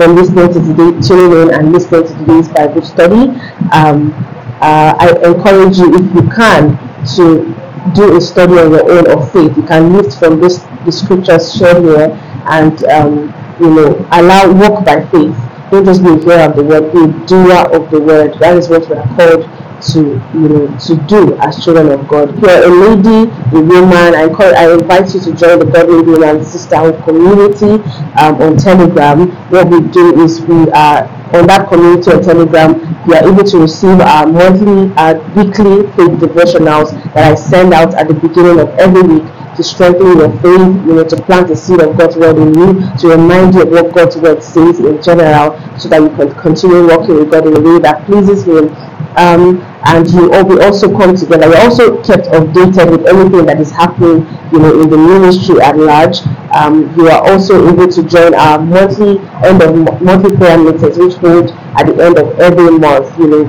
for 0.02 0.08
listening 0.08 0.48
to 0.52 0.60
today, 0.60 1.08
tuning 1.08 1.32
in 1.44 1.54
and 1.54 1.72
listening 1.72 2.02
to 2.08 2.14
today's 2.26 2.48
Bible 2.50 2.82
study. 2.82 3.30
Um, 3.72 4.12
uh, 4.58 4.96
I 4.98 5.14
encourage 5.24 5.78
you, 5.78 5.94
if 5.94 6.16
you 6.16 6.28
can, 6.34 6.74
to 7.18 7.46
do 7.94 8.18
a 8.18 8.22
study 8.22 8.54
on 8.58 8.72
your 8.72 8.90
own 8.92 9.06
of 9.12 9.32
faith. 9.32 9.56
You 9.56 9.62
can 9.62 9.94
lift 9.94 10.18
from 10.18 10.40
this 10.42 10.58
the 10.86 10.92
scriptures 10.92 11.54
shown 11.56 11.84
here 11.84 12.18
and 12.50 12.84
um, 12.86 13.30
you 13.60 13.70
know 13.70 14.08
allow 14.14 14.52
walk 14.52 14.84
by 14.86 15.06
faith. 15.14 15.38
Don't 15.70 15.86
just 15.86 16.04
be 16.04 16.10
a 16.10 16.18
hearer 16.18 16.50
of 16.50 16.56
the 16.56 16.64
word, 16.64 16.92
be 16.94 17.04
a 17.04 17.28
doer 17.28 17.70
of 17.70 17.92
the 17.92 18.02
word. 18.02 18.34
That 18.40 18.58
is 18.58 18.70
what 18.70 18.90
we 18.90 18.96
are 18.96 19.06
called 19.16 19.46
to 19.94 20.00
you 20.34 20.50
know 20.50 20.78
to 20.80 20.96
do 21.08 21.38
as 21.40 21.64
children 21.64 21.92
of 21.92 22.08
God. 22.08 22.30
If 22.36 22.42
you're 22.42 22.64
a 22.64 22.96
lady, 22.96 23.32
a 23.56 23.62
woman, 23.62 24.16
I 24.16 24.30
call 24.34 24.56
I 24.56 24.74
invite 24.74 25.14
you 25.14 25.20
to 25.22 25.34
join 25.34 25.60
the 25.60 25.66
Godly 25.66 26.28
and 26.28 26.46
Sisterhood 26.46 27.04
community 27.04 27.84
um, 28.20 28.42
on 28.42 28.58
Telegram. 28.58 29.30
What 29.50 29.68
we 29.70 29.82
do 29.92 30.24
is 30.24 30.42
we 30.42 30.70
are 30.72 31.08
on 31.34 31.48
that 31.48 31.68
community 31.70 32.12
on 32.12 32.22
Telegram, 32.22 32.76
you 33.08 33.14
are 33.16 33.24
able 33.24 33.44
to 33.44 33.60
receive 33.60 34.00
our 34.02 34.28
monthly, 34.28 34.94
our 34.96 35.16
weekly 35.32 35.88
faith 35.96 36.20
devotionals 36.20 36.92
that 37.14 37.32
I 37.32 37.36
send 37.36 37.74
out 37.74 37.94
at 37.96 38.08
the 38.08 38.14
beginning 38.14 38.60
of 38.60 38.70
every 38.78 39.02
week 39.02 39.24
to 39.56 39.64
strengthen 39.64 40.18
your 40.18 40.32
faith, 40.42 40.86
you 40.88 40.96
know, 40.96 41.08
to 41.08 41.16
plant 41.24 41.48
the 41.48 41.56
seed 41.56 41.80
of 41.82 41.98
God's 41.98 42.16
word 42.16 42.38
in 42.38 42.54
you, 42.54 42.98
to 43.00 43.08
remind 43.10 43.54
you 43.54 43.64
of 43.64 43.70
what 43.70 43.94
God's 43.94 44.18
word 44.18 44.44
says 44.44 44.80
in 44.80 45.02
general, 45.02 45.60
so 45.80 45.90
that 45.90 46.02
you 46.02 46.10
can 46.16 46.34
continue 46.36 46.88
walking 46.88 47.16
with 47.16 47.32
God 47.32 47.48
in 47.48 47.56
a 47.56 47.60
way 47.60 47.80
that 47.80 48.06
pleases 48.06 48.46
Him. 48.46 48.70
Um, 49.18 49.60
and 49.86 50.08
you 50.12 50.30
we 50.44 50.62
also 50.62 50.88
come 50.96 51.16
together. 51.16 51.50
We're 51.50 51.62
also 51.62 52.02
kept 52.04 52.28
updated 52.28 52.92
with 52.92 53.06
everything 53.08 53.46
that 53.48 53.60
is 53.60 53.72
happening, 53.72 54.28
you 54.52 54.60
know, 54.60 54.82
in 54.82 54.90
the 54.90 54.98
ministry 54.98 55.60
at 55.60 55.78
large. 55.78 56.20
Um, 56.54 56.94
you 56.98 57.08
are 57.08 57.24
also 57.28 57.68
able 57.68 57.88
to 57.88 58.04
join 58.04 58.36
our 58.36 58.60
monthly 58.60 59.20
end 59.44 59.62
of 59.62 60.02
monthly 60.02 60.36
prayer 60.38 60.58
meetings, 60.58 60.98
which 60.98 61.14
hold 61.16 61.52
at 61.78 61.86
the 61.88 62.04
end 62.04 62.18
of 62.18 62.38
every 62.40 62.72
month, 62.78 63.18
you 63.18 63.28
know, 63.28 63.44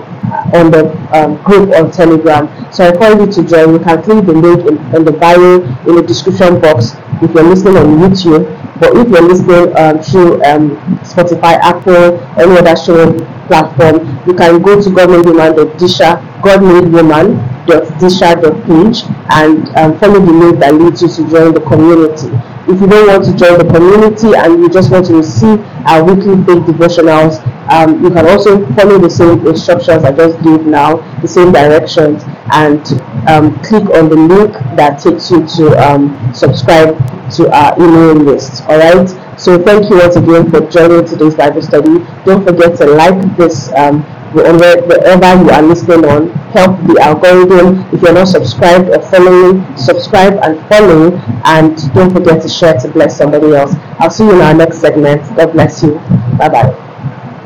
on 0.54 0.70
the 0.70 0.86
um, 1.12 1.36
group 1.42 1.74
on 1.74 1.90
Telegram. 1.90 2.48
So 2.72 2.84
I 2.84 2.90
encourage 2.90 3.36
you 3.36 3.42
to 3.42 3.48
join. 3.48 3.72
You 3.74 3.80
can 3.80 4.02
click 4.02 4.24
the 4.24 4.32
link 4.32 4.64
in, 4.66 4.78
in 4.94 5.04
the 5.04 5.12
bio 5.12 5.60
in 5.88 5.96
the 5.96 6.02
description 6.02 6.60
box 6.60 6.94
if 7.22 7.34
you're 7.34 7.44
listening 7.44 7.76
on 7.76 7.98
YouTube. 7.98 8.46
But 8.80 8.96
if 8.96 9.08
you're 9.08 9.22
listening 9.22 9.76
um, 9.76 9.98
through 10.02 10.42
um, 10.44 10.76
Spotify, 11.06 11.58
Apple, 11.62 12.18
any 12.40 12.56
other 12.58 12.76
show 12.76 13.12
platform, 13.46 14.06
you 14.26 14.34
can 14.34 14.60
go 14.62 14.80
to 14.80 14.90
godmadewoman.disha, 14.90 16.20
godmadewoman.disha.page 16.40 19.04
and 19.30 19.68
um, 19.76 19.98
follow 19.98 20.18
the 20.20 20.32
link 20.32 20.58
that 20.58 20.74
leads 20.74 21.02
you 21.02 21.08
to 21.08 21.28
join 21.30 21.52
the 21.54 21.60
community. 21.60 22.30
If 22.68 22.80
you 22.80 22.86
don't 22.86 23.08
want 23.08 23.24
to 23.24 23.34
join 23.36 23.58
the 23.58 23.66
community 23.72 24.36
and 24.36 24.62
you 24.62 24.68
just 24.70 24.90
want 24.90 25.06
to 25.06 25.16
receive 25.16 25.58
our 25.86 26.04
weekly 26.04 26.36
faith 26.44 26.62
devotionals, 26.62 27.42
um, 27.70 28.02
you 28.02 28.10
can 28.10 28.26
also 28.26 28.64
follow 28.74 28.98
the 28.98 29.10
same 29.10 29.44
instructions 29.46 30.04
I 30.04 30.12
just 30.12 30.42
gave 30.42 30.66
now, 30.66 30.96
the 31.20 31.28
same 31.28 31.52
directions, 31.52 32.22
and 32.52 32.80
um, 33.28 33.58
click 33.62 33.84
on 33.90 34.08
the 34.08 34.16
link 34.16 34.52
that 34.76 35.00
takes 35.00 35.30
you 35.30 35.46
to 35.58 35.76
um, 35.78 36.14
subscribe 36.34 36.96
to 37.32 37.50
our 37.50 37.74
email 37.76 38.14
list. 38.14 38.62
All 38.68 38.78
right. 38.78 39.08
So 39.38 39.60
thank 39.60 39.90
you 39.90 39.96
once 39.96 40.16
again 40.16 40.50
for 40.50 40.60
joining 40.70 41.04
today's 41.04 41.34
Bible 41.34 41.62
study. 41.62 41.98
Don't 42.24 42.44
forget 42.46 42.76
to 42.78 42.86
like 42.86 43.36
this 43.36 43.72
um, 43.72 44.04
wherever 44.34 45.42
you 45.42 45.50
are 45.50 45.62
listening 45.62 46.04
on. 46.04 46.30
Help 46.52 46.78
the 46.86 46.98
algorithm. 47.00 47.80
If 47.94 48.02
you're 48.02 48.12
not 48.12 48.28
subscribed 48.28 48.88
or 48.90 49.00
following, 49.10 49.64
subscribe 49.76 50.38
and 50.42 50.58
follow. 50.68 51.16
And 51.44 51.76
don't 51.94 52.12
forget 52.12 52.42
to 52.42 52.48
share 52.48 52.74
to 52.80 52.88
bless 52.88 53.16
somebody 53.16 53.54
else. 53.54 53.74
I'll 53.98 54.10
see 54.10 54.24
you 54.24 54.32
in 54.34 54.40
our 54.40 54.54
next 54.54 54.78
segment. 54.78 55.22
God 55.36 55.52
bless 55.52 55.82
you. 55.82 55.94
Bye 56.38 56.48
bye. 56.48 56.81